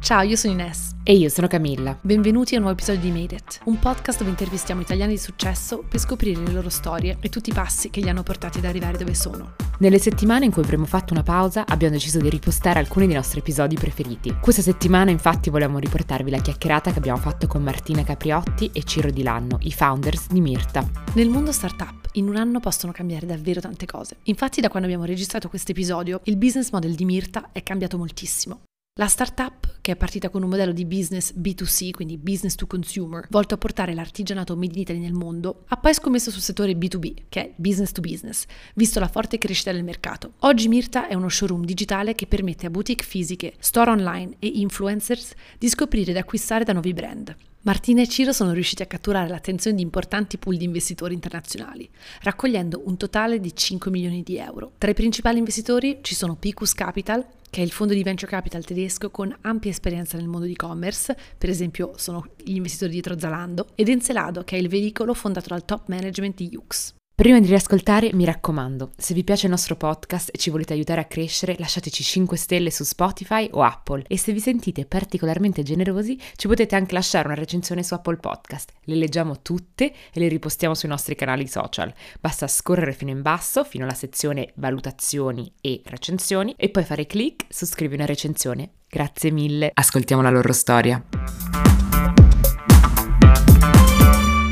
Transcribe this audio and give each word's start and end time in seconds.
Ciao, 0.00 0.22
io 0.22 0.36
sono 0.36 0.54
Ines. 0.54 0.96
E 1.04 1.14
io 1.14 1.28
sono 1.28 1.46
Camilla. 1.46 1.96
Benvenuti 2.00 2.54
a 2.54 2.56
un 2.56 2.64
nuovo 2.64 2.76
episodio 2.76 3.02
di 3.02 3.10
Made 3.10 3.34
It, 3.34 3.60
un 3.64 3.78
podcast 3.78 4.18
dove 4.18 4.30
intervistiamo 4.30 4.80
italiani 4.80 5.12
di 5.12 5.18
successo 5.18 5.84
per 5.86 6.00
scoprire 6.00 6.42
le 6.42 6.52
loro 6.52 6.68
storie 6.68 7.18
e 7.20 7.28
tutti 7.28 7.50
i 7.50 7.54
passi 7.54 7.90
che 7.90 8.00
li 8.00 8.08
hanno 8.08 8.22
portati 8.22 8.58
ad 8.58 8.64
arrivare 8.64 8.98
dove 8.98 9.14
sono. 9.14 9.69
Nelle 9.80 9.98
settimane 9.98 10.44
in 10.44 10.52
cui 10.52 10.62
avremo 10.62 10.84
fatto 10.84 11.14
una 11.14 11.22
pausa 11.22 11.64
abbiamo 11.66 11.94
deciso 11.94 12.18
di 12.18 12.28
ripostare 12.28 12.78
alcuni 12.78 13.06
dei 13.06 13.14
nostri 13.14 13.38
episodi 13.38 13.76
preferiti. 13.76 14.36
Questa 14.38 14.60
settimana 14.60 15.10
infatti 15.10 15.48
volevamo 15.48 15.78
riportarvi 15.78 16.30
la 16.30 16.38
chiacchierata 16.38 16.92
che 16.92 16.98
abbiamo 16.98 17.18
fatto 17.18 17.46
con 17.46 17.62
Martina 17.62 18.04
Capriotti 18.04 18.68
e 18.74 18.82
Ciro 18.84 19.10
Di 19.10 19.22
Lanno, 19.22 19.56
i 19.62 19.72
founders 19.72 20.28
di 20.28 20.42
Mirta. 20.42 20.86
Nel 21.14 21.30
mondo 21.30 21.50
startup 21.50 22.10
in 22.12 22.28
un 22.28 22.36
anno 22.36 22.60
possono 22.60 22.92
cambiare 22.92 23.24
davvero 23.24 23.62
tante 23.62 23.86
cose. 23.86 24.18
Infatti 24.24 24.60
da 24.60 24.68
quando 24.68 24.86
abbiamo 24.86 25.06
registrato 25.06 25.48
questo 25.48 25.70
episodio 25.70 26.20
il 26.24 26.36
business 26.36 26.72
model 26.72 26.94
di 26.94 27.06
Mirta 27.06 27.48
è 27.50 27.62
cambiato 27.62 27.96
moltissimo. 27.96 28.60
La 28.94 29.06
startup, 29.06 29.78
che 29.80 29.92
è 29.92 29.96
partita 29.96 30.30
con 30.30 30.42
un 30.42 30.50
modello 30.50 30.72
di 30.72 30.84
business 30.84 31.32
B2C, 31.32 31.92
quindi 31.92 32.18
business 32.18 32.56
to 32.56 32.66
consumer, 32.66 33.24
volto 33.30 33.54
a 33.54 33.56
portare 33.56 33.94
l'artigianato 33.94 34.56
made 34.56 34.74
in 34.74 34.80
Italy 34.80 34.98
nel 34.98 35.12
mondo, 35.12 35.62
ha 35.68 35.76
poi 35.76 35.94
scommesso 35.94 36.32
sul 36.32 36.42
settore 36.42 36.72
B2B, 36.72 37.14
che 37.28 37.40
è 37.40 37.52
business 37.54 37.92
to 37.92 38.00
business, 38.00 38.46
visto 38.74 38.98
la 38.98 39.06
forte 39.06 39.38
crescita 39.38 39.70
del 39.70 39.84
mercato. 39.84 40.32
Oggi 40.40 40.66
Mirta 40.66 41.06
è 41.06 41.14
uno 41.14 41.28
showroom 41.28 41.64
digitale 41.64 42.16
che 42.16 42.26
permette 42.26 42.66
a 42.66 42.70
boutique 42.70 43.06
fisiche, 43.06 43.54
store 43.60 43.92
online 43.92 44.34
e 44.40 44.48
influencers 44.48 45.34
di 45.56 45.68
scoprire 45.68 46.10
ed 46.10 46.16
acquistare 46.16 46.64
da 46.64 46.72
nuovi 46.72 46.92
brand. 46.92 47.34
Martina 47.62 48.02
e 48.02 48.08
Ciro 48.08 48.32
sono 48.32 48.52
riusciti 48.52 48.82
a 48.82 48.86
catturare 48.86 49.28
l'attenzione 49.28 49.76
di 49.76 49.82
importanti 49.82 50.36
pool 50.36 50.56
di 50.56 50.64
investitori 50.64 51.14
internazionali, 51.14 51.88
raccogliendo 52.22 52.82
un 52.86 52.96
totale 52.96 53.38
di 53.38 53.54
5 53.54 53.90
milioni 53.90 54.22
di 54.22 54.38
euro. 54.38 54.72
Tra 54.78 54.90
i 54.90 54.94
principali 54.94 55.38
investitori 55.38 55.98
ci 56.02 56.14
sono 56.14 56.36
Picus 56.36 56.72
Capital, 56.72 57.24
che 57.50 57.60
è 57.60 57.64
il 57.64 57.72
fondo 57.72 57.92
di 57.92 58.02
venture 58.02 58.30
capital 58.30 58.64
tedesco 58.64 59.10
con 59.10 59.36
ampia 59.42 59.70
esperienza 59.70 60.16
nel 60.16 60.28
mondo 60.28 60.46
di 60.46 60.52
e-commerce, 60.52 61.16
per 61.36 61.50
esempio 61.50 61.92
sono 61.96 62.24
gli 62.36 62.54
investitori 62.54 62.92
dietro 62.92 63.18
Zalando, 63.18 63.66
ed 63.74 63.88
Encelado, 63.88 64.44
che 64.44 64.56
è 64.56 64.60
il 64.60 64.68
veicolo 64.68 65.12
fondato 65.12 65.48
dal 65.48 65.64
top 65.64 65.88
management 65.88 66.36
di 66.36 66.48
Yux. 66.52 66.94
Prima 67.20 67.38
di 67.38 67.48
riascoltare, 67.48 68.14
mi 68.14 68.24
raccomando, 68.24 68.92
se 68.96 69.12
vi 69.12 69.24
piace 69.24 69.44
il 69.44 69.52
nostro 69.52 69.76
podcast 69.76 70.30
e 70.32 70.38
ci 70.38 70.48
volete 70.48 70.72
aiutare 70.72 71.02
a 71.02 71.04
crescere, 71.04 71.54
lasciateci 71.58 72.02
5 72.02 72.34
stelle 72.38 72.70
su 72.70 72.82
Spotify 72.82 73.46
o 73.52 73.62
Apple 73.62 74.04
e 74.08 74.16
se 74.16 74.32
vi 74.32 74.40
sentite 74.40 74.86
particolarmente 74.86 75.62
generosi, 75.62 76.18
ci 76.36 76.48
potete 76.48 76.76
anche 76.76 76.94
lasciare 76.94 77.26
una 77.26 77.36
recensione 77.36 77.82
su 77.82 77.92
Apple 77.92 78.16
Podcast. 78.16 78.72
Le 78.84 78.94
leggiamo 78.94 79.42
tutte 79.42 79.92
e 80.14 80.18
le 80.18 80.28
ripostiamo 80.28 80.74
sui 80.74 80.88
nostri 80.88 81.14
canali 81.14 81.46
social. 81.46 81.92
Basta 82.18 82.46
scorrere 82.46 82.94
fino 82.94 83.10
in 83.10 83.20
basso, 83.20 83.64
fino 83.64 83.84
alla 83.84 83.92
sezione 83.92 84.52
valutazioni 84.54 85.52
e 85.60 85.82
recensioni 85.84 86.54
e 86.56 86.70
poi 86.70 86.84
fare 86.84 87.04
clic 87.04 87.44
su 87.50 87.66
scrivi 87.66 87.96
una 87.96 88.06
recensione. 88.06 88.70
Grazie 88.88 89.30
mille. 89.30 89.70
Ascoltiamo 89.74 90.22
la 90.22 90.30
loro 90.30 90.54
storia. 90.54 91.04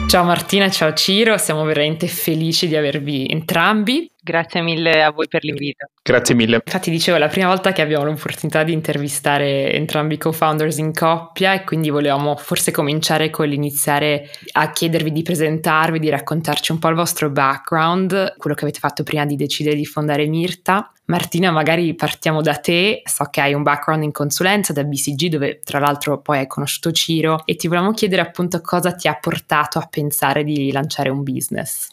Ciao 0.09 0.25
Martina, 0.25 0.70
ciao 0.70 0.95
Ciro, 0.95 1.37
siamo 1.37 1.64
veramente 1.64 2.06
felici 2.06 2.67
di 2.67 2.75
avervi 2.75 3.27
entrambi. 3.28 4.11
Grazie 4.19 4.62
mille 4.62 5.03
a 5.03 5.11
voi 5.11 5.28
per 5.28 5.45
l'invito. 5.45 5.91
Grazie 6.03 6.34
mille. 6.34 6.62
Infatti 6.65 6.91
dicevo, 6.91 7.19
è 7.19 7.20
la 7.20 7.28
prima 7.28 7.48
volta 7.48 7.73
che 7.73 7.83
abbiamo 7.83 8.05
l'opportunità 8.05 8.62
di 8.62 8.73
intervistare 8.73 9.70
entrambi 9.75 10.15
i 10.15 10.19
co-founders 10.19 10.78
in 10.78 10.95
coppia 10.95 11.53
e 11.53 11.62
quindi 11.62 11.91
volevamo 11.91 12.37
forse 12.37 12.70
cominciare 12.70 13.28
con 13.28 13.48
l'iniziare 13.48 14.31
a 14.53 14.73
chiedervi 14.73 15.12
di 15.12 15.23
presentarvi, 15.23 15.98
di 15.98 16.09
raccontarci 16.09 16.72
un 16.72 16.78
po' 16.78 16.89
il 16.89 16.95
vostro 16.95 17.28
background, 17.28 18.37
quello 18.39 18.56
che 18.56 18.65
avete 18.65 18.78
fatto 18.78 19.03
prima 19.03 19.27
di 19.27 19.37
decidere 19.37 19.77
di 19.77 19.84
fondare 19.84 20.27
Mirta. 20.27 20.91
Martina, 21.09 21.51
magari 21.51 21.95
partiamo 21.95 22.42
da 22.42 22.56
te, 22.56 23.01
so 23.06 23.25
che 23.31 23.41
hai 23.41 23.55
un 23.55 23.62
background 23.62 24.03
in 24.03 24.12
consulenza 24.12 24.75
da 24.75 24.84
BCG 24.84 25.28
dove 25.28 25.61
tra 25.61 25.78
l'altro 25.78 26.20
poi 26.20 26.39
hai 26.39 26.47
conosciuto 26.47 26.92
Ciro 26.92 27.41
e 27.47 27.56
ti 27.56 27.67
volevamo 27.67 27.92
chiedere 27.92 28.20
appunto 28.20 28.61
cosa 28.61 28.92
ti 28.92 29.09
ha 29.09 29.15
portato 29.15 29.78
a 29.78 29.87
pensare 29.91 30.44
di 30.44 30.71
lanciare 30.71 31.09
un 31.09 31.22
business. 31.22 31.88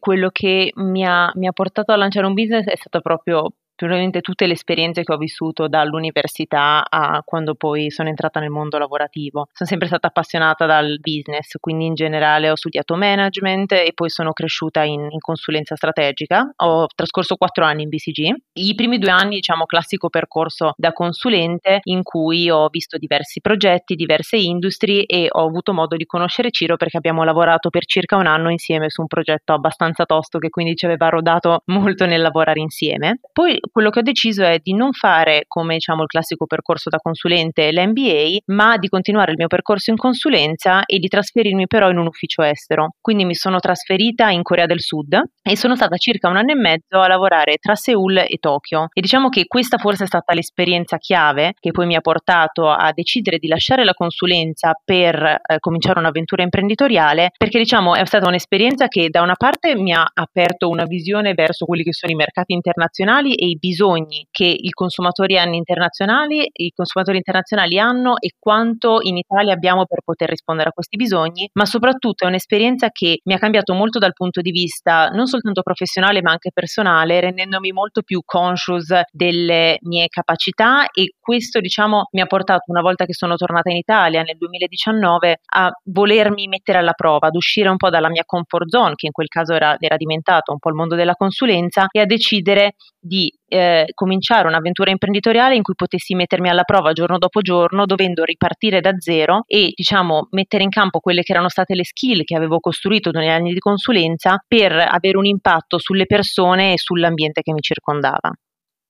Quello 0.00 0.30
che 0.30 0.72
mi 0.74 1.04
ha, 1.04 1.30
mi 1.36 1.46
ha, 1.46 1.52
portato 1.52 1.92
a 1.92 1.96
lanciare 1.96 2.26
un 2.26 2.34
business 2.34 2.64
è 2.64 2.76
stato 2.76 3.00
proprio 3.00 3.52
probabilmente 3.78 4.22
tutte 4.22 4.46
le 4.46 4.54
esperienze 4.54 5.04
che 5.04 5.12
ho 5.12 5.16
vissuto 5.16 5.68
dall'università 5.68 6.84
a 6.88 7.22
quando 7.24 7.54
poi 7.54 7.90
sono 7.92 8.08
entrata 8.08 8.40
nel 8.40 8.50
mondo 8.50 8.76
lavorativo. 8.76 9.46
Sono 9.52 9.68
sempre 9.68 9.86
stata 9.86 10.08
appassionata 10.08 10.66
dal 10.66 10.98
business, 10.98 11.54
quindi 11.60 11.86
in 11.86 11.94
generale 11.94 12.50
ho 12.50 12.56
studiato 12.56 12.96
management 12.96 13.72
e 13.72 13.92
poi 13.94 14.10
sono 14.10 14.32
cresciuta 14.32 14.82
in, 14.82 15.06
in 15.08 15.20
consulenza 15.20 15.76
strategica. 15.76 16.52
Ho 16.56 16.86
trascorso 16.92 17.36
quattro 17.36 17.64
anni 17.64 17.84
in 17.84 17.88
BCG. 17.88 18.34
I 18.54 18.74
primi 18.74 18.98
due 18.98 19.10
anni, 19.10 19.36
diciamo, 19.36 19.64
classico 19.64 20.08
percorso 20.08 20.72
da 20.76 20.92
consulente 20.92 21.78
in 21.84 22.02
cui 22.02 22.50
ho 22.50 22.66
visto 22.70 22.98
diversi 22.98 23.40
progetti, 23.40 23.94
diverse 23.94 24.36
industrie 24.38 25.04
e 25.04 25.28
ho 25.30 25.46
avuto 25.46 25.72
modo 25.72 25.94
di 25.94 26.04
conoscere 26.04 26.50
Ciro 26.50 26.76
perché 26.76 26.96
abbiamo 26.96 27.22
lavorato 27.22 27.70
per 27.70 27.86
circa 27.86 28.16
un 28.16 28.26
anno 28.26 28.50
insieme 28.50 28.90
su 28.90 29.02
un 29.02 29.06
progetto 29.06 29.52
abbastanza 29.52 30.04
tosto 30.04 30.40
che 30.40 30.50
quindi 30.50 30.74
ci 30.74 30.84
aveva 30.84 31.08
rodato 31.08 31.62
molto 31.66 32.06
nel 32.06 32.20
lavorare 32.20 32.58
insieme. 32.58 33.20
Poi 33.32 33.56
quello 33.70 33.90
che 33.90 34.00
ho 34.00 34.02
deciso 34.02 34.44
è 34.44 34.58
di 34.62 34.74
non 34.74 34.92
fare 34.92 35.44
come 35.46 35.74
diciamo 35.74 36.02
il 36.02 36.08
classico 36.08 36.46
percorso 36.46 36.88
da 36.88 36.98
consulente 36.98 37.70
l'MBA, 37.72 38.38
ma 38.46 38.76
di 38.76 38.88
continuare 38.88 39.32
il 39.32 39.38
mio 39.38 39.46
percorso 39.46 39.90
in 39.90 39.96
consulenza 39.96 40.84
e 40.84 40.98
di 40.98 41.08
trasferirmi 41.08 41.66
però 41.66 41.90
in 41.90 41.98
un 41.98 42.06
ufficio 42.06 42.42
estero. 42.42 42.94
Quindi 43.00 43.24
mi 43.24 43.34
sono 43.34 43.58
trasferita 43.58 44.30
in 44.30 44.42
Corea 44.42 44.66
del 44.66 44.80
Sud 44.80 45.20
e 45.42 45.56
sono 45.56 45.76
stata 45.76 45.96
circa 45.96 46.28
un 46.28 46.36
anno 46.36 46.52
e 46.52 46.56
mezzo 46.56 46.98
a 46.98 47.08
lavorare 47.08 47.56
tra 47.56 47.74
Seoul 47.74 48.18
e 48.18 48.36
Tokyo. 48.40 48.88
E 48.92 49.00
diciamo 49.00 49.28
che 49.28 49.46
questa 49.46 49.78
forse 49.78 50.04
è 50.04 50.06
stata 50.06 50.34
l'esperienza 50.34 50.98
chiave 50.98 51.54
che 51.58 51.70
poi 51.70 51.86
mi 51.86 51.96
ha 51.96 52.00
portato 52.00 52.68
a 52.68 52.92
decidere 52.92 53.38
di 53.38 53.48
lasciare 53.48 53.84
la 53.84 53.94
consulenza 53.94 54.72
per 54.84 55.14
eh, 55.14 55.58
cominciare 55.58 55.98
un'avventura 55.98 56.42
imprenditoriale, 56.42 57.30
perché 57.36 57.58
diciamo 57.58 57.94
è 57.94 58.04
stata 58.04 58.28
un'esperienza 58.28 58.88
che 58.88 59.08
da 59.08 59.22
una 59.22 59.34
parte 59.36 59.74
mi 59.74 59.92
ha 59.92 60.06
aperto 60.12 60.68
una 60.68 60.84
visione 60.84 61.34
verso 61.34 61.64
quelli 61.64 61.82
che 61.82 61.92
sono 61.92 62.12
i 62.12 62.16
mercati 62.16 62.52
internazionali 62.52 63.34
e 63.34 63.46
i 63.46 63.57
bisogni 63.58 64.26
che 64.30 64.44
i 64.44 64.70
consumatori 64.70 65.38
hanno 65.38 65.54
internazionali, 65.54 66.48
i 66.50 66.72
consumatori 66.74 67.18
internazionali 67.18 67.78
hanno 67.78 68.18
e 68.18 68.32
quanto 68.38 68.98
in 69.02 69.16
Italia 69.16 69.52
abbiamo 69.52 69.84
per 69.86 70.00
poter 70.04 70.28
rispondere 70.28 70.70
a 70.70 70.72
questi 70.72 70.96
bisogni, 70.96 71.48
ma 71.54 71.64
soprattutto 71.64 72.24
è 72.24 72.28
un'esperienza 72.28 72.88
che 72.90 73.20
mi 73.24 73.34
ha 73.34 73.38
cambiato 73.38 73.74
molto 73.74 73.98
dal 73.98 74.12
punto 74.12 74.40
di 74.40 74.50
vista 74.50 75.08
non 75.08 75.26
soltanto 75.26 75.62
professionale 75.62 76.22
ma 76.22 76.30
anche 76.30 76.50
personale, 76.52 77.20
rendendomi 77.20 77.72
molto 77.72 78.02
più 78.02 78.20
conscious 78.24 78.86
delle 79.10 79.78
mie 79.82 80.08
capacità 80.08 80.86
e 80.90 81.12
questo 81.18 81.60
diciamo 81.60 82.08
mi 82.12 82.20
ha 82.20 82.26
portato 82.26 82.70
una 82.70 82.80
volta 82.80 83.04
che 83.04 83.14
sono 83.14 83.36
tornata 83.36 83.70
in 83.70 83.76
Italia 83.76 84.22
nel 84.22 84.36
2019 84.36 85.40
a 85.54 85.70
volermi 85.84 86.48
mettere 86.48 86.78
alla 86.78 86.92
prova, 86.92 87.28
ad 87.28 87.34
uscire 87.34 87.68
un 87.68 87.76
po' 87.76 87.90
dalla 87.90 88.08
mia 88.08 88.24
comfort 88.24 88.68
zone, 88.68 88.94
che 88.94 89.06
in 89.06 89.12
quel 89.12 89.28
caso 89.28 89.54
era, 89.54 89.76
era 89.78 89.96
diventato 89.96 90.52
un 90.52 90.58
po' 90.58 90.68
il 90.68 90.74
mondo 90.74 90.94
della 90.94 91.14
consulenza, 91.14 91.86
e 91.90 92.00
a 92.00 92.04
decidere 92.06 92.74
di 92.98 93.32
eh, 93.48 93.86
cominciare 93.94 94.46
un'avventura 94.46 94.90
imprenditoriale 94.90 95.56
in 95.56 95.62
cui 95.62 95.74
potessi 95.74 96.14
mettermi 96.14 96.48
alla 96.48 96.62
prova 96.62 96.92
giorno 96.92 97.18
dopo 97.18 97.40
giorno, 97.40 97.86
dovendo 97.86 98.24
ripartire 98.24 98.80
da 98.80 98.92
zero 98.98 99.42
e 99.46 99.72
diciamo 99.74 100.28
mettere 100.30 100.62
in 100.62 100.70
campo 100.70 101.00
quelle 101.00 101.22
che 101.22 101.32
erano 101.32 101.48
state 101.48 101.74
le 101.74 101.84
skill 101.84 102.24
che 102.24 102.36
avevo 102.36 102.60
costruito 102.60 103.10
negli 103.10 103.28
anni 103.28 103.52
di 103.52 103.58
consulenza 103.58 104.42
per 104.46 104.72
avere 104.72 105.16
un 105.16 105.26
impatto 105.26 105.78
sulle 105.78 106.06
persone 106.06 106.74
e 106.74 106.78
sull'ambiente 106.78 107.42
che 107.42 107.52
mi 107.52 107.60
circondava. 107.60 108.30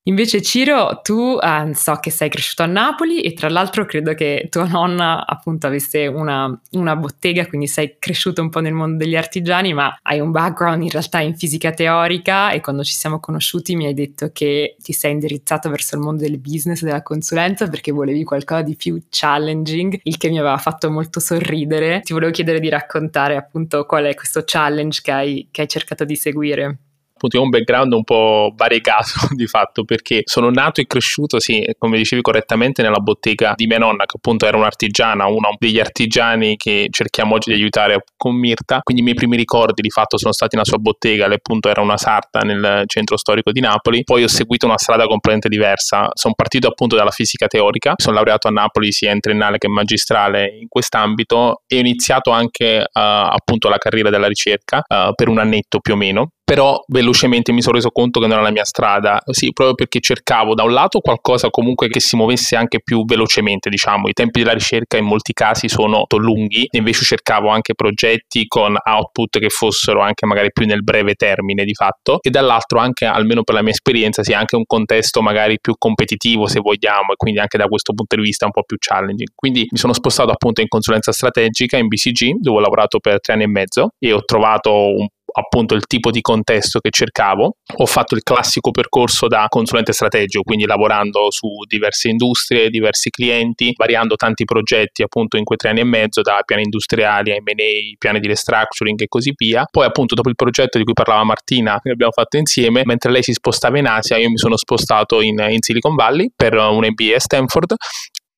Invece 0.08 0.41
Ciro, 0.41 1.00
tu 1.02 1.38
eh, 1.38 1.74
so 1.74 1.96
che 1.96 2.10
sei 2.10 2.30
cresciuto 2.30 2.62
a 2.62 2.66
Napoli 2.66 3.20
e 3.20 3.34
tra 3.34 3.50
l'altro 3.50 3.84
credo 3.84 4.14
che 4.14 4.46
tua 4.50 4.66
nonna 4.66 5.26
appunto 5.26 5.66
avesse 5.66 6.06
una, 6.06 6.58
una, 6.72 6.96
bottega, 6.96 7.46
quindi 7.46 7.66
sei 7.66 7.96
cresciuto 7.98 8.41
un 8.41 8.48
po' 8.48 8.60
nel 8.60 8.72
mondo 8.72 9.04
degli 9.04 9.16
artigiani, 9.16 9.74
ma 9.74 9.98
hai 10.02 10.19
un 10.20 10.30
background 10.30 10.82
in 10.82 10.88
realtà 10.88 11.20
in 11.20 11.36
fisica 11.36 11.72
teorica 11.72 12.52
e 12.52 12.62
quando 12.62 12.84
ci 12.84 12.94
siamo 12.94 13.20
conosciuti 13.20 13.76
mi 13.76 13.84
hai 13.84 13.92
detto 13.92 14.30
che 14.32 14.76
ti 14.82 14.94
sei 14.94 15.12
indirizzato 15.12 15.69
verso 15.69 15.96
il 15.96 16.00
mondo 16.00 16.22
del 16.22 16.38
business 16.38 16.81
e 16.81 16.87
della 16.87 17.02
consulenza 17.02 17.69
perché 17.69 17.93
volevi 17.93 18.25
qualcosa 18.25 18.62
di 18.62 18.76
più 18.76 18.99
challenging, 19.11 20.00
il 20.04 20.16
che 20.16 20.31
mi 20.31 20.38
aveva 20.38 20.56
fatto 20.56 20.90
molto 20.90 21.20
sorridere. 21.20 22.00
Ti 22.00 22.14
volevo 22.14 22.32
chiedere 22.32 22.61
di 22.61 22.70
raccontare 22.70 23.37
appunto 23.37 23.84
qual 23.84 24.04
è 24.04 24.14
questo 24.14 24.43
challenge 24.46 25.00
che 25.02 25.12
hai, 25.12 25.49
che 25.50 25.61
hai 25.61 25.69
cercato 25.69 26.06
di 26.06 26.16
seguire 26.16 26.78
appunto 27.19 27.37
io 27.37 27.43
ho 27.43 27.44
un 27.44 27.50
background 27.50 27.93
un 27.93 28.05
po' 28.05 28.53
variegato 28.55 29.29
di 29.35 29.47
fatto 29.47 29.85
perché 29.85 30.23
sono 30.25 30.50
nato 30.50 30.81
e 30.81 30.87
cresciuto, 30.87 31.41
sì, 31.41 31.65
come 31.79 31.99
dicevi 31.99 32.23
correttamente, 32.23 32.82
nella 32.82 33.00
bottega 33.00 33.53
di 33.56 33.67
mia 33.67 33.79
nonna 33.79 34.06
che 34.06 34.17
appunto 34.17 34.47
era 34.47 34.56
un'artigiana, 34.56 35.26
uno 35.26 35.55
degli 35.59 35.81
artigiani 35.81 36.56
che 36.56 36.87
cerchiamo 36.91 37.35
oggi 37.35 37.50
di 37.50 37.56
aiutare 37.56 38.05
con 38.17 38.35
Mirta, 38.35 38.81
quindi 38.82 39.03
i 39.03 39.05
miei 39.05 39.17
primi 39.17 39.37
ricordi 39.37 39.82
di 39.82 39.91
fatto 39.91 40.17
sono 40.17 40.32
stati 40.32 40.55
nella 40.55 40.67
sua 40.67 40.79
bottega, 40.79 41.26
lei 41.26 41.37
appunto 41.37 41.69
era 41.69 41.81
una 41.81 41.97
sarta 41.97 42.41
nel 42.41 42.85
centro 42.87 43.17
storico 43.17 43.50
di 43.53 43.61
Napoli, 43.61 44.05
poi 44.05 44.23
ho 44.23 44.29
seguito 44.29 44.67
una 44.67 44.79
strada 44.79 45.05
completamente 45.05 45.49
diversa, 45.49 46.09
sono 46.14 46.35
partito 46.35 46.69
appunto 46.69 46.97
dalla 46.97 47.11
fisica 47.11 47.47
teorica, 47.47 47.94
sono 47.97 48.14
laureato 48.14 48.49
a 48.49 48.50
Napoli 48.50 48.93
sia 48.93 49.12
in 49.12 49.21
triennale 49.21 49.59
che 49.59 49.69
magistrale 49.69 50.56
in 50.61 50.69
quest'ambito. 50.69 51.62
E 51.67 51.76
ho 51.76 51.81
iniziato 51.81 52.31
anche 52.31 52.79
uh, 52.81 52.88
appunto 52.93 53.69
la 53.69 53.79
carriera 53.79 54.11
della 54.11 54.29
ricerca 54.29 54.82
uh, 54.87 55.12
per 55.14 55.29
un 55.29 55.38
annetto 55.38 55.81
più 55.81 55.94
o 55.94 55.97
meno 55.97 56.31
però 56.49 56.83
velocemente 56.87 57.53
mi 57.53 57.61
sono 57.61 57.75
reso 57.75 57.91
conto 57.91 58.21
che 58.21 58.27
non 58.27 58.37
era 58.37 58.47
la 58.47 58.50
mia 58.50 58.65
strada, 58.65 59.21
sì, 59.27 59.53
proprio 59.53 59.75
perché 59.75 60.00
cercavo 60.00 60.55
da 60.55 60.62
un 60.62 60.73
lato 60.73 61.00
qualcosa 61.00 61.50
comunque 61.50 61.89
che 61.89 62.00
si 62.00 62.17
muovesse 62.17 62.56
anche 62.56 62.81
più 62.83 63.05
velocemente, 63.05 63.69
diciamo, 63.69 64.09
i 64.09 64.15
tempi 64.15 64.39
della 64.39 64.55
ricerca 64.55 64.97
in 64.97 65.05
molti 65.05 65.35
casi 65.35 65.69
sono 65.69 66.06
lunghi, 66.09 66.67
invece 66.71 67.05
cercavo 67.05 67.50
anche 67.50 67.75
progetti 67.75 68.47
con 68.47 68.75
output 68.83 69.39
che 69.39 69.50
fossero 69.50 70.00
anche 70.00 70.25
magari 70.25 70.50
più 70.50 70.65
nel 70.65 70.83
breve 70.83 71.17
termine 71.17 71.67
di 71.67 71.75
fatto. 71.75 72.17
E 72.23 72.31
dall'altro 72.31 72.79
anche, 72.79 73.05
almeno 73.05 73.43
per 73.43 73.55
la 73.55 73.61
mia 73.61 73.73
esperienza, 73.73 74.23
sia 74.23 74.39
anche 74.39 74.56
un 74.56 74.65
contesto 74.65 75.21
magari 75.21 75.59
più 75.61 75.75
competitivo 75.77 76.47
se 76.47 76.61
vogliamo 76.61 77.12
e 77.12 77.17
quindi 77.17 77.41
anche 77.41 77.59
da 77.59 77.67
questo 77.67 77.93
punto 77.93 78.17
di 78.17 78.23
vista 78.23 78.47
un 78.47 78.53
po' 78.53 78.62
più 78.62 78.79
challenging. 78.81 79.33
Quindi 79.35 79.67
mi 79.69 79.77
sono 79.77 79.93
spostato 79.93 80.31
appunto 80.31 80.62
in 80.62 80.69
consulenza 80.69 81.12
strategica 81.12 81.77
in 81.77 81.89
BCG 81.89 82.39
dove 82.41 82.56
ho 82.56 82.61
lavorato 82.61 83.00
per 83.00 83.21
tre 83.21 83.35
anni 83.35 83.43
e 83.43 83.49
mezzo 83.49 83.91
e 83.99 84.15
ho 84.15 84.25
trovato 84.25 84.73
un 84.73 85.06
appunto 85.32 85.75
il 85.75 85.86
tipo 85.86 86.10
di 86.10 86.20
contesto 86.20 86.80
che 86.80 86.90
cercavo. 86.90 87.56
Ho 87.76 87.86
fatto 87.86 88.14
il 88.14 88.22
classico 88.22 88.70
percorso 88.70 89.26
da 89.26 89.46
consulente 89.48 89.92
strategico, 89.92 90.42
quindi 90.42 90.66
lavorando 90.66 91.30
su 91.30 91.48
diverse 91.66 92.08
industrie, 92.08 92.70
diversi 92.70 93.10
clienti, 93.10 93.72
variando 93.76 94.16
tanti 94.16 94.44
progetti 94.44 95.02
appunto 95.02 95.36
in 95.36 95.44
quei 95.44 95.58
tre 95.58 95.70
anni 95.70 95.80
e 95.80 95.84
mezzo, 95.84 96.22
da 96.22 96.40
piani 96.44 96.62
industriali 96.62 97.32
a 97.32 97.36
M&A, 97.36 97.96
piani 97.98 98.20
di 98.20 98.28
restructuring 98.28 99.00
e 99.00 99.08
così 99.08 99.32
via. 99.36 99.66
Poi 99.70 99.84
appunto 99.84 100.14
dopo 100.14 100.28
il 100.28 100.36
progetto 100.36 100.78
di 100.78 100.84
cui 100.84 100.92
parlava 100.92 101.25
Martina, 101.25 101.78
che 101.82 101.90
abbiamo 101.90 102.12
fatto 102.12 102.36
insieme, 102.36 102.82
mentre 102.84 103.10
lei 103.10 103.22
si 103.22 103.32
spostava 103.32 103.78
in 103.78 103.86
Asia, 103.86 104.16
io 104.16 104.30
mi 104.30 104.38
sono 104.38 104.56
spostato 104.56 105.20
in, 105.20 105.44
in 105.48 105.60
Silicon 105.60 105.94
Valley 105.94 106.30
per 106.34 106.54
un 106.54 106.86
MBA 106.86 107.16
a 107.16 107.20
Stanford 107.20 107.75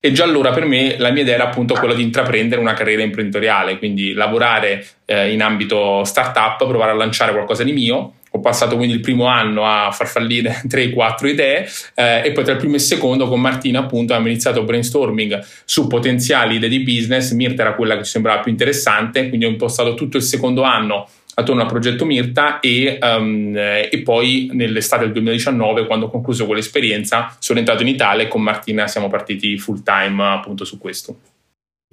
e 0.03 0.11
già 0.13 0.23
allora 0.23 0.49
per 0.49 0.65
me 0.65 0.97
la 0.97 1.11
mia 1.11 1.21
idea 1.21 1.35
era 1.35 1.43
appunto 1.43 1.75
quella 1.75 1.93
di 1.93 2.01
intraprendere 2.01 2.59
una 2.59 2.73
carriera 2.73 3.03
imprenditoriale, 3.03 3.77
quindi 3.77 4.13
lavorare 4.13 4.83
eh, 5.05 5.31
in 5.31 5.43
ambito 5.43 6.03
startup, 6.03 6.57
provare 6.67 6.89
a 6.89 6.95
lanciare 6.95 7.31
qualcosa 7.31 7.63
di 7.63 7.71
mio. 7.71 8.13
Ho 8.31 8.39
passato 8.39 8.77
quindi 8.77 8.95
il 8.95 9.01
primo 9.01 9.25
anno 9.25 9.63
a 9.63 9.91
far 9.91 10.07
fallire 10.07 10.63
3-4 10.67 11.27
idee 11.27 11.69
eh, 11.93 12.21
e 12.25 12.31
poi 12.31 12.43
tra 12.43 12.53
il 12.53 12.57
primo 12.57 12.73
e 12.73 12.77
il 12.77 12.81
secondo 12.81 13.27
con 13.27 13.39
Martina 13.39 13.81
appunto 13.81 14.13
abbiamo 14.13 14.31
iniziato 14.31 14.63
brainstorming 14.63 15.39
su 15.65 15.85
potenziali 15.85 16.55
idee 16.55 16.69
di 16.69 16.79
business. 16.79 17.33
Mirta 17.33 17.61
era 17.61 17.75
quella 17.75 17.95
che 17.95 18.03
ci 18.03 18.09
sembrava 18.09 18.41
più 18.41 18.49
interessante, 18.49 19.29
quindi 19.29 19.45
ho 19.45 19.49
impostato 19.49 19.93
tutto 19.93 20.17
il 20.17 20.23
secondo 20.23 20.63
anno 20.63 21.07
attorno 21.35 21.61
al 21.61 21.67
progetto 21.67 22.05
Mirta 22.05 22.59
e, 22.59 22.99
um, 23.01 23.55
e, 23.55 24.01
poi 24.03 24.49
nell'estate 24.53 25.03
del 25.03 25.13
2019 25.13 25.85
quando 25.85 26.05
ho 26.05 26.09
concluso 26.09 26.45
quell'esperienza 26.45 27.35
sono 27.39 27.59
entrato 27.59 27.81
in 27.81 27.87
Italia 27.87 28.25
e 28.25 28.27
con 28.27 28.41
Martina 28.41 28.87
siamo 28.87 29.07
partiti 29.07 29.57
full 29.57 29.83
time 29.83 30.23
appunto 30.23 30.65
su 30.65 30.77
questo. 30.77 31.17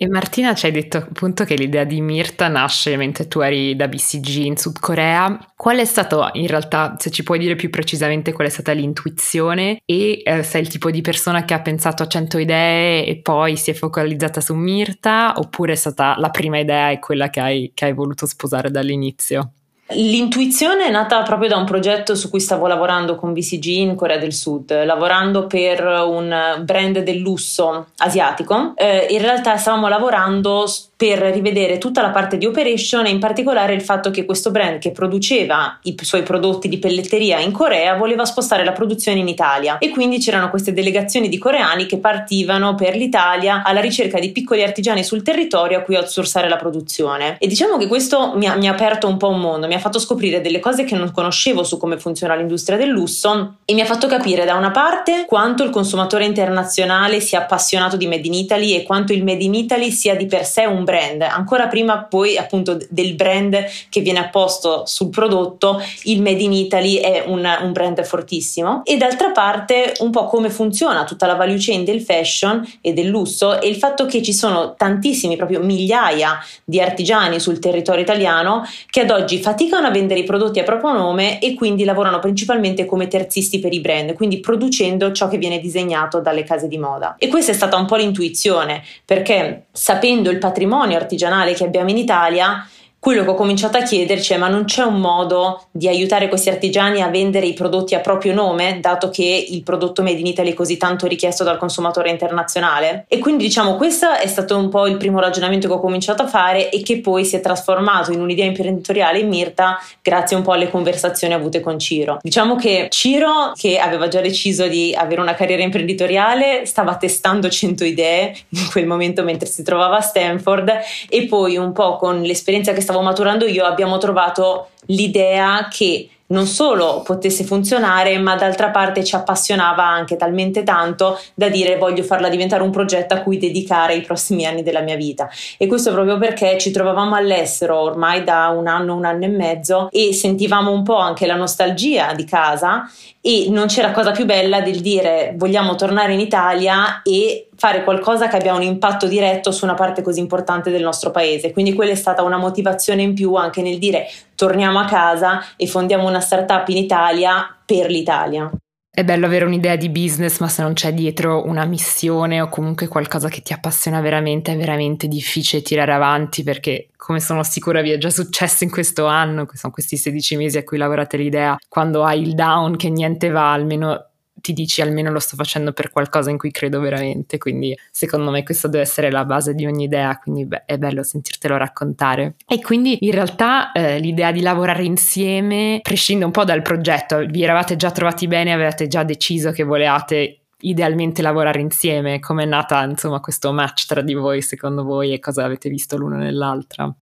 E 0.00 0.06
Martina 0.06 0.54
ci 0.54 0.66
hai 0.66 0.70
detto 0.70 0.98
appunto 0.98 1.42
che 1.42 1.56
l'idea 1.56 1.82
di 1.82 2.00
Mirta 2.00 2.46
nasce 2.46 2.96
mentre 2.96 3.26
tu 3.26 3.40
eri 3.40 3.74
da 3.74 3.88
BCG 3.88 4.44
in 4.44 4.56
Sud 4.56 4.78
Corea. 4.78 5.36
Qual 5.56 5.76
è 5.76 5.84
stato 5.84 6.30
in 6.34 6.46
realtà, 6.46 6.94
se 6.98 7.10
ci 7.10 7.24
puoi 7.24 7.40
dire 7.40 7.56
più 7.56 7.68
precisamente 7.68 8.32
qual 8.32 8.46
è 8.46 8.50
stata 8.50 8.70
l'intuizione 8.70 9.80
e 9.84 10.22
eh, 10.24 10.44
sei 10.44 10.60
il 10.62 10.68
tipo 10.68 10.92
di 10.92 11.00
persona 11.00 11.44
che 11.44 11.52
ha 11.54 11.60
pensato 11.60 12.04
a 12.04 12.06
100 12.06 12.38
idee 12.38 13.06
e 13.06 13.20
poi 13.20 13.56
si 13.56 13.72
è 13.72 13.74
focalizzata 13.74 14.40
su 14.40 14.54
Mirta 14.54 15.32
oppure 15.36 15.72
è 15.72 15.74
stata 15.76 16.16
la 16.16 16.30
prima 16.30 16.58
idea 16.60 16.90
e 16.90 17.00
quella 17.00 17.28
che 17.28 17.40
hai, 17.40 17.72
che 17.74 17.86
hai 17.86 17.92
voluto 17.92 18.24
sposare 18.24 18.70
dall'inizio? 18.70 19.54
L'intuizione 19.90 20.86
è 20.86 20.90
nata 20.90 21.22
proprio 21.22 21.48
da 21.48 21.56
un 21.56 21.64
progetto 21.64 22.14
su 22.14 22.28
cui 22.28 22.40
stavo 22.40 22.66
lavorando 22.66 23.14
con 23.14 23.32
BCG 23.32 23.64
in 23.64 23.94
Corea 23.94 24.18
del 24.18 24.34
Sud, 24.34 24.84
lavorando 24.84 25.46
per 25.46 25.82
un 25.82 26.60
brand 26.62 26.98
del 26.98 27.16
lusso 27.16 27.86
asiatico. 27.96 28.74
Eh, 28.76 29.06
in 29.08 29.20
realtà 29.20 29.56
stavamo 29.56 29.88
lavorando 29.88 30.66
per 30.98 31.20
rivedere 31.20 31.78
tutta 31.78 32.02
la 32.02 32.10
parte 32.10 32.38
di 32.38 32.44
operation 32.44 33.06
e 33.06 33.10
in 33.10 33.20
particolare 33.20 33.72
il 33.72 33.82
fatto 33.82 34.10
che 34.10 34.24
questo 34.24 34.50
brand 34.50 34.80
che 34.80 34.90
produceva 34.90 35.78
i 35.82 35.94
suoi 36.00 36.24
prodotti 36.24 36.66
di 36.66 36.80
pelletteria 36.80 37.38
in 37.38 37.52
Corea 37.52 37.94
voleva 37.94 38.24
spostare 38.24 38.64
la 38.64 38.72
produzione 38.72 39.20
in 39.20 39.28
Italia 39.28 39.78
e 39.78 39.90
quindi 39.90 40.18
c'erano 40.18 40.50
queste 40.50 40.72
delegazioni 40.72 41.28
di 41.28 41.38
coreani 41.38 41.86
che 41.86 41.98
partivano 41.98 42.74
per 42.74 42.96
l'Italia 42.96 43.62
alla 43.64 43.78
ricerca 43.78 44.18
di 44.18 44.32
piccoli 44.32 44.64
artigiani 44.64 45.04
sul 45.04 45.22
territorio 45.22 45.78
a 45.78 45.82
cui 45.82 45.94
outsourcare 45.94 46.48
la 46.48 46.56
produzione. 46.56 47.36
E 47.38 47.46
diciamo 47.46 47.76
che 47.76 47.86
questo 47.86 48.32
mi 48.34 48.48
ha, 48.48 48.56
mi 48.56 48.66
ha 48.66 48.72
aperto 48.72 49.06
un 49.06 49.18
po' 49.18 49.28
un 49.28 49.38
mondo, 49.38 49.68
mi 49.68 49.74
ha 49.74 49.78
fatto 49.78 50.00
scoprire 50.00 50.40
delle 50.40 50.58
cose 50.58 50.82
che 50.82 50.96
non 50.96 51.12
conoscevo 51.12 51.62
su 51.62 51.78
come 51.78 52.00
funziona 52.00 52.34
l'industria 52.34 52.76
del 52.76 52.88
lusso 52.88 53.58
e 53.64 53.72
mi 53.72 53.82
ha 53.82 53.86
fatto 53.86 54.08
capire 54.08 54.44
da 54.44 54.56
una 54.56 54.72
parte 54.72 55.26
quanto 55.28 55.62
il 55.62 55.70
consumatore 55.70 56.24
internazionale 56.24 57.20
sia 57.20 57.42
appassionato 57.42 57.96
di 57.96 58.08
Made 58.08 58.26
in 58.26 58.34
Italy 58.34 58.74
e 58.74 58.82
quanto 58.82 59.12
il 59.12 59.22
Made 59.22 59.44
in 59.44 59.54
Italy 59.54 59.92
sia 59.92 60.16
di 60.16 60.26
per 60.26 60.44
sé 60.44 60.64
un 60.64 60.86
brand, 60.88 61.20
ancora 61.20 61.66
prima 61.66 62.04
poi 62.04 62.38
appunto 62.38 62.78
del 62.88 63.14
brand 63.14 63.62
che 63.90 64.00
viene 64.00 64.20
apposto 64.20 64.86
sul 64.86 65.10
prodotto, 65.10 65.82
il 66.04 66.22
Made 66.22 66.42
in 66.42 66.54
Italy 66.54 66.96
è 66.96 67.24
un, 67.26 67.46
un 67.60 67.72
brand 67.72 68.02
fortissimo 68.02 68.80
e 68.84 68.96
d'altra 68.96 69.32
parte 69.32 69.92
un 69.98 70.10
po' 70.10 70.24
come 70.24 70.48
funziona 70.48 71.04
tutta 71.04 71.26
la 71.26 71.34
value 71.34 71.58
chain 71.58 71.84
del 71.84 72.00
fashion 72.00 72.66
e 72.80 72.94
del 72.94 73.08
lusso 73.08 73.60
e 73.60 73.68
il 73.68 73.76
fatto 73.76 74.06
che 74.06 74.22
ci 74.22 74.32
sono 74.32 74.74
tantissimi, 74.76 75.36
proprio 75.36 75.60
migliaia 75.60 76.38
di 76.64 76.80
artigiani 76.80 77.38
sul 77.38 77.58
territorio 77.58 78.02
italiano 78.02 78.66
che 78.88 79.00
ad 79.00 79.10
oggi 79.10 79.42
faticano 79.42 79.88
a 79.88 79.90
vendere 79.90 80.20
i 80.20 80.24
prodotti 80.24 80.58
a 80.58 80.64
proprio 80.64 80.92
nome 80.92 81.38
e 81.38 81.52
quindi 81.52 81.84
lavorano 81.84 82.18
principalmente 82.18 82.86
come 82.86 83.08
terzisti 83.08 83.58
per 83.58 83.74
i 83.74 83.80
brand, 83.80 84.14
quindi 84.14 84.40
producendo 84.40 85.12
ciò 85.12 85.28
che 85.28 85.36
viene 85.36 85.60
disegnato 85.60 86.20
dalle 86.20 86.44
case 86.44 86.66
di 86.66 86.78
moda. 86.78 87.16
E 87.18 87.28
questa 87.28 87.52
è 87.52 87.54
stata 87.54 87.76
un 87.76 87.84
po' 87.84 87.96
l'intuizione, 87.96 88.82
perché 89.04 89.66
sapendo 89.70 90.30
il 90.30 90.38
patrimonio 90.38 90.76
patrimonio 90.78 90.96
artigianale 90.96 91.54
che 91.54 91.64
abbiamo 91.64 91.90
in 91.90 91.96
Italia 91.96 92.66
quello 93.00 93.22
che 93.22 93.30
ho 93.30 93.34
cominciato 93.34 93.78
a 93.78 93.82
chiederci 93.82 94.32
è 94.32 94.38
ma 94.38 94.48
non 94.48 94.64
c'è 94.64 94.82
un 94.82 95.00
modo 95.00 95.66
di 95.70 95.86
aiutare 95.86 96.28
questi 96.28 96.48
artigiani 96.48 97.00
a 97.00 97.08
vendere 97.08 97.46
i 97.46 97.52
prodotti 97.52 97.94
a 97.94 98.00
proprio 98.00 98.34
nome, 98.34 98.80
dato 98.80 99.08
che 99.08 99.46
il 99.48 99.62
prodotto 99.62 100.02
made 100.02 100.18
in 100.18 100.26
Italy 100.26 100.50
è 100.50 100.54
così 100.54 100.76
tanto 100.76 101.06
richiesto 101.06 101.44
dal 101.44 101.58
consumatore 101.58 102.10
internazionale? 102.10 103.04
E 103.08 103.18
quindi 103.18 103.44
diciamo 103.44 103.76
questo 103.76 104.10
è 104.10 104.26
stato 104.26 104.56
un 104.56 104.68
po' 104.68 104.86
il 104.86 104.96
primo 104.96 105.20
ragionamento 105.20 105.68
che 105.68 105.74
ho 105.74 105.80
cominciato 105.80 106.22
a 106.22 106.26
fare 106.26 106.70
e 106.70 106.82
che 106.82 107.00
poi 107.00 107.24
si 107.24 107.36
è 107.36 107.40
trasformato 107.40 108.10
in 108.10 108.20
un'idea 108.20 108.46
imprenditoriale 108.46 109.20
in 109.20 109.28
Mirta 109.28 109.78
grazie 110.02 110.36
un 110.36 110.42
po' 110.42 110.52
alle 110.52 110.68
conversazioni 110.68 111.34
avute 111.34 111.60
con 111.60 111.78
Ciro. 111.78 112.18
Diciamo 112.20 112.56
che 112.56 112.88
Ciro, 112.90 113.52
che 113.54 113.78
aveva 113.78 114.08
già 114.08 114.20
deciso 114.20 114.66
di 114.66 114.92
avere 114.96 115.20
una 115.20 115.34
carriera 115.34 115.62
imprenditoriale, 115.62 116.66
stava 116.66 116.96
testando 116.96 117.48
100 117.48 117.84
idee 117.84 118.34
in 118.48 118.68
quel 118.70 118.86
momento 118.86 119.22
mentre 119.22 119.46
si 119.46 119.62
trovava 119.62 119.98
a 119.98 120.00
Stanford 120.00 120.72
e 121.08 121.26
poi 121.26 121.56
un 121.56 121.72
po' 121.72 121.96
con 121.96 122.22
l'esperienza 122.22 122.72
che 122.72 122.86
stavo 122.88 123.02
maturando 123.02 123.44
io 123.44 123.66
abbiamo 123.66 123.98
trovato 123.98 124.70
l'idea 124.86 125.68
che 125.70 126.08
non 126.28 126.46
solo 126.46 127.02
potesse 127.04 127.44
funzionare, 127.44 128.18
ma 128.18 128.34
d'altra 128.34 128.70
parte 128.70 129.04
ci 129.04 129.14
appassionava 129.14 129.84
anche 129.84 130.16
talmente 130.16 130.62
tanto 130.62 131.18
da 131.34 131.48
dire 131.48 131.76
voglio 131.76 132.02
farla 132.02 132.28
diventare 132.28 132.62
un 132.62 132.70
progetto 132.70 133.14
a 133.14 133.20
cui 133.20 133.38
dedicare 133.38 133.94
i 133.94 134.02
prossimi 134.02 134.44
anni 134.46 134.62
della 134.62 134.80
mia 134.80 134.96
vita. 134.96 135.28
E 135.56 135.66
questo 135.66 135.92
proprio 135.92 136.18
perché 136.18 136.58
ci 136.58 136.70
trovavamo 136.70 137.14
all'estero 137.14 137.78
ormai 137.78 138.24
da 138.24 138.48
un 138.48 138.66
anno, 138.66 138.94
un 138.94 139.04
anno 139.04 139.24
e 139.24 139.28
mezzo 139.28 139.88
e 139.90 140.12
sentivamo 140.12 140.70
un 140.70 140.82
po' 140.82 140.96
anche 140.96 141.26
la 141.26 141.36
nostalgia 141.36 142.12
di 142.14 142.24
casa 142.24 142.90
e 143.20 143.46
non 143.50 143.66
c'era 143.66 143.90
cosa 143.90 144.12
più 144.12 144.24
bella 144.24 144.60
del 144.60 144.80
dire 144.80 145.34
vogliamo 145.36 145.74
tornare 145.74 146.12
in 146.12 146.20
Italia 146.20 147.02
e 147.02 147.47
fare 147.58 147.82
qualcosa 147.82 148.28
che 148.28 148.36
abbia 148.36 148.54
un 148.54 148.62
impatto 148.62 149.08
diretto 149.08 149.50
su 149.50 149.64
una 149.64 149.74
parte 149.74 150.00
così 150.00 150.20
importante 150.20 150.70
del 150.70 150.82
nostro 150.82 151.10
paese. 151.10 151.52
Quindi 151.52 151.74
quella 151.74 151.90
è 151.90 151.96
stata 151.96 152.22
una 152.22 152.38
motivazione 152.38 153.02
in 153.02 153.14
più 153.14 153.34
anche 153.34 153.62
nel 153.62 153.78
dire 153.78 154.08
torniamo 154.36 154.78
a 154.78 154.84
casa 154.84 155.42
e 155.56 155.66
fondiamo 155.66 156.06
una 156.06 156.20
startup 156.20 156.66
in 156.68 156.76
Italia 156.76 157.56
per 157.66 157.90
l'Italia. 157.90 158.48
È 158.90 159.04
bello 159.04 159.26
avere 159.26 159.44
un'idea 159.44 159.76
di 159.76 159.90
business, 159.90 160.40
ma 160.40 160.48
se 160.48 160.62
non 160.62 160.72
c'è 160.72 160.92
dietro 160.92 161.46
una 161.46 161.64
missione 161.64 162.40
o 162.40 162.48
comunque 162.48 162.88
qualcosa 162.88 163.28
che 163.28 163.42
ti 163.42 163.52
appassiona 163.52 164.00
veramente, 164.00 164.52
è 164.52 164.56
veramente 164.56 165.06
difficile 165.06 165.62
tirare 165.62 165.92
avanti 165.92 166.42
perché, 166.42 166.88
come 166.96 167.20
sono 167.20 167.44
sicura 167.44 167.80
vi 167.80 167.90
è 167.92 167.98
già 167.98 168.10
successo 168.10 168.64
in 168.64 168.70
questo 168.70 169.06
anno, 169.06 169.46
che 169.46 169.56
sono 169.56 169.72
questi 169.72 169.96
16 169.96 170.36
mesi 170.36 170.58
a 170.58 170.64
cui 170.64 170.78
lavorate 170.78 171.16
l'idea, 171.16 171.56
quando 171.68 172.02
hai 172.02 172.22
il 172.22 172.34
down 172.34 172.76
che 172.76 172.88
niente 172.88 173.28
va, 173.28 173.52
almeno 173.52 174.07
ti 174.40 174.52
dici 174.52 174.80
almeno 174.82 175.10
lo 175.10 175.18
sto 175.18 175.36
facendo 175.36 175.72
per 175.72 175.90
qualcosa 175.90 176.30
in 176.30 176.38
cui 176.38 176.50
credo 176.50 176.80
veramente, 176.80 177.38
quindi 177.38 177.76
secondo 177.90 178.30
me 178.30 178.42
questa 178.42 178.68
deve 178.68 178.82
essere 178.82 179.10
la 179.10 179.24
base 179.24 179.54
di 179.54 179.66
ogni 179.66 179.84
idea, 179.84 180.16
quindi 180.18 180.46
beh, 180.46 180.64
è 180.66 180.78
bello 180.78 181.02
sentirtelo 181.02 181.56
raccontare. 181.56 182.36
E 182.46 182.60
quindi 182.60 182.98
in 183.04 183.12
realtà 183.12 183.72
eh, 183.72 183.98
l'idea 183.98 184.32
di 184.32 184.40
lavorare 184.40 184.84
insieme 184.84 185.80
prescinde 185.82 186.24
un 186.24 186.30
po' 186.30 186.44
dal 186.44 186.62
progetto, 186.62 187.18
vi 187.26 187.42
eravate 187.42 187.76
già 187.76 187.90
trovati 187.90 188.26
bene, 188.26 188.52
avevate 188.52 188.86
già 188.86 189.02
deciso 189.02 189.50
che 189.50 189.64
volevate 189.64 190.42
idealmente 190.60 191.22
lavorare 191.22 191.60
insieme, 191.60 192.18
come 192.18 192.42
è 192.42 192.46
nata 192.46 192.82
insomma 192.82 193.20
questo 193.20 193.52
match 193.52 193.86
tra 193.86 194.00
di 194.00 194.14
voi 194.14 194.42
secondo 194.42 194.82
voi 194.82 195.12
e 195.12 195.20
cosa 195.20 195.44
avete 195.44 195.68
visto 195.68 195.96
l'uno 195.96 196.16
nell'altra? 196.16 196.92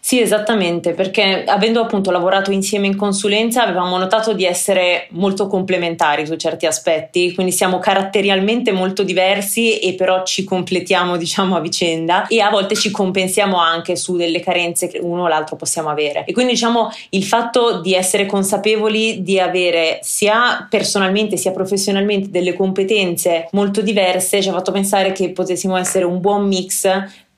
Sì, 0.00 0.20
esattamente, 0.20 0.92
perché 0.94 1.44
avendo 1.46 1.80
appunto 1.80 2.10
lavorato 2.10 2.50
insieme 2.50 2.86
in 2.86 2.96
consulenza 2.96 3.64
avevamo 3.64 3.98
notato 3.98 4.32
di 4.32 4.44
essere 4.44 5.06
molto 5.10 5.48
complementari 5.48 6.24
su 6.24 6.36
certi 6.36 6.66
aspetti, 6.66 7.34
quindi 7.34 7.52
siamo 7.52 7.78
caratterialmente 7.78 8.72
molto 8.72 9.02
diversi 9.02 9.78
e 9.78 9.94
però 9.94 10.24
ci 10.24 10.44
completiamo 10.44 11.16
diciamo 11.16 11.56
a 11.56 11.60
vicenda 11.60 12.26
e 12.26 12.40
a 12.40 12.48
volte 12.48 12.74
ci 12.74 12.90
compensiamo 12.90 13.58
anche 13.58 13.96
su 13.96 14.16
delle 14.16 14.40
carenze 14.40 14.88
che 14.88 14.98
uno 14.98 15.24
o 15.24 15.28
l'altro 15.28 15.56
possiamo 15.56 15.90
avere. 15.90 16.24
E 16.26 16.32
quindi 16.32 16.52
diciamo 16.52 16.90
il 17.10 17.24
fatto 17.24 17.80
di 17.80 17.92
essere 17.94 18.24
consapevoli 18.24 19.22
di 19.22 19.38
avere 19.38 19.98
sia 20.02 20.66
personalmente 20.70 21.36
sia 21.36 21.50
professionalmente 21.50 22.30
delle 22.30 22.54
competenze 22.54 23.48
molto 23.52 23.82
diverse 23.82 24.40
ci 24.40 24.48
ha 24.48 24.52
fatto 24.52 24.72
pensare 24.72 25.12
che 25.12 25.30
potessimo 25.30 25.76
essere 25.76 26.04
un 26.04 26.20
buon 26.20 26.46
mix 26.46 26.88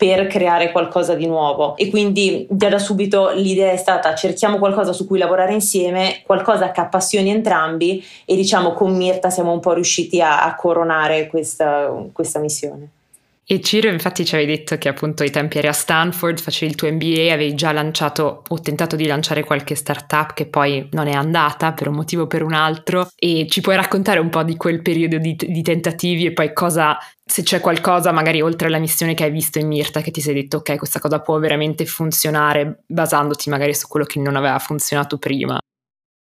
per 0.01 0.29
creare 0.29 0.73
qualcosa 0.73 1.15
di 1.15 1.27
nuovo 1.27 1.77
e 1.77 1.91
quindi 1.91 2.47
già 2.49 2.71
da 2.71 2.79
subito 2.79 3.33
l'idea 3.35 3.73
è 3.73 3.77
stata 3.77 4.15
cerchiamo 4.15 4.57
qualcosa 4.57 4.95
su 4.95 5.07
cui 5.07 5.19
lavorare 5.19 5.53
insieme, 5.53 6.23
qualcosa 6.25 6.71
che 6.71 6.81
appassioni 6.81 7.29
entrambi 7.29 8.03
e 8.25 8.35
diciamo 8.35 8.73
con 8.73 8.97
Mirta 8.97 9.29
siamo 9.29 9.53
un 9.53 9.61
po' 9.61 9.75
riusciti 9.75 10.23
a, 10.23 10.43
a 10.43 10.55
coronare 10.55 11.27
questa, 11.27 11.93
questa 12.15 12.39
missione. 12.39 12.89
E 13.53 13.61
Ciro, 13.61 13.91
infatti, 13.91 14.25
ci 14.25 14.37
avevi 14.37 14.55
detto 14.59 14.79
che 14.79 14.89
appunto 14.89 15.25
ai 15.25 15.31
tempi 15.33 15.59
eri 15.59 15.67
a 15.67 15.73
Stanford, 15.73 16.39
facevi 16.39 16.71
il 16.71 16.77
tuo 16.77 16.89
MBA, 16.89 17.33
avevi 17.33 17.57
già 17.57 17.73
lanciato 17.73 18.45
o 18.47 18.61
tentato 18.61 18.95
di 18.95 19.09
lanciare 19.09 19.43
qualche 19.43 19.75
startup 19.75 20.35
che 20.35 20.47
poi 20.47 20.89
non 20.93 21.09
è 21.09 21.15
andata 21.15 21.73
per 21.73 21.89
un 21.89 21.97
motivo 21.97 22.23
o 22.23 22.27
per 22.29 22.45
un 22.45 22.53
altro. 22.53 23.09
E 23.17 23.49
ci 23.49 23.61
puoi 23.61 23.75
raccontare 23.75 24.21
un 24.21 24.29
po' 24.29 24.45
di 24.45 24.57
quel 24.57 24.83
periodo 24.83 25.19
di, 25.19 25.35
di 25.35 25.63
tentativi 25.63 26.27
e 26.27 26.33
poi 26.33 26.53
cosa, 26.53 26.97
se 27.25 27.43
c'è 27.43 27.59
qualcosa 27.59 28.13
magari 28.13 28.41
oltre 28.41 28.69
alla 28.69 28.79
missione 28.79 29.15
che 29.15 29.25
hai 29.25 29.33
visto 29.33 29.59
in 29.59 29.67
Mirta 29.67 30.01
che 30.01 30.13
ti 30.13 30.21
sei 30.21 30.35
detto 30.35 30.59
ok, 30.59 30.77
questa 30.77 31.01
cosa 31.01 31.19
può 31.19 31.37
veramente 31.41 31.87
funzionare 31.87 32.85
basandoti 32.87 33.51
magari 33.51 33.75
su 33.75 33.89
quello 33.89 34.07
che 34.07 34.21
non 34.21 34.37
aveva 34.37 34.61
funzionato 34.61 35.19
prima. 35.19 35.59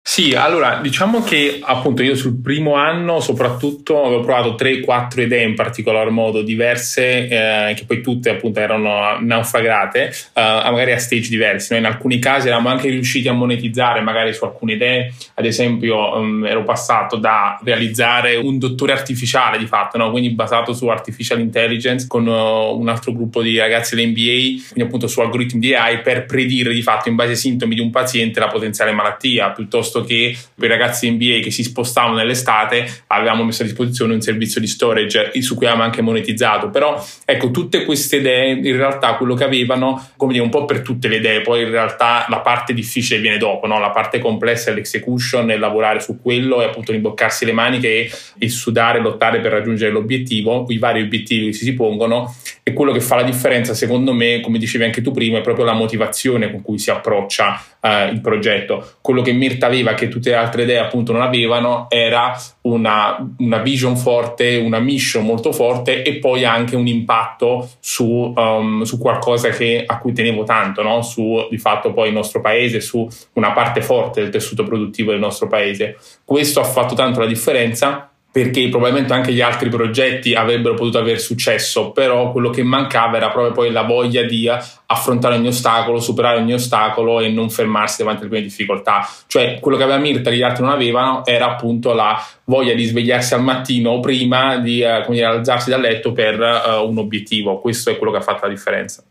Sì, 0.08 0.34
allora 0.36 0.82
diciamo 0.84 1.24
che 1.24 1.60
appunto 1.62 2.04
io 2.04 2.16
sul 2.16 2.40
primo 2.40 2.76
anno 2.76 3.20
soprattutto 3.20 4.06
avevo 4.06 4.22
provato 4.22 4.56
3-4 4.56 5.22
idee 5.22 5.44
in 5.44 5.56
particolar 5.56 6.12
modo 6.12 6.44
diverse 6.44 7.28
eh, 7.28 7.74
che 7.74 7.86
poi 7.86 8.02
tutte 8.02 8.30
appunto 8.30 8.60
erano 8.60 9.18
naufragate, 9.20 10.04
eh, 10.06 10.42
magari 10.42 10.92
a 10.92 11.00
stage 11.00 11.28
diversi. 11.28 11.70
Noi 11.72 11.82
in 11.82 11.88
alcuni 11.88 12.20
casi 12.20 12.48
eravamo 12.48 12.70
anche 12.70 12.88
riusciti 12.88 13.28
a 13.28 13.34
monetizzare 13.34 14.00
magari 14.02 14.32
su 14.32 14.46
alcune 14.46 14.74
idee, 14.74 15.12
ad 15.34 15.46
esempio 15.46 16.16
um, 16.16 16.46
ero 16.46 16.64
passato 16.64 17.18
da 17.18 17.60
realizzare 17.64 18.36
un 18.36 18.60
dottore 18.60 18.92
artificiale 18.92 19.58
di 19.58 19.66
fatto, 19.66 19.98
no? 19.98 20.12
quindi 20.12 20.30
basato 20.30 20.72
su 20.74 20.86
artificial 20.88 21.40
intelligence 21.40 22.06
con 22.08 22.28
uh, 22.28 22.80
un 22.80 22.88
altro 22.90 23.12
gruppo 23.12 23.42
di 23.42 23.58
ragazzi 23.58 23.96
dell'MBA, 23.96 24.64
quindi 24.70 24.82
appunto 24.82 25.08
su 25.08 25.20
algoritmi 25.20 25.60
di 25.60 25.74
AI 25.74 26.02
per 26.02 26.26
predire 26.26 26.72
di 26.72 26.84
fatto 26.84 27.10
in 27.10 27.16
base 27.16 27.32
ai 27.32 27.38
sintomi 27.38 27.74
di 27.74 27.82
un 27.82 27.90
paziente 27.90 28.40
la 28.40 28.48
potenziale 28.48 28.92
malattia 28.92 29.50
piuttosto 29.50 29.95
piuttosto 29.96 30.04
che 30.04 30.36
per 30.56 30.70
i 30.70 30.72
ragazzi 30.72 31.10
NBA 31.10 31.40
che 31.42 31.52
si 31.52 31.64
spostavano 31.64 32.16
nell'estate 32.16 33.04
avevamo 33.08 33.44
messo 33.44 33.62
a 33.62 33.66
disposizione 33.66 34.14
un 34.14 34.22
servizio 34.22 34.60
di 34.60 34.68
storage 34.68 35.32
su 35.42 35.56
cui 35.56 35.66
avevamo 35.66 35.86
anche 35.86 36.02
monetizzato. 36.02 36.70
Però 36.70 37.04
ecco, 37.24 37.52
tutte 37.52 37.86
queste 37.86 38.18
idee 38.18 38.52
in 38.52 38.76
realtà 38.76 39.16
quello 39.16 39.36
che 39.36 39.44
avevano, 39.44 40.10
come 40.18 40.34
dire, 40.34 40.44
un 40.44 40.50
po' 40.50 40.66
per 40.66 40.82
tutte 40.82 41.08
le 41.08 41.18
idee, 41.18 41.42
poi 41.42 41.64
in 41.64 41.70
realtà 41.70 42.26
la 42.30 42.40
parte 42.40 42.74
difficile 42.74 43.20
viene 43.20 43.38
dopo, 43.38 43.68
no? 43.68 43.80
la 43.80 43.92
parte 43.92 44.20
complessa 44.20 44.72
è 44.72 44.74
l'execution 44.74 45.52
e 45.52 45.58
lavorare 45.58 46.00
su 46.00 46.20
quello 46.22 46.62
e 46.62 46.66
appunto 46.66 46.92
rimboccarsi 46.92 47.46
le 47.46 47.54
maniche 47.54 48.10
e, 48.38 48.50
sudare, 48.50 49.00
lottare 49.00 49.40
per 49.40 49.52
raggiungere 49.52 49.92
l'obiettivo, 49.92 50.66
i 50.70 50.78
vari 50.78 51.02
obiettivi 51.02 51.48
che 51.48 51.54
si 51.54 51.74
pongono 51.74 52.34
e 52.68 52.74
quello 52.74 52.92
che 52.92 53.00
fa 53.00 53.18
la 53.18 53.22
differenza 53.22 53.76
secondo 53.76 54.12
me, 54.12 54.40
come 54.42 54.58
dicevi 54.58 54.86
anche 54.86 55.04
tu 55.04 55.12
prima, 55.12 55.38
è 55.38 55.42
proprio 55.42 55.66
la 55.66 55.74
motivazione 55.74 56.50
con 56.50 56.64
cui 56.64 56.80
si 56.80 56.90
approccia 56.90 57.62
eh, 57.80 58.08
il 58.08 58.22
progetto. 58.22 58.94
Quello 59.02 59.22
che 59.22 59.34
Mirta 59.34 59.68
aveva, 59.68 59.94
che 59.94 60.08
tutte 60.08 60.32
le 60.32 60.36
altre 60.36 60.64
idee 60.64 60.80
appunto 60.80 61.12
non 61.12 61.22
avevano, 61.22 61.86
era 61.90 62.36
una, 62.62 63.24
una 63.38 63.60
vision 63.60 63.96
forte, 63.96 64.56
una 64.56 64.80
mission 64.80 65.24
molto 65.24 65.52
forte 65.52 66.02
e 66.02 66.16
poi 66.16 66.44
anche 66.44 66.76
un 66.76 66.88
impatto 66.88 67.70
su, 67.80 68.34
um, 68.36 68.82
su 68.82 68.98
qualcosa 68.98 69.50
che, 69.50 69.84
a 69.86 70.00
cui 70.00 70.14
tenevo 70.14 70.44
tanto, 70.44 70.82
no? 70.82 71.04
su 71.04 71.48
di 71.52 71.60
fatto 71.60 71.94
poi 71.94 72.08
il 72.08 72.16
nostro 72.16 72.42
paese, 72.42 72.82
su 72.82 73.08
una 73.34 73.52
parte 73.52 73.84
forte 73.84 74.22
del 74.22 74.32
tessuto 74.32 74.64
produttivo 74.64 75.12
del 75.12 75.20
nostro 75.20 75.48
paese. 75.48 76.00
Questo 76.26 76.62
ha 76.62 76.64
fatto 76.64 76.96
tanto 76.96 77.20
la 77.20 77.28
differenza 77.28 78.10
perché 78.36 78.68
probabilmente 78.68 79.14
anche 79.14 79.32
gli 79.32 79.40
altri 79.40 79.70
progetti 79.70 80.34
avrebbero 80.34 80.74
potuto 80.74 80.98
avere 80.98 81.20
successo, 81.20 81.92
però 81.92 82.34
quello 82.34 82.50
che 82.50 82.64
mancava 82.64 83.16
era 83.16 83.30
proprio 83.30 83.54
poi 83.54 83.72
la 83.72 83.84
voglia 83.84 84.24
di 84.24 84.52
affrontare 84.88 85.36
ogni 85.36 85.48
ostacolo, 85.48 86.02
superare 86.02 86.40
ogni 86.40 86.52
ostacolo 86.52 87.22
e 87.22 87.30
non 87.30 87.50
fermarsi 87.50 88.00
davanti 88.00 88.24
alle 88.24 88.30
prime 88.32 88.44
difficoltà. 88.44 89.08
Cioè 89.28 89.60
quello 89.62 89.78
che 89.78 89.84
aveva 89.84 90.00
Mirta 90.00 90.32
che 90.32 90.36
gli 90.36 90.42
altri 90.42 90.64
non 90.64 90.74
avevano 90.74 91.26
era 91.26 91.50
appunto 91.50 91.94
la 91.94 92.22
voglia 92.44 92.74
di 92.74 92.84
svegliarsi 92.84 93.34
al 93.36 93.42
mattino 93.42 94.02
prima 94.02 94.58
di 94.58 94.82
eh, 94.82 95.06
dire, 95.08 95.24
alzarsi 95.24 95.70
dal 95.70 95.80
letto 95.80 96.12
per 96.12 96.38
uh, 96.38 96.86
un 96.86 96.98
obiettivo. 96.98 97.62
Questo 97.62 97.90
è 97.90 97.98
quello 97.98 98.12
che 98.12 98.18
ha 98.18 98.22
fatto 98.22 98.48
la 98.48 98.52
differenza. 98.52 99.02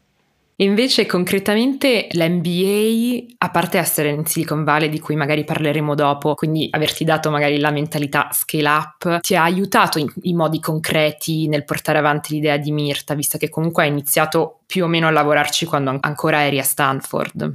Invece 0.56 1.04
concretamente 1.06 2.06
l'MBA, 2.12 3.34
a 3.38 3.50
parte 3.50 3.78
essere 3.78 4.10
in 4.10 4.24
Silicon 4.24 4.62
Valley 4.62 4.88
di 4.88 5.00
cui 5.00 5.16
magari 5.16 5.42
parleremo 5.42 5.96
dopo, 5.96 6.34
quindi 6.34 6.68
averti 6.70 7.02
dato 7.02 7.28
magari 7.30 7.58
la 7.58 7.72
mentalità 7.72 8.28
scale 8.32 8.68
up, 8.68 9.20
ti 9.20 9.34
ha 9.34 9.42
aiutato 9.42 9.98
in, 9.98 10.08
in 10.22 10.36
modi 10.36 10.60
concreti 10.60 11.48
nel 11.48 11.64
portare 11.64 11.98
avanti 11.98 12.34
l'idea 12.34 12.56
di 12.56 12.70
Mirta, 12.70 13.14
visto 13.14 13.36
che 13.36 13.48
comunque 13.48 13.82
hai 13.82 13.88
iniziato 13.88 14.60
più 14.66 14.84
o 14.84 14.86
meno 14.86 15.08
a 15.08 15.10
lavorarci 15.10 15.66
quando 15.66 15.98
ancora 16.00 16.44
eri 16.44 16.60
a 16.60 16.64
Stanford. 16.64 17.54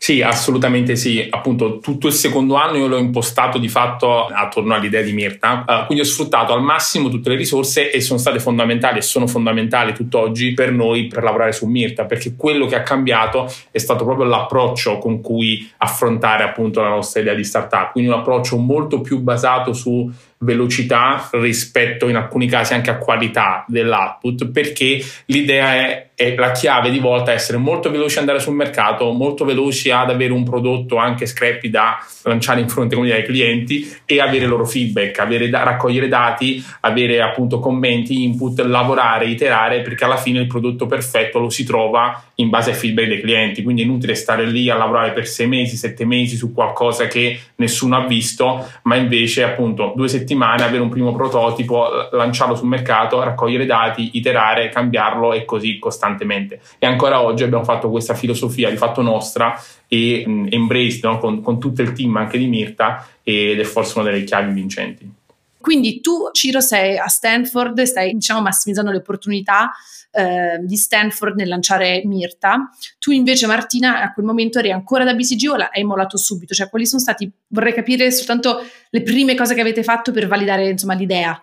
Sì, 0.00 0.22
assolutamente 0.22 0.94
sì. 0.94 1.26
Appunto, 1.28 1.80
tutto 1.80 2.06
il 2.06 2.12
secondo 2.12 2.54
anno 2.54 2.76
io 2.76 2.86
l'ho 2.86 2.98
impostato 2.98 3.58
di 3.58 3.68
fatto 3.68 4.26
attorno 4.26 4.72
all'idea 4.72 5.02
di 5.02 5.12
Mirta. 5.12 5.64
Uh, 5.66 5.86
quindi 5.86 6.04
ho 6.04 6.06
sfruttato 6.06 6.52
al 6.52 6.62
massimo 6.62 7.08
tutte 7.08 7.30
le 7.30 7.34
risorse 7.34 7.90
e 7.90 8.00
sono 8.00 8.18
state 8.18 8.38
fondamentali 8.38 8.98
e 8.98 9.02
sono 9.02 9.26
fondamentali 9.26 9.92
tutt'oggi 9.92 10.54
per 10.54 10.70
noi 10.70 11.08
per 11.08 11.24
lavorare 11.24 11.52
su 11.52 11.66
Mirta, 11.66 12.04
perché 12.04 12.36
quello 12.36 12.66
che 12.66 12.76
ha 12.76 12.82
cambiato 12.82 13.52
è 13.72 13.78
stato 13.78 14.04
proprio 14.04 14.26
l'approccio 14.26 14.98
con 14.98 15.20
cui 15.20 15.68
affrontare 15.78 16.44
appunto 16.44 16.80
la 16.80 16.90
nostra 16.90 17.20
idea 17.20 17.34
di 17.34 17.44
startup. 17.44 17.90
Quindi 17.90 18.08
un 18.10 18.18
approccio 18.18 18.56
molto 18.56 19.00
più 19.00 19.18
basato 19.18 19.72
su 19.72 20.10
velocità 20.38 21.28
rispetto 21.32 22.08
in 22.08 22.16
alcuni 22.16 22.46
casi 22.46 22.74
anche 22.74 22.90
a 22.90 22.98
qualità 22.98 23.64
dell'output 23.66 24.50
perché 24.50 25.02
l'idea 25.26 25.74
è, 25.74 26.10
è 26.14 26.34
la 26.36 26.52
chiave 26.52 26.90
di 26.90 26.98
volta 26.98 27.32
essere 27.32 27.58
molto 27.58 27.90
veloci 27.90 28.14
ad 28.14 28.20
andare 28.20 28.40
sul 28.40 28.54
mercato 28.54 29.10
molto 29.12 29.44
veloci 29.44 29.90
ad 29.90 30.10
avere 30.10 30.32
un 30.32 30.44
prodotto 30.44 30.96
anche 30.96 31.26
scrappy 31.26 31.70
da 31.70 31.98
lanciare 32.22 32.60
in 32.60 32.68
fronte 32.68 32.96
ai 32.96 33.24
clienti 33.24 33.96
e 34.04 34.20
avere 34.20 34.46
loro 34.46 34.64
feedback 34.64 35.18
avere 35.18 35.50
raccogliere 35.50 36.08
dati 36.08 36.62
avere 36.80 37.20
appunto 37.20 37.58
commenti 37.58 38.22
input 38.24 38.60
lavorare 38.60 39.26
iterare 39.26 39.80
perché 39.80 40.04
alla 40.04 40.16
fine 40.16 40.40
il 40.40 40.46
prodotto 40.46 40.86
perfetto 40.86 41.38
lo 41.38 41.50
si 41.50 41.64
trova 41.64 42.22
in 42.36 42.48
base 42.48 42.70
ai 42.70 42.76
feedback 42.76 43.08
dei 43.08 43.20
clienti. 43.20 43.62
Quindi 43.62 43.82
è 43.82 43.84
inutile 43.84 44.14
stare 44.14 44.44
lì 44.46 44.70
a 44.70 44.76
lavorare 44.76 45.12
per 45.12 45.26
sei 45.26 45.46
mesi 45.46 45.76
sette 45.76 46.04
mesi 46.04 46.36
su 46.36 46.52
qualcosa 46.52 47.06
che 47.06 47.38
nessuno 47.56 47.96
ha 47.96 48.06
visto 48.06 48.66
ma 48.82 48.96
invece 48.96 49.42
appunto 49.42 49.92
due 49.96 50.08
settimane 50.08 50.26
settimane 50.28 50.62
avere 50.62 50.82
un 50.82 50.90
primo 50.90 51.12
prototipo, 51.12 52.08
lanciarlo 52.12 52.54
sul 52.54 52.68
mercato, 52.68 53.22
raccogliere 53.22 53.64
dati, 53.64 54.10
iterare, 54.12 54.68
cambiarlo 54.68 55.32
e 55.32 55.46
così 55.46 55.78
costantemente. 55.78 56.60
E 56.78 56.86
ancora 56.86 57.22
oggi 57.22 57.42
abbiamo 57.42 57.64
fatto 57.64 57.88
questa 57.88 58.12
filosofia 58.12 58.68
di 58.68 58.76
fatto 58.76 59.00
nostra 59.00 59.58
e 59.88 60.24
mh, 60.26 60.48
embraced 60.50 61.04
no? 61.04 61.18
con, 61.18 61.40
con 61.40 61.58
tutto 61.58 61.80
il 61.80 61.92
team 61.92 62.14
anche 62.16 62.36
di 62.36 62.46
Mirta 62.46 63.06
ed 63.22 63.58
è 63.58 63.64
forse 63.64 63.98
una 63.98 64.10
delle 64.10 64.24
chiavi 64.24 64.52
vincenti. 64.52 65.17
Quindi 65.60 66.00
tu, 66.00 66.30
Ciro, 66.32 66.60
sei 66.60 66.96
a 66.98 67.08
Stanford, 67.08 67.82
stai 67.82 68.12
diciamo, 68.14 68.40
massimizzando 68.40 68.90
le 68.90 68.98
opportunità 68.98 69.70
eh, 70.10 70.58
di 70.62 70.76
Stanford 70.76 71.36
nel 71.36 71.48
lanciare 71.48 72.02
Mirta. 72.04 72.70
Tu 72.98 73.10
invece, 73.10 73.46
Martina, 73.46 74.02
a 74.02 74.12
quel 74.12 74.24
momento 74.26 74.58
eri 74.58 74.70
ancora 74.70 75.04
da 75.04 75.14
BCG 75.14 75.50
o 75.50 75.56
l'hai 75.56 75.84
mollato 75.84 76.16
subito? 76.16 76.54
Cioè, 76.54 76.68
quali 76.68 76.86
sono 76.86 77.00
stati, 77.00 77.30
vorrei 77.48 77.74
capire 77.74 78.10
soltanto 78.10 78.64
le 78.90 79.02
prime 79.02 79.34
cose 79.34 79.54
che 79.54 79.60
avete 79.60 79.82
fatto 79.82 80.12
per 80.12 80.26
validare 80.26 80.68
insomma, 80.68 80.94
l'idea. 80.94 81.40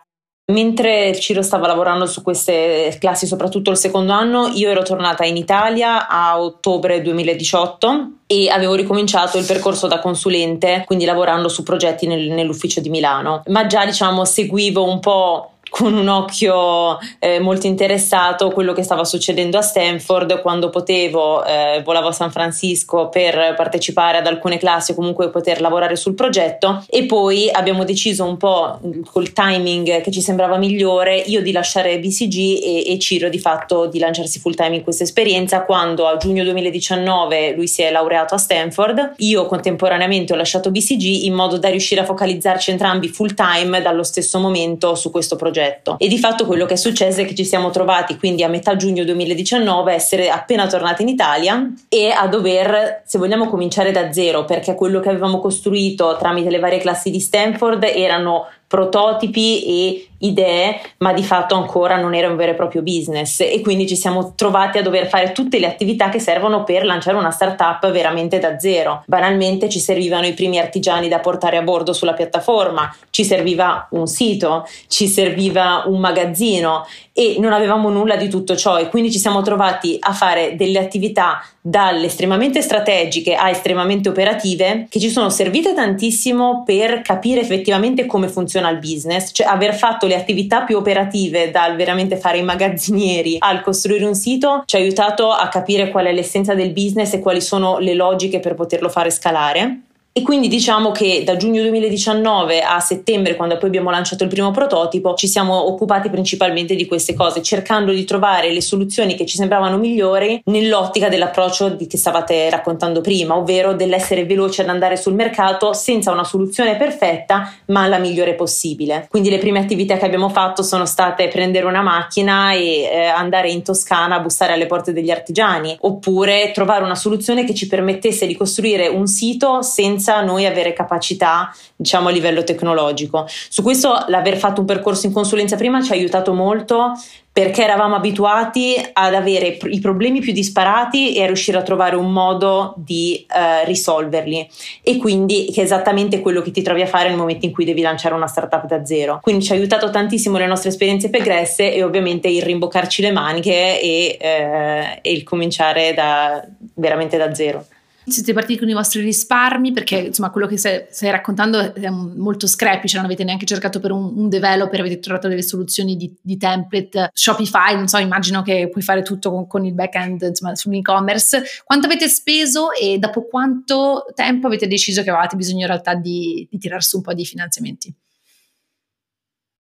Mentre 0.47 1.17
Ciro 1.19 1.41
stava 1.41 1.65
lavorando 1.65 2.05
su 2.05 2.21
queste 2.21 2.95
classi, 2.99 3.25
soprattutto 3.25 3.71
il 3.71 3.77
secondo 3.77 4.11
anno, 4.11 4.51
io 4.53 4.69
ero 4.69 4.83
tornata 4.83 5.25
in 5.25 5.37
Italia 5.37 6.07
a 6.07 6.39
ottobre 6.39 7.01
2018 7.01 8.09
e 8.27 8.49
avevo 8.49 8.75
ricominciato 8.75 9.39
il 9.39 9.45
percorso 9.45 9.87
da 9.87 9.97
consulente, 9.97 10.83
quindi 10.85 11.05
lavorando 11.05 11.47
su 11.49 11.63
progetti 11.63 12.05
nel, 12.05 12.29
nell'ufficio 12.29 12.79
di 12.79 12.89
Milano. 12.89 13.41
Ma 13.47 13.65
già 13.65 13.85
diciamo 13.85 14.23
seguivo 14.23 14.83
un 14.83 14.99
po' 14.99 15.54
con 15.75 15.93
un 15.93 16.07
occhio 16.07 16.97
eh, 17.19 17.41
molto 17.41 17.67
interessato 17.67 18.49
quello 18.51 18.71
che 18.71 18.81
stava 18.81 19.03
succedendo 19.03 19.57
a 19.57 19.61
Stanford 19.61 20.39
quando 20.39 20.69
potevo, 20.69 21.43
eh, 21.43 21.81
volavo 21.83 22.07
a 22.07 22.11
San 22.13 22.31
Francisco 22.31 23.09
per 23.09 23.53
partecipare 23.57 24.19
ad 24.19 24.25
alcune 24.25 24.57
classi 24.57 24.91
o 24.91 24.95
comunque 24.95 25.29
poter 25.29 25.59
lavorare 25.59 25.97
sul 25.97 26.13
progetto 26.13 26.85
e 26.87 27.05
poi 27.05 27.49
abbiamo 27.51 27.83
deciso 27.83 28.23
un 28.23 28.37
po' 28.37 28.79
col 29.11 29.33
timing 29.33 29.99
che 29.99 30.11
ci 30.11 30.21
sembrava 30.21 30.55
migliore 30.55 31.17
io 31.17 31.41
di 31.41 31.51
lasciare 31.51 31.99
BCG 31.99 32.37
e, 32.63 32.93
e 32.93 32.97
Ciro 32.97 33.27
di 33.27 33.39
fatto 33.39 33.87
di 33.87 33.99
lanciarsi 33.99 34.39
full 34.39 34.55
time 34.55 34.77
in 34.77 34.83
questa 34.83 35.03
esperienza 35.03 35.65
quando 35.65 36.07
a 36.07 36.15
giugno 36.15 36.43
2019 36.43 37.53
lui 37.53 37.67
si 37.67 37.81
è 37.81 37.91
laureato 37.91 38.33
a 38.33 38.37
Stanford, 38.37 39.15
io 39.17 39.45
contemporaneamente 39.45 40.31
ho 40.31 40.37
lasciato 40.37 40.71
BCG 40.71 41.25
in 41.25 41.33
modo 41.33 41.57
da 41.57 41.67
riuscire 41.67 41.99
a 41.99 42.05
focalizzarci 42.05 42.71
entrambi 42.71 43.09
full 43.09 43.33
time 43.33 43.81
dallo 43.81 44.03
stesso 44.03 44.39
momento 44.39 44.95
su 44.95 45.11
questo 45.11 45.35
progetto. 45.35 45.63
E 45.97 46.07
di 46.07 46.17
fatto 46.19 46.45
quello 46.45 46.65
che 46.65 46.73
è 46.73 46.77
successo 46.77 47.21
è 47.21 47.25
che 47.25 47.35
ci 47.35 47.45
siamo 47.45 47.69
trovati 47.69 48.17
quindi 48.17 48.43
a 48.43 48.47
metà 48.47 48.75
giugno 48.75 49.03
2019 49.03 49.91
a 49.91 49.95
essere 49.95 50.29
appena 50.29 50.67
tornati 50.67 51.01
in 51.01 51.09
Italia 51.09 51.71
e 51.89 52.09
a 52.09 52.27
dover, 52.27 53.01
se 53.05 53.17
vogliamo, 53.17 53.47
cominciare 53.47 53.91
da 53.91 54.11
zero 54.11 54.45
perché 54.45 54.75
quello 54.75 54.99
che 54.99 55.09
avevamo 55.09 55.39
costruito 55.39 56.17
tramite 56.17 56.49
le 56.49 56.59
varie 56.59 56.79
classi 56.79 57.09
di 57.09 57.19
Stanford 57.19 57.83
erano 57.83 58.47
prototipi 58.67 59.63
e 59.63 60.07
idee, 60.19 60.79
ma 60.97 61.13
di 61.13 61.23
fatto 61.23 61.55
ancora 61.55 61.97
non 61.97 62.15
era 62.15 62.29
un 62.29 62.35
vero 62.35 62.51
e 62.51 62.55
proprio 62.55 62.81
business 62.81 63.41
e 63.41 63.61
quindi 63.61 63.87
ci 63.87 63.95
siamo 63.95 64.33
trovati 64.35 64.77
a 64.77 64.81
dover 64.81 65.07
fare 65.07 65.31
tutte 65.31 65.59
le 65.59 65.67
attività 65.67 66.09
che 66.09 66.19
servono 66.19 66.63
per 66.63 66.85
lanciare 66.85 67.17
una 67.17 67.31
startup 67.31 67.89
veramente 67.91 68.39
da 68.39 68.57
zero. 68.59 69.03
Banalmente 69.05 69.69
ci 69.69 69.79
servivano 69.79 70.25
i 70.25 70.33
primi 70.33 70.57
artigiani 70.57 71.07
da 71.07 71.19
portare 71.19 71.57
a 71.57 71.61
bordo 71.61 71.93
sulla 71.93 72.13
piattaforma, 72.13 72.93
ci 73.11 73.23
serviva 73.23 73.87
un 73.91 74.07
sito, 74.07 74.67
ci 74.87 75.07
serviva 75.07 75.83
un 75.85 75.99
magazzino 75.99 76.85
e 77.13 77.35
non 77.39 77.53
avevamo 77.53 77.89
nulla 77.89 78.15
di 78.15 78.27
tutto 78.29 78.55
ciò 78.55 78.77
e 78.77 78.89
quindi 78.89 79.11
ci 79.11 79.19
siamo 79.19 79.41
trovati 79.41 79.97
a 79.99 80.13
fare 80.13 80.55
delle 80.55 80.79
attività 80.79 81.41
dalle 81.61 82.05
estremamente 82.05 82.61
strategiche 82.61 83.33
a 83.35 83.49
estremamente 83.49 84.09
operative 84.09 84.85
che 84.89 84.99
ci 84.99 85.09
sono 85.09 85.29
servite 85.29 85.73
tantissimo 85.73 86.63
per 86.63 87.01
capire 87.01 87.41
effettivamente 87.41 88.05
come 88.05 88.27
funziona 88.27 88.54
il 88.69 88.79
business, 88.79 89.29
cioè 89.31 89.47
aver 89.47 89.73
fatto 89.73 90.07
le 90.07 90.15
attività 90.15 90.63
più 90.63 90.77
operative 90.77 91.51
dal 91.51 91.75
veramente 91.75 92.17
fare 92.17 92.37
i 92.37 92.43
magazzinieri 92.43 93.37
al 93.39 93.61
costruire 93.61 94.05
un 94.05 94.15
sito 94.15 94.63
ci 94.65 94.75
ha 94.75 94.79
aiutato 94.79 95.31
a 95.31 95.47
capire 95.47 95.89
qual 95.89 96.05
è 96.05 96.13
l'essenza 96.13 96.53
del 96.53 96.71
business 96.71 97.13
e 97.13 97.19
quali 97.19 97.41
sono 97.41 97.77
le 97.79 97.93
logiche 97.93 98.39
per 98.39 98.55
poterlo 98.55 98.89
fare 98.89 99.09
scalare 99.09 99.84
e 100.17 100.21
quindi 100.21 100.47
diciamo 100.47 100.91
che 100.91 101.23
da 101.25 101.35
giugno 101.35 101.61
2019 101.63 102.61
a 102.61 102.79
settembre, 102.79 103.35
quando 103.35 103.57
poi 103.57 103.67
abbiamo 103.67 103.89
lanciato 103.89 104.23
il 104.23 104.29
primo 104.29 104.49
prototipo, 104.49 105.13
ci 105.15 105.27
siamo 105.27 105.67
occupati 105.67 106.09
principalmente 106.09 106.73
di 106.75 106.85
queste 106.85 107.13
cose, 107.13 107.41
cercando 107.41 107.91
di 107.91 108.05
trovare 108.05 108.53
le 108.53 108.61
soluzioni 108.61 109.15
che 109.15 109.25
ci 109.25 109.35
sembravano 109.35 109.75
migliori 109.75 110.41
nell'ottica 110.45 111.09
dell'approccio 111.09 111.75
che 111.75 111.97
stavate 111.97 112.49
raccontando 112.49 113.01
prima, 113.01 113.35
ovvero 113.35 113.73
dell'essere 113.73 114.23
veloci 114.23 114.61
ad 114.61 114.69
andare 114.69 114.95
sul 114.95 115.15
mercato 115.15 115.73
senza 115.73 116.13
una 116.13 116.23
soluzione 116.23 116.77
perfetta, 116.77 117.53
ma 117.65 117.85
la 117.87 117.97
migliore 117.97 118.35
possibile. 118.35 119.07
Quindi 119.09 119.29
le 119.29 119.37
prime 119.37 119.59
attività 119.59 119.97
che 119.97 120.05
abbiamo 120.05 120.29
fatto 120.29 120.63
sono 120.63 120.85
state 120.85 121.27
prendere 121.27 121.65
una 121.65 121.81
macchina 121.81 122.53
e 122.53 122.83
eh, 122.83 123.03
andare 123.03 123.49
in 123.49 123.63
Toscana 123.63 124.15
a 124.15 124.19
bussare 124.21 124.53
alle 124.53 124.65
porte 124.65 124.93
degli 124.93 125.11
artigiani, 125.11 125.75
oppure 125.81 126.51
trovare 126.53 126.85
una 126.85 126.95
soluzione 126.95 127.43
che 127.43 127.53
ci 127.53 127.67
permettesse 127.67 128.25
di 128.25 128.37
costruire 128.37 128.87
un 128.87 129.07
sito 129.07 129.61
senza 129.61 130.03
senza 130.05 130.21
noi 130.21 130.45
avere 130.45 130.73
capacità, 130.73 131.51
diciamo, 131.75 132.09
a 132.09 132.11
livello 132.11 132.43
tecnologico. 132.43 133.25
Su 133.27 133.63
questo 133.63 134.05
l'aver 134.07 134.37
fatto 134.37 134.61
un 134.61 134.67
percorso 134.67 135.07
in 135.07 135.13
consulenza 135.13 135.55
prima 135.55 135.81
ci 135.81 135.91
ha 135.91 135.95
aiutato 135.95 136.33
molto 136.33 136.91
perché 137.31 137.63
eravamo 137.63 137.95
abituati 137.95 138.75
ad 138.93 139.13
avere 139.13 139.57
i 139.63 139.79
problemi 139.81 140.21
più 140.21 140.31
disparati 140.31 141.15
e 141.15 141.23
a 141.23 141.25
riuscire 141.25 141.57
a 141.57 141.63
trovare 141.63 141.97
un 141.97 142.13
modo 142.13 142.75
di 142.77 143.25
eh, 143.27 143.65
risolverli 143.65 144.47
e 144.81 144.95
quindi 144.95 145.49
che 145.51 145.59
è 145.59 145.63
esattamente 145.65 146.21
quello 146.21 146.41
che 146.41 146.51
ti 146.51 146.61
trovi 146.61 146.81
a 146.81 146.87
fare 146.87 147.09
nel 147.09 147.17
momento 147.17 147.45
in 147.45 147.51
cui 147.51 147.65
devi 147.65 147.81
lanciare 147.81 148.15
una 148.15 148.27
startup 148.27 148.65
da 148.67 148.85
zero. 148.85 149.19
Quindi 149.21 149.43
ci 149.43 149.51
ha 149.51 149.55
aiutato 149.55 149.89
tantissimo 149.89 150.37
le 150.37 150.47
nostre 150.47 150.69
esperienze 150.69 151.09
pregresse 151.09 151.73
e 151.73 151.83
ovviamente 151.83 152.29
il 152.29 152.41
rimboccarci 152.41 153.01
le 153.01 153.11
maniche 153.11 153.81
e, 153.81 154.17
eh, 154.17 154.99
e 155.01 155.11
il 155.11 155.23
cominciare 155.23 155.93
da, 155.93 156.41
veramente 156.75 157.17
da 157.17 157.33
zero 157.35 157.65
siete 158.11 158.33
partiti 158.33 158.59
con 158.59 158.69
i 158.69 158.73
vostri 158.73 159.01
risparmi 159.01 159.71
perché 159.71 159.97
insomma 159.97 160.29
quello 160.29 160.47
che 160.47 160.57
stai, 160.57 160.85
stai 160.89 161.11
raccontando 161.11 161.73
è 161.73 161.89
molto 161.89 162.47
scrappy, 162.47 162.87
cioè 162.87 162.97
non 162.97 163.05
avete 163.05 163.23
neanche 163.23 163.45
cercato 163.45 163.79
per 163.79 163.91
un, 163.91 164.13
un 164.15 164.29
developer, 164.29 164.79
avete 164.79 164.99
trovato 164.99 165.27
delle 165.27 165.41
soluzioni 165.41 165.95
di, 165.95 166.15
di, 166.21 166.37
template, 166.37 167.09
Shopify, 167.13 167.75
non 167.75 167.87
so, 167.87 167.97
immagino 167.97 168.41
che 168.41 168.69
puoi 168.69 168.83
fare 168.83 169.01
tutto 169.01 169.31
con, 169.31 169.47
con 169.47 169.65
il 169.65 169.73
back-end 169.73 170.21
insomma 170.21 170.55
sull'e-commerce. 170.55 171.43
Quanto 171.63 171.87
avete 171.87 172.07
speso 172.07 172.71
e 172.71 172.97
dopo 172.97 173.25
quanto 173.25 174.05
tempo 174.13 174.47
avete 174.47 174.67
deciso 174.67 175.01
che 175.03 175.09
avevate 175.09 175.35
bisogno 175.35 175.61
in 175.61 175.67
realtà 175.67 175.95
di, 175.95 176.47
di 176.49 176.57
tirar 176.57 176.83
su 176.83 176.97
un 176.97 177.03
po' 177.03 177.13
di 177.13 177.25
finanziamenti? 177.25 177.93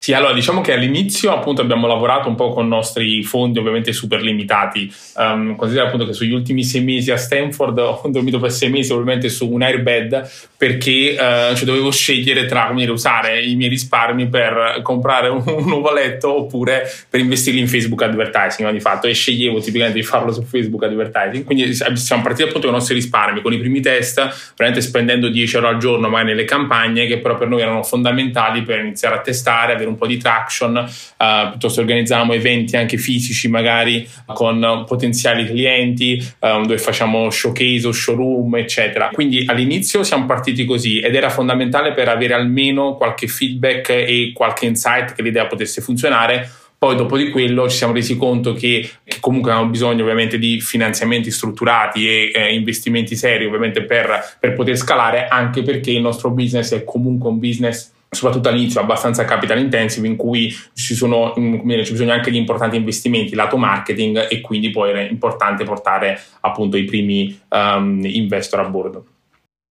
Sì, 0.05 0.13
allora 0.13 0.35
diciamo 0.35 0.61
che 0.61 0.75
all'inizio 0.75 1.33
appunto 1.33 1.63
abbiamo 1.63 1.87
lavorato 1.87 2.29
un 2.29 2.35
po' 2.35 2.53
con 2.53 2.67
i 2.67 2.69
nostri 2.69 3.23
fondi 3.23 3.59
ovviamente 3.59 3.95
super 3.95 4.21
limitati. 4.21 4.93
Um, 5.17 5.57
considera 5.57 5.87
appunto 5.87 6.05
che 6.05 6.13
sugli 6.13 6.33
ultimi 6.33 6.63
sei 6.63 6.83
mesi 6.83 7.11
a 7.11 7.17
Stanford 7.17 7.79
ho 7.79 8.03
dormito 8.09 8.39
per 8.39 8.53
sei 8.53 8.69
mesi 8.69 8.93
ovviamente 8.93 9.31
su 9.31 9.51
un 9.51 9.63
airbed 9.63 10.31
perché 10.59 11.17
uh, 11.19 11.55
cioè 11.55 11.65
dovevo 11.65 11.91
scegliere 11.91 12.45
tra 12.45 12.67
come 12.67 12.81
dire, 12.81 12.93
usare 12.93 13.43
i 13.43 13.55
miei 13.55 13.71
risparmi 13.71 14.29
per 14.29 14.81
comprare 14.83 15.29
un, 15.29 15.43
un, 15.47 15.65
nuovo 15.65 15.91
letto 15.91 16.37
oppure 16.37 16.83
per 17.09 17.21
investirli 17.21 17.61
in 17.61 17.67
Facebook 17.67 18.03
advertising 18.03 18.71
di 18.73 18.81
fatto 18.81 19.07
e 19.07 19.15
sceglievo 19.15 19.61
tipicamente 19.61 19.99
di 19.99 20.05
farlo 20.05 20.35
su 20.35 20.43
Facebook 20.43 20.83
advertising. 20.83 21.45
Quindi 21.45 21.73
siamo 21.73 22.23
partiti 22.23 22.43
appunto 22.43 22.67
con 22.67 22.77
i 22.77 22.79
nostri 22.79 22.95
risparmi, 22.95 23.41
con 23.41 23.55
i 23.55 23.59
primi 23.59 23.81
test, 23.81 24.53
veramente 24.55 24.83
spendendo 24.87 25.31
10 25.31 25.55
euro 25.57 25.69
al 25.69 25.79
giorno 25.79 26.11
magari 26.11 26.33
nelle 26.33 26.45
campagne 26.45 27.07
che 27.07 27.21
però 27.21 27.39
per 27.39 27.49
noi 27.49 27.63
erano 27.63 27.83
fondamentali 27.83 28.61
per 28.61 28.81
iniziare 28.81 29.15
a 29.15 29.21
testare, 29.21 29.73
avere 29.73 29.89
un 29.89 29.93
un 29.95 29.99
po' 29.99 30.07
di 30.07 30.19
traction, 30.19 30.77
uh, 30.77 31.51
piuttosto 31.51 31.81
organizziamo 31.81 32.33
eventi 32.33 32.77
anche 32.77 32.97
fisici 32.97 33.49
magari 33.49 34.07
con 34.27 34.85
potenziali 34.87 35.47
clienti 35.47 36.23
um, 36.41 36.63
dove 36.63 36.79
facciamo 36.79 37.31
showcase 37.31 37.87
o 37.87 37.93
showroom 37.93 38.57
eccetera. 38.57 39.09
Quindi 39.13 39.45
all'inizio 39.47 40.03
siamo 40.03 40.27
partiti 40.27 40.65
così 40.65 41.01
ed 41.01 41.15
era 41.15 41.31
fondamentale 41.31 41.93
per 41.93 42.09
avere 42.09 42.35
almeno 42.35 42.95
qualche 42.95 43.27
feedback 43.27 43.91
e 43.91 44.33
qualche 44.35 44.67
insight 44.67 45.15
che 45.15 45.23
l'idea 45.23 45.47
potesse 45.47 45.81
funzionare 45.81 46.63
poi 46.85 46.97
dopo 46.97 47.17
di 47.17 47.31
quello 47.31 47.67
ci 47.67 47.79
siamo 47.79 47.95
resi 47.95 48.15
conto 48.19 48.53
che, 48.53 48.87
che 49.05 49.17
comunque 49.19 49.51
avevamo 49.51 49.71
bisogno 49.71 50.03
ovviamente 50.03 50.39
di 50.39 50.61
finanziamenti 50.61 51.31
strutturati 51.31 52.07
e 52.07 52.31
eh, 52.35 52.53
investimenti 52.53 53.17
seri 53.17 53.47
ovviamente 53.47 53.85
per, 53.85 54.37
per 54.39 54.53
poter 54.53 54.77
scalare 54.77 55.27
anche 55.27 55.63
perché 55.63 55.93
il 55.93 56.03
nostro 56.03 56.31
business 56.31 56.75
è 56.75 56.85
comunque 56.85 57.31
un 57.31 57.39
business 57.39 57.94
soprattutto 58.15 58.49
all'inizio 58.49 58.81
abbastanza 58.81 59.25
capital 59.25 59.59
intensive 59.59 60.07
in 60.07 60.17
cui 60.17 60.55
ci 60.75 60.95
sono 60.95 61.35
mm, 61.39 61.69
c'è 61.69 61.91
bisogno 61.91 62.13
anche 62.13 62.31
di 62.31 62.39
importanti 62.39 62.77
investimenti 62.77 63.35
lato 63.35 63.57
marketing 63.57 64.29
e 64.31 64.41
quindi 64.41 64.71
poi 64.71 64.91
era 64.91 65.01
importante 65.03 65.65
portare 65.65 66.21
appunto 66.41 66.77
i 66.77 66.85
primi 66.85 67.39
um, 67.51 68.01
investor 68.05 68.61
a 68.61 68.69
bordo. 68.69 69.07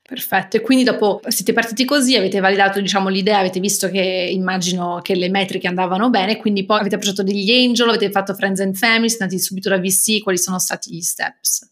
Perfetto, 0.06 0.58
e 0.58 0.62
quindi 0.62 0.84
dopo 0.84 1.22
siete 1.28 1.54
partiti 1.54 1.86
così, 1.86 2.18
avete 2.18 2.42
validato 2.42 2.82
diciamo, 2.82 3.08
l'idea, 3.08 3.40
avete 3.40 3.62
visto 3.62 3.90
che 3.90 4.02
immagino 4.02 5.00
che 5.02 5.16
le 5.16 5.30
metriche 5.30 5.68
andavano 5.68 6.10
bene, 6.10 6.38
quindi 6.38 6.66
poi 6.66 6.80
avete 6.82 6.96
approcciato 6.96 7.24
degli 7.24 7.50
angel, 7.50 7.88
avete 7.88 8.12
fatto 8.12 8.34
friends 8.34 8.60
and 8.60 8.76
family, 8.76 9.08
siete 9.08 9.24
andati 9.24 9.42
subito 9.42 9.70
da 9.70 9.80
VC, 9.80 10.22
quali 10.22 10.38
sono 10.38 10.60
stati 10.60 10.94
gli 10.94 11.00
steps? 11.00 11.72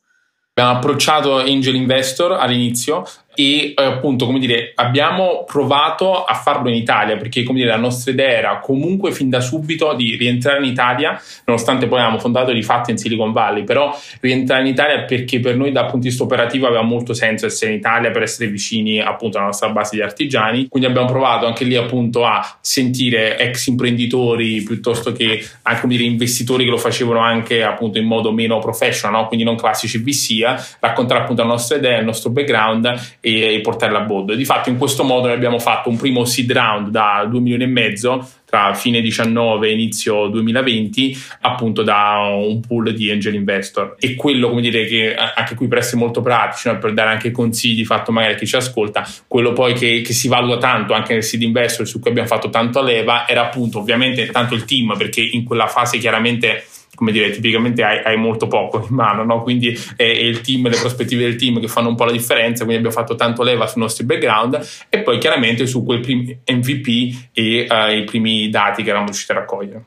Abbiamo 0.54 0.78
approcciato 0.78 1.38
angel 1.38 1.76
investor 1.76 2.32
all'inizio 2.32 3.06
e 3.34 3.74
eh, 3.76 3.84
appunto 3.84 4.26
come 4.26 4.40
dire 4.40 4.74
abbiamo 4.76 5.44
provato 5.46 6.24
a 6.24 6.34
farlo 6.34 6.70
in 6.70 6.76
Italia 6.76 7.16
perché 7.16 7.44
come 7.44 7.60
dire 7.60 7.72
la 7.72 7.78
nostra 7.78 8.12
idea 8.12 8.30
era 8.30 8.60
comunque 8.60 9.12
fin 9.12 9.30
da 9.30 9.40
subito 9.40 9.94
di 9.94 10.16
rientrare 10.18 10.58
in 10.58 10.66
Italia 10.66 11.20
nonostante 11.46 11.88
poi 11.88 12.00
abbiamo 12.00 12.20
fondato 12.20 12.52
di 12.52 12.62
fatto 12.62 12.92
in 12.92 12.98
Silicon 12.98 13.32
Valley 13.32 13.64
però 13.64 13.98
rientrare 14.20 14.62
in 14.62 14.68
Italia 14.68 15.04
perché 15.04 15.40
per 15.40 15.56
noi 15.56 15.72
dal 15.72 15.86
punto 15.86 16.00
di 16.00 16.10
vista 16.10 16.24
operativo 16.24 16.68
aveva 16.68 16.82
molto 16.82 17.14
senso 17.14 17.46
essere 17.46 17.72
in 17.72 17.78
Italia 17.78 18.12
per 18.12 18.24
essere 18.24 18.50
vicini 18.50 19.00
appunto 19.00 19.38
alla 19.38 19.48
nostra 19.48 19.70
base 19.70 19.96
di 19.96 20.02
artigiani 20.02 20.68
quindi 20.68 20.90
abbiamo 20.90 21.08
provato 21.08 21.46
anche 21.46 21.64
lì 21.64 21.76
appunto 21.76 22.26
a 22.26 22.58
sentire 22.60 23.38
ex 23.38 23.68
imprenditori 23.68 24.62
piuttosto 24.64 25.14
che 25.14 25.44
anche 25.62 25.82
come 25.82 25.96
dire 25.96 26.08
investitori 26.08 26.66
che 26.66 26.70
lo 26.70 26.78
facevano 26.78 27.20
anche 27.20 27.64
appunto 27.64 27.98
in 27.98 28.06
modo 28.06 28.34
meno 28.34 28.60
professional 28.60 29.22
no? 29.22 29.28
quindi 29.28 29.46
non 29.46 29.56
classici 29.56 30.00
VC 30.00 30.44
raccontare 30.80 31.22
appunto 31.22 31.44
la 31.44 31.48
nostra 31.48 31.78
idea 31.78 32.00
il 32.00 32.06
nostro 32.06 32.30
background 32.30 33.20
e, 33.22 33.54
e 33.54 33.62
portarle 33.62 33.98
a 33.98 34.02
bordo. 34.02 34.36
Di 34.36 34.44
fatto 34.44 34.70
in 34.70 34.78
questo 34.78 35.04
modo 35.04 35.28
noi 35.28 35.36
abbiamo 35.36 35.60
fatto 35.60 35.88
un 35.88 35.96
primo 35.96 36.26
seed 36.26 36.52
round 36.52 36.90
da 36.90 37.26
2 37.30 37.40
milioni 37.40 37.64
e 37.64 37.68
mezzo 37.68 38.28
tra 38.52 38.74
fine 38.74 39.00
19 39.00 39.70
e 39.70 39.72
inizio 39.72 40.28
2020 40.28 41.18
appunto 41.42 41.84
da 41.84 42.18
un 42.36 42.60
pool 42.60 42.94
di 42.94 43.10
angel 43.10 43.36
investor 43.36 43.96
e 43.98 44.16
quello 44.16 44.50
come 44.50 44.60
dire 44.60 44.86
che 44.88 45.16
anche 45.16 45.56
qui 45.56 45.70
per 45.70 45.78
essere 45.78 45.96
molto 45.96 46.22
pratici 46.22 46.68
no? 46.68 46.78
per 46.78 46.92
dare 46.92 47.12
anche 47.12 47.32
consigli 47.32 47.86
fatto 47.86 48.12
magari 48.12 48.34
a 48.34 48.36
chi 48.36 48.46
ci 48.46 48.58
ascolta 48.58 49.08
quello 49.26 49.54
poi 49.54 49.74
che, 49.74 50.02
che, 50.02 50.12
si 50.12 50.28
valuta 50.28 50.58
tanto 50.58 50.92
anche 50.92 51.14
nel 51.14 51.24
seed 51.24 51.44
investor 51.44 51.88
su 51.88 52.02
cui 52.02 52.10
abbiamo 52.10 52.28
fatto 52.28 52.50
tanto 52.50 52.82
leva 52.82 53.26
era 53.26 53.44
appunto 53.44 53.80
ovviamente 53.80 54.26
tanto 54.26 54.54
il 54.54 54.66
team 54.66 54.98
perché 54.98 55.22
in 55.22 55.46
quella 55.46 55.68
fase 55.68 55.98
chiaramente 55.98 56.66
come 57.02 57.14
dire, 57.14 57.32
tipicamente 57.32 57.82
hai, 57.82 58.04
hai, 58.04 58.16
molto 58.16 58.46
poco 58.46 58.86
in 58.88 58.94
mano, 58.94 59.24
no? 59.24 59.42
quindi 59.42 59.70
è, 59.96 60.04
è, 60.04 60.04
il 60.04 60.42
team, 60.42 60.70
le 60.70 60.78
prospettive 60.78 61.24
del 61.24 61.36
team 61.36 61.60
che 61.60 61.68
fanno 61.68 61.90
un 61.90 61.96
po' 61.96 62.06
la 62.06 62.12
differenza, 62.12 62.64
quindi 62.64 62.86
abbiamo 62.86 62.96
fatto 62.96 63.16
tanto 63.16 63.42
leva 63.42 63.66
sui 63.66 63.82
nostri 63.82 64.06
background 64.06 64.64
e 64.88 65.02
poi 65.02 65.18
chiaramente 65.18 65.66
su 65.66 65.84
quei 65.84 66.00
primi 66.00 66.40
MVP 66.46 67.30
e 67.34 67.66
uh, 67.68 67.92
i 67.92 68.04
primi 68.04 68.52
dati 68.52 68.84
che 68.84 68.90
eravamo 68.90 69.08
riusciti 69.08 69.32
a 69.32 69.36
raccogliere. 69.36 69.86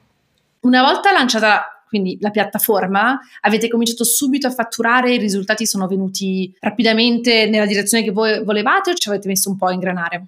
Una 0.63 0.83
volta 0.83 1.13
lanciata 1.13 1.69
quindi 1.89 2.19
la 2.21 2.31
piattaforma, 2.31 3.21
avete 3.43 3.69
cominciato 3.69 4.03
subito 4.03 4.49
a 4.49 4.51
fatturare, 4.51 5.15
i 5.15 5.19
risultati 5.19 5.65
sono 5.65 5.87
venuti 5.87 6.53
rapidamente 6.59 7.47
nella 7.47 7.67
direzione 7.67 8.03
che 8.03 8.11
voi 8.11 8.43
volevate 8.43 8.91
o 8.91 8.95
ci 8.95 9.09
avete 9.09 9.29
messo 9.29 9.51
un 9.51 9.57
po' 9.57 9.67
a 9.67 9.73
ingranare? 9.73 10.27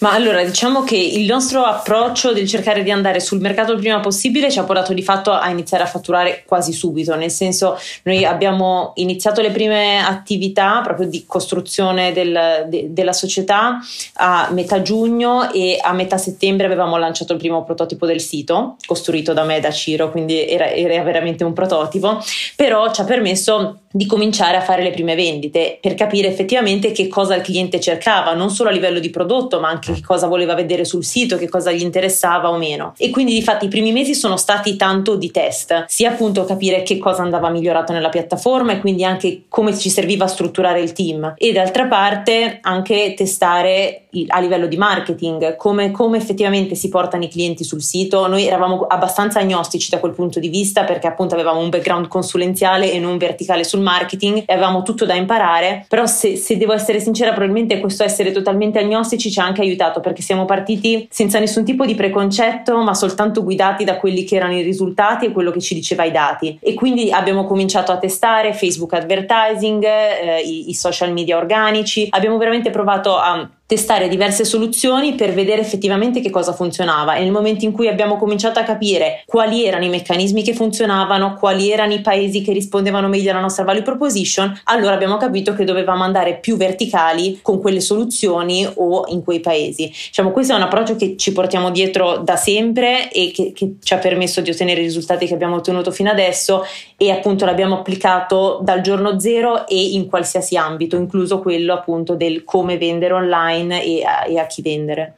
Ma 0.00 0.12
allora 0.12 0.44
diciamo 0.44 0.84
che 0.84 0.96
il 0.96 1.26
nostro 1.26 1.64
approccio 1.64 2.32
del 2.32 2.46
cercare 2.46 2.84
di 2.84 2.92
andare 2.92 3.18
sul 3.18 3.40
mercato 3.40 3.72
il 3.72 3.80
prima 3.80 3.98
possibile 3.98 4.48
ci 4.48 4.60
ha 4.60 4.62
portato 4.62 4.92
di 4.94 5.02
fatto 5.02 5.32
a 5.32 5.50
iniziare 5.50 5.82
a 5.82 5.88
fatturare 5.88 6.44
quasi 6.46 6.72
subito, 6.72 7.16
nel 7.16 7.32
senso 7.32 7.76
noi 8.04 8.24
abbiamo 8.24 8.92
iniziato 8.94 9.40
le 9.40 9.50
prime 9.50 9.98
attività 9.98 10.82
proprio 10.84 11.08
di 11.08 11.24
costruzione 11.26 12.12
del, 12.12 12.66
de, 12.68 12.92
della 12.92 13.12
società 13.12 13.80
a 14.14 14.48
metà 14.52 14.82
giugno 14.82 15.50
e 15.50 15.76
a 15.82 15.92
metà 15.92 16.16
settembre 16.16 16.66
avevamo 16.66 16.96
lanciato 16.96 17.32
il 17.32 17.40
primo 17.40 17.64
prototipo 17.64 18.06
del 18.06 18.20
sito, 18.20 18.76
costruito 18.86 19.32
da 19.32 19.42
me 19.42 19.56
e 19.56 19.60
da 19.60 19.72
Ciro, 19.72 20.12
quindi 20.12 20.46
era, 20.48 20.70
era 20.70 21.02
veramente 21.02 21.42
un 21.42 21.52
prototipo, 21.52 22.22
però 22.54 22.92
ci 22.92 23.00
ha 23.00 23.04
permesso 23.04 23.80
di 23.90 24.06
cominciare 24.06 24.56
a 24.56 24.60
fare 24.60 24.82
le 24.82 24.90
prime 24.90 25.14
vendite 25.14 25.78
per 25.80 25.94
capire 25.94 26.28
effettivamente 26.28 26.92
che 26.92 27.08
cosa 27.08 27.34
il 27.34 27.42
cliente 27.42 27.80
cercava, 27.80 28.34
non 28.34 28.50
solo 28.50 28.68
a 28.68 28.72
livello 28.72 29.00
di 29.00 29.10
prodotto, 29.10 29.58
ma 29.60 29.70
anche 29.70 29.87
che 29.92 30.02
cosa 30.02 30.26
voleva 30.26 30.54
vedere 30.54 30.84
sul 30.84 31.04
sito, 31.04 31.36
che 31.36 31.48
cosa 31.48 31.72
gli 31.72 31.82
interessava 31.82 32.50
o 32.50 32.56
meno. 32.56 32.94
E 32.96 33.10
quindi 33.10 33.32
di 33.32 33.42
fatto 33.42 33.64
i 33.64 33.68
primi 33.68 33.92
mesi 33.92 34.14
sono 34.14 34.36
stati 34.36 34.76
tanto 34.76 35.16
di 35.16 35.30
test, 35.30 35.84
sia 35.88 36.10
appunto 36.10 36.44
capire 36.44 36.82
che 36.82 36.98
cosa 36.98 37.22
andava 37.22 37.50
migliorato 37.50 37.92
nella 37.92 38.08
piattaforma 38.08 38.72
e 38.72 38.80
quindi 38.80 39.04
anche 39.04 39.42
come 39.48 39.76
ci 39.76 39.90
serviva 39.90 40.24
a 40.24 40.28
strutturare 40.28 40.80
il 40.80 40.92
team 40.92 41.34
e 41.36 41.52
d'altra 41.52 41.86
parte 41.86 42.58
anche 42.60 43.14
testare 43.16 44.02
a 44.28 44.40
livello 44.40 44.66
di 44.66 44.76
marketing 44.76 45.56
come, 45.56 45.90
come 45.90 46.16
effettivamente 46.16 46.74
si 46.74 46.88
portano 46.88 47.24
i 47.24 47.28
clienti 47.28 47.64
sul 47.64 47.82
sito. 47.82 48.26
Noi 48.26 48.46
eravamo 48.46 48.86
abbastanza 48.88 49.40
agnostici 49.40 49.90
da 49.90 49.98
quel 49.98 50.12
punto 50.12 50.40
di 50.40 50.48
vista 50.48 50.84
perché 50.84 51.06
appunto 51.06 51.34
avevamo 51.34 51.60
un 51.60 51.68
background 51.68 52.08
consulenziale 52.08 52.92
e 52.92 52.98
non 52.98 53.18
verticale 53.18 53.64
sul 53.64 53.80
marketing 53.80 54.44
e 54.46 54.52
avevamo 54.52 54.82
tutto 54.82 55.04
da 55.04 55.14
imparare, 55.14 55.84
però 55.88 56.06
se, 56.06 56.36
se 56.36 56.56
devo 56.56 56.72
essere 56.72 57.00
sincera 57.00 57.32
probabilmente 57.32 57.80
questo 57.80 58.02
essere 58.02 58.32
totalmente 58.32 58.78
agnostici 58.78 59.30
ci 59.30 59.40
ha 59.40 59.44
anche 59.44 59.60
aiutato 59.60 59.77
perché 60.00 60.22
siamo 60.22 60.44
partiti 60.44 61.06
senza 61.10 61.38
nessun 61.38 61.64
tipo 61.64 61.86
di 61.86 61.94
preconcetto 61.94 62.82
ma 62.82 62.94
soltanto 62.94 63.42
guidati 63.42 63.84
da 63.84 63.96
quelli 63.96 64.24
che 64.24 64.36
erano 64.36 64.54
i 64.54 64.62
risultati 64.62 65.26
e 65.26 65.32
quello 65.32 65.50
che 65.50 65.60
ci 65.60 65.74
diceva 65.74 66.04
i 66.04 66.10
dati. 66.10 66.58
E 66.60 66.74
quindi 66.74 67.10
abbiamo 67.10 67.44
cominciato 67.44 67.92
a 67.92 67.98
testare 67.98 68.52
Facebook 68.52 68.92
advertising, 68.94 69.84
eh, 69.84 70.42
i, 70.44 70.70
i 70.70 70.74
social 70.74 71.12
media 71.12 71.36
organici, 71.36 72.08
abbiamo 72.10 72.36
veramente 72.38 72.70
provato 72.70 73.16
a 73.16 73.48
testare 73.68 74.08
diverse 74.08 74.46
soluzioni 74.46 75.14
per 75.14 75.34
vedere 75.34 75.60
effettivamente 75.60 76.22
che 76.22 76.30
cosa 76.30 76.54
funzionava 76.54 77.16
e 77.16 77.22
nel 77.22 77.30
momento 77.30 77.66
in 77.66 77.72
cui 77.72 77.86
abbiamo 77.86 78.16
cominciato 78.16 78.58
a 78.58 78.62
capire 78.62 79.24
quali 79.26 79.66
erano 79.66 79.84
i 79.84 79.90
meccanismi 79.90 80.42
che 80.42 80.54
funzionavano, 80.54 81.34
quali 81.34 81.70
erano 81.70 81.92
i 81.92 82.00
paesi 82.00 82.40
che 82.40 82.54
rispondevano 82.54 83.08
meglio 83.08 83.30
alla 83.30 83.42
nostra 83.42 83.64
value 83.64 83.82
proposition, 83.82 84.58
allora 84.64 84.94
abbiamo 84.94 85.18
capito 85.18 85.52
che 85.52 85.64
dovevamo 85.64 86.02
andare 86.02 86.38
più 86.38 86.56
verticali 86.56 87.40
con 87.42 87.60
quelle 87.60 87.80
soluzioni 87.80 88.66
o 88.76 89.04
in 89.08 89.22
quei 89.22 89.40
paesi. 89.40 89.84
Diciamo, 89.84 90.30
questo 90.30 90.54
è 90.54 90.56
un 90.56 90.62
approccio 90.62 90.96
che 90.96 91.18
ci 91.18 91.32
portiamo 91.32 91.70
dietro 91.70 92.22
da 92.24 92.36
sempre 92.36 93.12
e 93.12 93.32
che, 93.34 93.52
che 93.52 93.74
ci 93.82 93.92
ha 93.92 93.98
permesso 93.98 94.40
di 94.40 94.48
ottenere 94.48 94.80
i 94.80 94.84
risultati 94.84 95.26
che 95.26 95.34
abbiamo 95.34 95.56
ottenuto 95.56 95.90
fino 95.90 96.08
adesso 96.08 96.64
e 96.96 97.10
appunto 97.10 97.44
l'abbiamo 97.44 97.74
applicato 97.74 98.60
dal 98.62 98.80
giorno 98.80 99.20
zero 99.20 99.66
e 99.66 99.92
in 99.92 100.08
qualsiasi 100.08 100.56
ambito, 100.56 100.96
incluso 100.96 101.40
quello 101.40 101.74
appunto 101.74 102.14
del 102.14 102.44
come 102.44 102.78
vendere 102.78 103.12
online 103.12 103.56
online 103.58 103.82
e 103.82 104.04
a, 104.04 104.24
e 104.26 104.38
a 104.38 104.46
chi 104.46 104.62
vendere. 104.62 105.16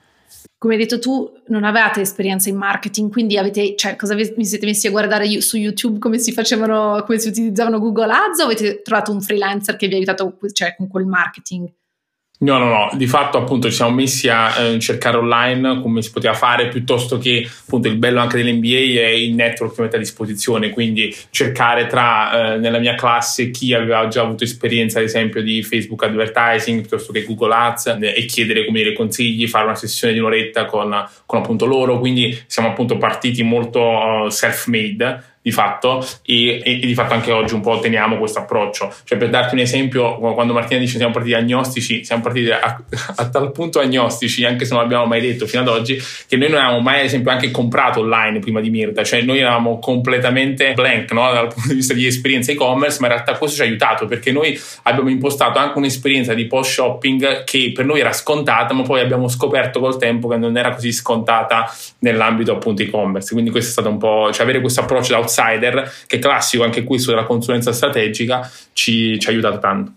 Come 0.58 0.74
hai 0.74 0.80
detto 0.80 0.98
tu, 0.98 1.32
non 1.46 1.64
avevate 1.64 2.02
esperienza 2.02 2.50
in 2.50 2.56
marketing, 2.56 3.10
quindi 3.10 3.38
avete, 3.38 3.74
cioè, 3.76 3.96
cosa 3.96 4.14
vi 4.14 4.44
siete 4.44 4.66
messi 4.66 4.86
a 4.86 4.90
guardare 4.90 5.40
su 5.40 5.56
YouTube 5.56 5.98
come 5.98 6.18
si 6.18 6.32
facevano, 6.32 7.02
come 7.06 7.18
si 7.18 7.28
utilizzavano 7.28 7.78
Google 7.78 8.12
Ads 8.12 8.40
o 8.40 8.44
avete 8.44 8.82
trovato 8.82 9.10
un 9.10 9.22
freelancer 9.22 9.76
che 9.76 9.86
vi 9.88 9.94
ha 9.94 9.96
aiutato 9.96 10.36
cioè, 10.52 10.74
con 10.76 10.86
quel 10.88 11.06
marketing? 11.06 11.70
No, 12.42 12.56
no, 12.56 12.68
no, 12.70 12.90
di 12.94 13.06
fatto 13.06 13.36
appunto 13.36 13.68
ci 13.68 13.74
siamo 13.74 13.92
messi 13.92 14.30
a 14.30 14.58
eh, 14.58 14.78
cercare 14.78 15.18
online 15.18 15.82
come 15.82 16.00
si 16.00 16.10
poteva 16.10 16.32
fare 16.32 16.68
piuttosto 16.68 17.18
che 17.18 17.46
appunto 17.46 17.86
il 17.88 17.96
bello 17.96 18.18
anche 18.18 18.38
dell'NBA 18.38 19.00
è 19.02 19.08
il 19.08 19.34
network 19.34 19.74
che 19.74 19.82
mette 19.82 19.96
a 19.96 19.98
disposizione, 19.98 20.70
quindi 20.70 21.14
cercare 21.28 21.86
tra 21.86 22.54
eh, 22.54 22.56
nella 22.56 22.78
mia 22.78 22.94
classe 22.94 23.50
chi 23.50 23.74
aveva 23.74 24.08
già 24.08 24.22
avuto 24.22 24.44
esperienza 24.44 25.00
ad 25.00 25.04
esempio 25.04 25.42
di 25.42 25.62
Facebook 25.62 26.02
advertising 26.02 26.80
piuttosto 26.80 27.12
che 27.12 27.26
Google 27.26 27.54
Ads 27.54 27.98
eh, 28.00 28.14
e 28.16 28.24
chiedere 28.24 28.64
come 28.64 28.78
dire 28.78 28.94
consigli, 28.94 29.46
fare 29.46 29.66
una 29.66 29.74
sessione 29.74 30.14
di 30.14 30.18
un'oretta 30.20 30.64
con, 30.64 31.08
con 31.26 31.40
appunto 31.40 31.66
loro, 31.66 31.98
quindi 31.98 32.42
siamo 32.46 32.70
appunto 32.70 32.96
partiti 32.96 33.42
molto 33.42 33.82
uh, 33.82 34.28
self-made 34.30 35.29
di 35.42 35.52
fatto 35.52 36.06
e, 36.22 36.60
e, 36.62 36.78
di 36.80 36.94
fatto 36.94 37.14
anche 37.14 37.32
oggi 37.32 37.54
un 37.54 37.62
po' 37.62 37.78
teniamo 37.78 38.18
questo 38.18 38.40
approccio. 38.40 38.92
Cioè 39.04 39.16
per 39.16 39.30
darti 39.30 39.54
un 39.54 39.60
esempio, 39.60 40.16
quando 40.18 40.52
Martina 40.52 40.78
dice 40.78 40.98
siamo 40.98 41.12
partiti 41.12 41.34
agnostici, 41.34 42.04
siamo 42.04 42.22
partiti 42.22 42.50
a, 42.50 42.80
a, 43.16 43.28
tal 43.28 43.50
punto 43.52 43.80
agnostici, 43.80 44.44
anche 44.44 44.64
se 44.64 44.74
non 44.74 44.82
l'abbiamo 44.82 45.06
mai 45.06 45.20
detto 45.20 45.46
fino 45.46 45.62
ad 45.62 45.68
oggi, 45.68 46.00
che 46.28 46.36
noi 46.36 46.50
non 46.50 46.58
avevamo 46.58 46.80
mai 46.80 47.00
ad 47.00 47.04
esempio 47.06 47.30
anche 47.30 47.50
comprato 47.50 48.00
online 48.00 48.38
prima 48.40 48.60
di 48.60 48.68
Mirta, 48.68 49.02
cioè 49.02 49.22
noi 49.22 49.38
eravamo 49.38 49.78
completamente 49.78 50.74
blank 50.74 51.12
no? 51.12 51.32
dal 51.32 51.48
punto 51.48 51.68
di 51.68 51.74
vista 51.74 51.94
di 51.94 52.06
esperienza 52.06 52.52
e-commerce, 52.52 52.98
ma 53.00 53.06
in 53.06 53.12
realtà 53.14 53.36
questo 53.38 53.56
ci 53.56 53.62
ha 53.62 53.64
aiutato 53.64 54.06
perché 54.06 54.32
noi 54.32 54.58
abbiamo 54.82 55.08
impostato 55.08 55.58
anche 55.58 55.78
un'esperienza 55.78 56.34
di 56.34 56.46
post 56.46 56.72
shopping 56.72 57.44
che 57.44 57.72
per 57.74 57.86
noi 57.86 58.00
era 58.00 58.12
scontata, 58.12 58.74
ma 58.74 58.82
poi 58.82 59.00
abbiamo 59.00 59.28
scoperto 59.28 59.80
col 59.80 59.96
tempo 59.96 60.28
che 60.28 60.36
non 60.36 60.56
era 60.56 60.74
così 60.74 60.92
scontata 60.92 61.72
nell'ambito 62.00 62.52
appunto 62.52 62.82
e-commerce. 62.82 63.32
Quindi 63.32 63.50
questo 63.50 63.70
è 63.70 63.72
stato 63.72 63.88
un 63.88 63.96
po', 63.96 64.30
cioè 64.32 64.42
avere 64.42 64.60
questo 64.60 64.80
approccio 64.80 65.12
da 65.12 65.20
outsider, 65.30 65.90
che 66.06 66.16
è 66.16 66.18
classico 66.18 66.64
anche 66.64 66.84
qui 66.84 66.98
sulla 66.98 67.24
consulenza 67.24 67.72
strategica, 67.72 68.50
ci, 68.72 69.18
ci 69.18 69.28
ha 69.28 69.58
tanto. 69.58 69.92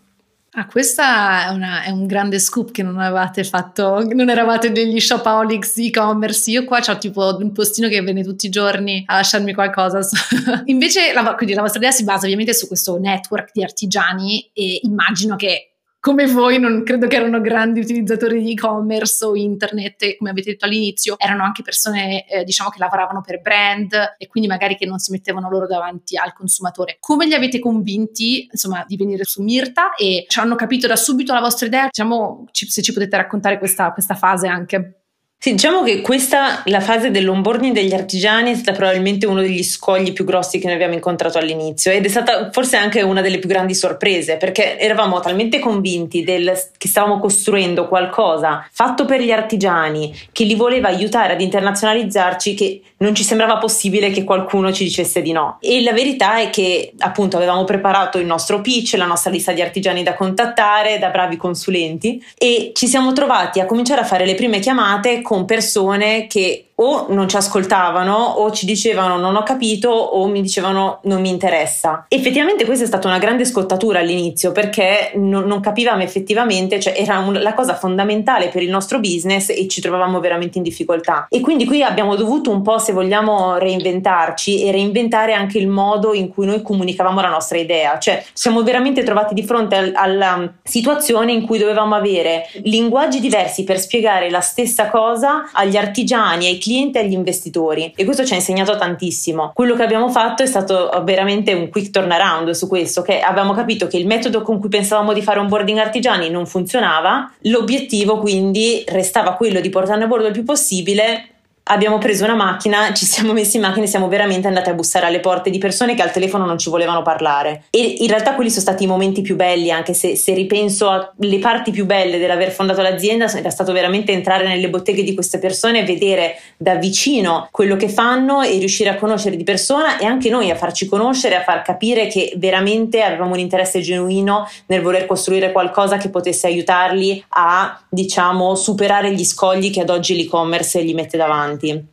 Ah, 0.56 0.68
questa 0.68 1.48
è, 1.48 1.50
una, 1.50 1.82
è, 1.82 1.90
un 1.90 2.06
grande 2.06 2.38
scoop 2.38 2.70
che 2.70 2.84
non 2.84 3.00
avevate 3.00 3.44
fatto, 3.44 4.06
non 4.14 4.30
eravate 4.30 4.72
degli 4.72 5.00
shopaholics 5.00 5.78
e-commerce. 5.78 6.52
Io 6.52 6.64
qua 6.64 6.80
ho 6.88 6.98
tipo 7.00 7.36
un 7.38 7.52
postino 7.52 7.88
che 7.88 8.00
viene 8.04 8.24
tutti 8.24 8.46
i 8.46 8.50
giorni 8.50 9.04
a 9.08 9.16
lasciarmi 9.16 9.52
qualcosa. 9.52 10.02
Invece, 10.66 11.12
la, 11.12 11.34
quindi 11.34 11.56
la 11.56 11.62
vostra 11.62 11.80
idea 11.80 11.92
si 11.92 12.04
basa 12.04 12.26
ovviamente 12.26 12.54
su 12.54 12.68
questo 12.68 13.00
network 13.00 13.50
di 13.52 13.64
artigiani 13.64 14.52
e 14.54 14.82
immagino 14.84 15.36
che 15.36 15.73
come 16.04 16.28
voi 16.28 16.60
non 16.60 16.84
credo 16.84 17.08
che 17.08 17.16
erano 17.16 17.40
grandi 17.40 17.80
utilizzatori 17.80 18.44
di 18.44 18.52
e-commerce 18.52 19.24
o 19.24 19.38
internet 19.38 20.18
come 20.18 20.32
avete 20.32 20.52
detto 20.52 20.66
all'inizio 20.66 21.16
erano 21.18 21.44
anche 21.44 21.62
persone 21.62 22.28
eh, 22.28 22.44
diciamo 22.44 22.70
che 22.70 22.80
lavoravano 22.80 23.22
per 23.22 23.40
brand 23.40 24.16
e 24.18 24.28
quindi 24.28 24.50
magari 24.50 24.76
che 24.76 24.86
non 24.86 25.00
si 25.00 25.12
mettevano 25.12 25.50
loro 25.50 25.66
davanti 25.66 26.18
al 26.18 26.34
consumatore. 26.34 26.98
Come 27.00 27.26
li 27.26 27.34
avete 27.34 27.60
convinti 27.60 28.50
insomma 28.52 28.84
di 28.86 28.98
venire 28.98 29.24
su 29.24 29.42
Mirta 29.44 29.94
e 29.96 30.26
ci 30.28 30.40
hanno 30.40 30.56
capito 30.56 30.88
da 30.88 30.98
subito 30.98 31.32
la 31.32 31.40
vostra 31.40 31.68
idea? 31.68 31.86
Diciamo 31.86 32.48
se 32.52 32.82
ci 32.82 32.92
potete 32.92 33.16
raccontare 33.16 33.58
questa, 33.58 33.94
questa 33.94 34.16
fase 34.16 34.48
anche. 34.48 35.03
Sì, 35.44 35.56
diciamo 35.56 35.84
che 35.84 36.00
questa, 36.00 36.62
la 36.68 36.80
fase 36.80 37.12
dell'onboarding 37.12 37.74
degli 37.74 37.94
artigiani 37.94 38.52
è 38.52 38.56
stata 38.56 38.78
probabilmente 38.78 39.26
uno 39.26 39.42
degli 39.42 39.62
scogli 39.62 40.14
più 40.14 40.24
grossi 40.24 40.58
che 40.58 40.68
noi 40.68 40.76
abbiamo 40.76 40.94
incontrato 40.94 41.38
all'inizio 41.38 41.92
ed 41.92 42.06
è 42.06 42.08
stata 42.08 42.50
forse 42.50 42.78
anche 42.78 43.02
una 43.02 43.20
delle 43.20 43.40
più 43.40 43.50
grandi 43.50 43.76
sorprese 43.76 44.38
perché 44.38 44.80
eravamo 44.80 45.20
talmente 45.20 45.60
convinti 45.60 46.24
del, 46.24 46.58
che 46.78 46.88
stavamo 46.88 47.20
costruendo 47.20 47.90
qualcosa 47.90 48.66
fatto 48.72 49.04
per 49.04 49.20
gli 49.20 49.32
artigiani 49.32 50.18
che 50.32 50.46
li 50.46 50.56
voleva 50.56 50.88
aiutare 50.88 51.34
ad 51.34 51.42
internazionalizzarci 51.42 52.54
che 52.54 52.82
non 53.04 53.14
ci 53.14 53.24
sembrava 53.24 53.58
possibile 53.58 54.12
che 54.12 54.24
qualcuno 54.24 54.72
ci 54.72 54.86
dicesse 54.86 55.22
di 55.22 55.34
no. 55.34 55.58
E 55.60 55.84
la 55.84 55.92
verità 55.92 56.40
è 56.40 56.50
che 56.50 56.94
appunto 57.00 57.36
avevamo 57.36 57.66
preparato 57.66 58.18
il 58.18 58.26
nostro 58.26 58.62
pitch, 58.62 58.94
la 58.94 59.06
nostra 59.06 59.30
lista 59.30 59.52
di 59.52 59.62
artigiani 59.62 60.04
da 60.04 60.14
contattare, 60.14 61.00
da 61.00 61.10
bravi 61.10 61.36
consulenti 61.36 62.24
e 62.38 62.72
ci 62.74 62.88
siamo 62.88 63.12
trovati 63.12 63.60
a 63.60 63.66
cominciare 63.66 64.00
a 64.00 64.06
fare 64.06 64.26
le 64.26 64.36
prime 64.36 64.60
chiamate 64.60 65.22
con 65.22 65.33
persone 65.46 66.28
che 66.28 66.73
o 66.84 67.06
non 67.10 67.30
ci 67.30 67.38
ascoltavano 67.38 68.14
o 68.14 68.52
ci 68.52 68.66
dicevano 68.66 69.18
non 69.18 69.36
ho 69.36 69.44
capito 69.44 69.90
o 69.90 70.28
mi 70.28 70.42
dicevano 70.42 71.00
non 71.04 71.22
mi 71.22 71.30
interessa. 71.30 72.06
Effettivamente 72.08 72.66
questa 72.66 72.84
è 72.84 72.88
stata 72.88 73.08
una 73.08 73.18
grande 73.18 73.46
scottatura 73.46 74.00
all'inizio 74.00 74.52
perché 74.52 75.12
non, 75.16 75.46
non 75.46 75.62
capivamo 75.62 76.04
effettivamente, 76.04 76.80
cioè 76.80 76.94
era 76.96 77.20
un, 77.20 77.34
la 77.42 77.54
cosa 77.54 77.76
fondamentale 77.76 78.50
per 78.50 78.62
il 78.62 78.70
nostro 78.70 79.00
business 79.00 79.50
e 79.50 79.68
ci 79.68 79.82
trovavamo 79.82 80.20
veramente 80.20 80.58
in 80.58 80.64
difficoltà. 80.64 81.26
E 81.30 81.40
quindi 81.40 81.66
qui 81.66 81.82
abbiamo 81.84 82.16
dovuto 82.16 82.52
un 82.52 82.62
po', 82.62 82.78
se 82.78 82.92
vogliamo, 82.92 83.58
reinventarci 83.58 84.64
e 84.64 84.72
reinventare 84.72 85.34
anche 85.34 85.58
il 85.58 85.68
modo 85.68 86.14
in 86.14 86.28
cui 86.28 86.46
noi 86.46 86.62
comunicavamo 86.62 87.22
la 87.22 87.30
nostra 87.30 87.58
idea. 87.58 87.98
Cioè 87.98 88.24
siamo 88.34 88.62
veramente 88.64 89.04
trovati 89.04 89.34
di 89.34 89.44
fronte 89.44 89.76
al, 89.76 89.92
alla 89.96 90.52
situazione 90.62 91.32
in 91.32 91.46
cui 91.46 91.58
dovevamo 91.58 91.96
avere 91.96 92.50
linguaggi 92.64 93.20
diversi 93.20 93.64
per 93.64 93.80
spiegare 93.80 94.30
la 94.30 94.42
stessa 94.42 94.90
cosa 94.90 95.50
agli 95.54 95.78
artigiani, 95.78 96.48
ai 96.48 96.58
clienti 96.58 96.72
e 96.74 97.00
agli 97.00 97.14
investitori. 97.14 97.94
E 97.96 98.06
questo 98.06 98.26
ci 98.26 98.34
ha 98.34 98.36
insegnato 98.36 98.76
tantissimo. 98.76 99.52
Quello 99.54 99.76
che 99.76 99.84
abbiamo 99.84 100.10
fatto 100.10 100.44
è 100.44 100.46
stato 100.46 100.90
veramente 101.04 101.54
un 101.54 101.70
quick 101.70 101.92
turnaround 101.92 102.52
su 102.52 102.68
questo, 102.68 103.02
che 103.02 103.20
abbiamo 103.20 103.54
capito 103.54 103.88
che 103.88 103.98
il 103.98 104.08
metodo 104.08 104.42
con 104.42 104.60
cui 104.60 104.70
pensavamo 104.70 105.14
di 105.14 105.22
fare 105.22 105.40
onboarding 105.40 105.78
artigiani 105.78 106.30
non 106.30 106.46
funzionava, 106.46 107.32
l'obiettivo 107.42 108.18
quindi 108.18 108.84
restava 108.88 109.34
quello 109.34 109.60
di 109.60 109.70
portarne 109.70 110.06
a 110.06 110.08
bordo 110.08 110.28
il 110.28 110.34
più 110.34 110.44
possibile 110.44 111.28
abbiamo 111.66 111.98
preso 111.98 112.26
una 112.26 112.36
macchina, 112.36 112.92
ci 112.94 113.06
siamo 113.06 113.32
messi 113.32 113.56
in 113.56 113.62
macchina 113.62 113.86
e 113.86 113.88
siamo 113.88 114.08
veramente 114.08 114.48
andati 114.48 114.70
a 114.70 114.74
bussare 114.74 115.06
alle 115.06 115.20
porte 115.20 115.50
di 115.50 115.58
persone 115.60 115.96
che 115.96 116.02
al 116.02 116.12
telefono 116.12 116.46
non 116.46 116.58
ci 116.58 116.70
volevano 116.70 117.02
parlare. 117.02 117.64
E 117.70 117.96
in 118.00 118.08
realtà 118.08 118.36
quelli 118.36 118.50
sono 118.50 118.62
stati 118.62 118.84
i 118.84 118.88
momenti 118.88 119.22
più 119.22 119.36
belli, 119.36 119.72
anche 119.72 119.94
se, 119.94 120.16
se 120.16 120.34
ripenso 120.34 120.90
alle 120.90 121.40
parti 121.40 121.72
più 121.72 121.86
belle 121.86 122.18
dell'aver 122.18 122.52
fondato 122.52 122.82
l'azienda, 122.82 123.32
era 123.32 123.50
stato 123.50 123.72
veramente 123.72 124.12
entrare 124.12 124.48
nelle 124.48 124.70
botteghe 124.70 125.04
di 125.04 125.14
queste 125.14 125.40
persone 125.40 125.84
vedere 125.84 126.40
da 126.58 126.76
vicino 126.76 127.48
quello 127.52 127.76
che 127.76 127.88
fanno 127.88 128.42
e 128.42 128.58
riuscire 128.58 128.90
a 128.90 128.96
conoscere 128.96 129.38
di 129.38 129.44
persona 129.44 129.98
e 129.98 130.06
anche 130.06 130.30
noi 130.30 130.50
a 130.50 130.56
farci 130.56 130.86
conoscere, 130.88 131.36
a 131.36 131.44
far 131.44 131.62
capire 131.62 132.08
che 132.08 132.34
veramente 132.36 133.02
avevamo 133.02 133.34
un 133.34 133.40
interesse 133.40 133.80
genuino 133.80 134.48
nel 134.68 134.82
voler 134.82 135.06
costruire 135.06 135.52
qualcosa 135.52 135.98
che 135.98 136.10
potesse 136.10 136.48
aiutarli 136.48 137.24
a, 137.30 137.82
diciamo, 137.88 138.56
superare 138.56 139.14
gli 139.14 139.24
scogli 139.24 139.72
che 139.72 139.82
ad 139.82 139.90
oggi 139.90 140.16
l'e-commerce 140.16 140.84
gli 140.84 140.94
mette 140.94 141.18
davanti 141.18 141.53
avanti. 141.54 141.93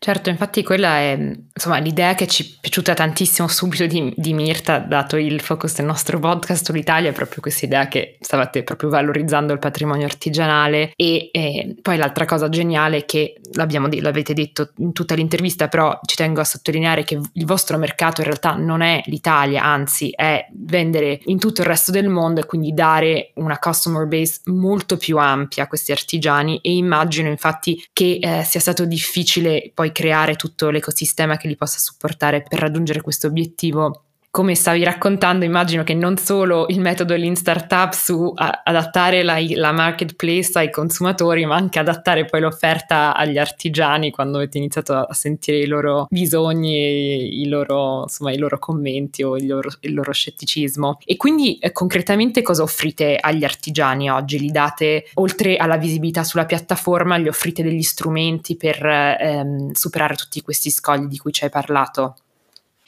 Certo, 0.00 0.30
infatti 0.30 0.62
quella 0.62 0.98
è 0.98 1.18
insomma, 1.52 1.78
l'idea 1.78 2.14
che 2.14 2.28
ci 2.28 2.44
è 2.44 2.46
piaciuta 2.60 2.94
tantissimo 2.94 3.48
subito 3.48 3.84
di, 3.86 4.12
di, 4.16 4.32
Mirta, 4.32 4.78
dato 4.78 5.16
il 5.16 5.40
focus 5.40 5.74
del 5.74 5.86
nostro 5.86 6.20
podcast 6.20 6.64
sull'Italia, 6.64 7.10
è 7.10 7.12
proprio 7.12 7.40
questa 7.40 7.66
idea 7.66 7.88
che 7.88 8.16
stavate 8.20 8.62
proprio 8.62 8.90
valorizzando 8.90 9.52
il 9.52 9.58
patrimonio 9.58 10.06
artigianale 10.06 10.92
e, 10.94 11.30
e 11.32 11.74
poi 11.82 11.96
l'altra 11.96 12.26
cosa 12.26 12.48
geniale 12.48 13.06
che 13.06 13.40
l'avete 13.54 14.34
detto 14.34 14.70
in 14.76 14.92
tutta 14.92 15.16
l'intervista, 15.16 15.66
però 15.66 15.98
ci 16.04 16.14
tengo 16.14 16.40
a 16.40 16.44
sottolineare 16.44 17.02
che 17.02 17.18
il 17.32 17.44
vostro 17.44 17.76
mercato 17.76 18.20
in 18.20 18.28
realtà 18.28 18.54
non 18.54 18.82
è 18.82 19.02
l'Italia, 19.06 19.64
anzi 19.64 20.10
è 20.14 20.46
vendere 20.52 21.18
in 21.24 21.40
tutto 21.40 21.62
il 21.62 21.66
resto 21.66 21.90
del 21.90 22.08
mondo 22.08 22.40
e 22.40 22.46
quindi 22.46 22.72
dare 22.72 23.32
una 23.34 23.58
customer 23.58 24.06
base 24.06 24.42
molto 24.44 24.96
più 24.96 25.18
ampia 25.18 25.64
a 25.64 25.66
questi 25.66 25.90
artigiani 25.90 26.60
e 26.62 26.70
immagino 26.76 27.28
infatti 27.28 27.84
che 27.92 28.20
eh, 28.22 28.44
sia 28.44 28.60
stato 28.60 28.84
difficile 28.84 29.72
poi 29.74 29.86
creare 29.92 30.36
tutto 30.36 30.70
l'ecosistema 30.70 31.36
che 31.36 31.48
li 31.48 31.56
possa 31.56 31.78
supportare 31.78 32.42
per 32.42 32.58
raggiungere 32.58 33.00
questo 33.00 33.26
obiettivo 33.26 34.04
come 34.30 34.54
stavi 34.54 34.84
raccontando, 34.84 35.44
immagino 35.44 35.84
che 35.84 35.94
non 35.94 36.16
solo 36.16 36.66
il 36.68 36.80
metodo 36.80 37.16
Lean 37.16 37.34
Startup 37.34 37.92
su 37.92 38.32
adattare 38.34 39.22
la, 39.22 39.38
la, 39.54 39.72
marketplace 39.72 40.58
ai 40.58 40.70
consumatori, 40.70 41.46
ma 41.46 41.56
anche 41.56 41.78
adattare 41.78 42.24
poi 42.24 42.40
l'offerta 42.40 43.16
agli 43.16 43.38
artigiani 43.38 44.10
quando 44.10 44.36
avete 44.36 44.58
iniziato 44.58 44.94
a 44.94 45.14
sentire 45.14 45.58
i 45.58 45.66
loro 45.66 46.06
bisogni, 46.10 47.40
i 47.40 47.48
loro, 47.48 48.02
insomma, 48.02 48.30
i 48.32 48.38
loro 48.38 48.58
commenti 48.58 49.22
o 49.22 49.36
il 49.36 49.46
loro, 49.46 49.70
il 49.80 49.94
loro 49.94 50.12
scetticismo. 50.12 50.98
E 51.04 51.16
quindi 51.16 51.58
eh, 51.58 51.72
concretamente 51.72 52.42
cosa 52.42 52.62
offrite 52.62 53.16
agli 53.18 53.44
artigiani 53.44 54.10
oggi? 54.10 54.38
Li 54.38 54.50
date, 54.50 55.06
oltre 55.14 55.56
alla 55.56 55.78
visibilità 55.78 56.22
sulla 56.22 56.44
piattaforma, 56.44 57.18
gli 57.18 57.28
offrite 57.28 57.62
degli 57.62 57.82
strumenti 57.82 58.56
per 58.56 58.84
ehm, 58.84 59.72
superare 59.72 60.14
tutti 60.16 60.42
questi 60.42 60.70
scogli 60.70 61.06
di 61.06 61.16
cui 61.16 61.32
ci 61.32 61.44
hai 61.44 61.50
parlato? 61.50 62.14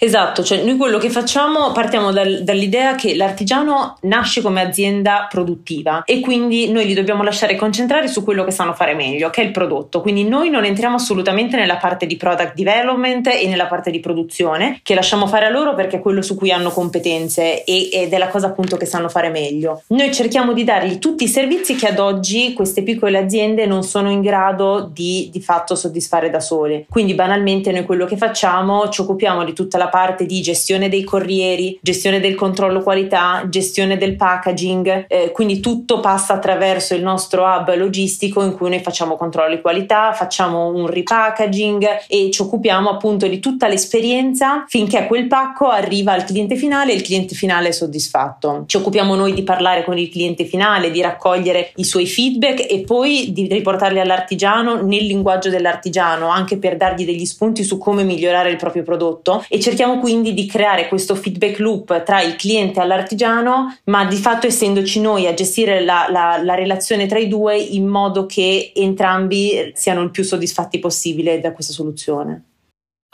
Esatto, 0.03 0.43
cioè 0.43 0.63
noi 0.63 0.79
quello 0.79 0.97
che 0.97 1.11
facciamo 1.11 1.73
partiamo 1.73 2.11
dal, 2.11 2.43
dall'idea 2.43 2.95
che 2.95 3.15
l'artigiano 3.15 3.99
nasce 4.03 4.41
come 4.41 4.63
azienda 4.63 5.27
produttiva 5.29 6.05
e 6.07 6.21
quindi 6.21 6.71
noi 6.71 6.87
li 6.87 6.95
dobbiamo 6.95 7.23
lasciare 7.23 7.55
concentrare 7.55 8.09
su 8.09 8.25
quello 8.25 8.43
che 8.43 8.51
sanno 8.51 8.73
fare 8.73 8.95
meglio, 8.95 9.29
che 9.29 9.43
è 9.43 9.45
il 9.45 9.51
prodotto. 9.51 10.01
Quindi 10.01 10.25
noi 10.25 10.49
non 10.49 10.65
entriamo 10.65 10.97
assolutamente 10.97 11.59
nella 11.59 11.77
parte 11.77 12.07
di 12.07 12.17
product 12.17 12.55
development 12.55 13.27
e 13.27 13.47
nella 13.47 13.67
parte 13.67 13.91
di 13.91 14.01
produzione, 14.01 14.81
che 14.83 14.95
lasciamo 14.95 15.27
fare 15.27 15.45
a 15.45 15.51
loro 15.51 15.75
perché 15.75 15.99
è 15.99 16.01
quello 16.01 16.23
su 16.23 16.35
cui 16.35 16.51
hanno 16.51 16.71
competenze 16.71 17.63
e, 17.65 17.91
ed 17.93 18.11
è 18.11 18.17
la 18.17 18.29
cosa 18.29 18.47
appunto 18.47 18.79
che 18.79 18.87
sanno 18.87 19.11
fare 19.11 19.29
meglio. 19.29 19.83
Noi 19.89 20.15
cerchiamo 20.15 20.55
di 20.55 20.65
dargli 20.65 20.99
tutti 20.99 21.25
i 21.25 21.29
servizi 21.29 21.75
che 21.75 21.89
ad 21.89 21.99
oggi 21.99 22.55
queste 22.55 22.83
piccole 22.83 23.19
aziende 23.19 23.67
non 23.67 23.83
sono 23.83 24.11
in 24.11 24.23
grado 24.23 24.89
di 24.91 25.29
di 25.31 25.43
fatto 25.43 25.75
soddisfare 25.75 26.31
da 26.31 26.41
sole. 26.41 26.87
Quindi 26.89 27.13
banalmente 27.13 27.71
noi 27.71 27.85
quello 27.85 28.07
che 28.07 28.17
facciamo 28.17 28.89
ci 28.89 29.03
occupiamo 29.03 29.45
di 29.45 29.53
tutta 29.53 29.77
la 29.77 29.89
parte 29.91 30.25
di 30.25 30.41
gestione 30.41 30.89
dei 30.89 31.05
corrieri, 31.05 31.79
gestione 31.83 32.21
del 32.21 32.35
controllo 32.35 32.81
qualità, 32.81 33.45
gestione 33.49 33.99
del 33.99 34.17
packaging, 34.17 35.05
eh, 35.07 35.31
quindi 35.33 35.61
tutto 35.61 36.01
passa 36.01 36.33
attraverso 36.33 36.95
il 36.95 37.03
nostro 37.03 37.45
hub 37.45 37.75
logistico 37.75 38.43
in 38.43 38.55
cui 38.55 38.71
noi 38.71 38.81
facciamo 38.81 39.17
controllo 39.17 39.61
qualità, 39.61 40.13
facciamo 40.13 40.69
un 40.69 40.87
repackaging 40.87 42.05
e 42.09 42.31
ci 42.31 42.43
occupiamo 42.43 42.89
appunto 42.89 43.27
di 43.27 43.41
tutta 43.41 43.69
l'esperienza 43.69 44.65
finché 44.69 45.07
quel 45.07 45.27
pacco 45.27 45.69
arriva 45.69 46.13
al 46.13 46.25
cliente 46.25 46.57
finale 46.57 46.93
e 46.93 46.95
il 46.95 47.03
cliente 47.03 47.35
finale 47.35 47.69
è 47.69 47.73
soddisfatto. 47.73 48.65
Ci 48.67 48.77
occupiamo 48.77 49.15
noi 49.15 49.35
di 49.35 49.43
parlare 49.43 49.85
con 49.85 49.99
il 49.99 50.09
cliente 50.09 50.45
finale, 50.45 50.91
di 50.91 51.01
raccogliere 51.01 51.73
i 51.77 51.85
suoi 51.85 52.07
feedback 52.07 52.67
e 52.71 52.85
poi 52.87 53.33
di 53.33 53.47
riportarli 53.47 54.01
all'artigiano 54.01 54.83
nel 54.83 55.05
linguaggio 55.05 55.49
dell'artigiano, 55.49 56.29
anche 56.29 56.59
per 56.59 56.77
dargli 56.77 57.05
degli 57.05 57.25
spunti 57.25 57.65
su 57.65 57.79
come 57.79 58.05
migliorare 58.05 58.51
il 58.51 58.57
proprio 58.57 58.83
prodotto 58.83 59.45
e 59.49 59.59
cerchiamo 59.59 59.80
cerchiamo 59.81 59.99
quindi 59.99 60.35
di 60.35 60.45
creare 60.45 60.89
questo 60.89 61.15
feedback 61.15 61.59
loop 61.59 62.03
tra 62.03 62.21
il 62.21 62.37
cliente 62.37 62.83
e 62.83 62.87
l'artigiano, 62.87 63.75
ma 63.85 64.05
di 64.05 64.17
fatto 64.17 64.47
essendoci 64.47 65.01
noi 65.01 65.27
a 65.27 65.33
gestire 65.33 65.83
la, 65.83 66.07
la, 66.11 66.39
la 66.43 66.55
relazione 66.55 67.07
tra 67.07 67.19
i 67.19 67.29
due 67.29 67.57
in 67.57 67.87
modo 67.87 68.27
che 68.27 68.73
entrambi 68.75 69.73
siano 69.75 70.03
il 70.03 70.11
più 70.11 70.23
soddisfatti 70.23 70.79
possibile 70.79 71.41
da 71.41 71.53
questa 71.53 71.73
soluzione. 71.73 72.45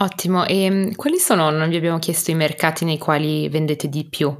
Ottimo, 0.03 0.45
e 0.45 0.69
mm, 0.69 0.91
quali 0.97 1.19
sono, 1.19 1.51
non 1.51 1.69
vi 1.69 1.77
abbiamo 1.77 2.01
chiesto, 2.01 2.33
i 2.33 2.35
mercati 2.35 2.85
nei 2.85 2.99
quali 2.99 3.49
vendete 3.49 3.89
di 3.89 4.05
più? 4.05 4.35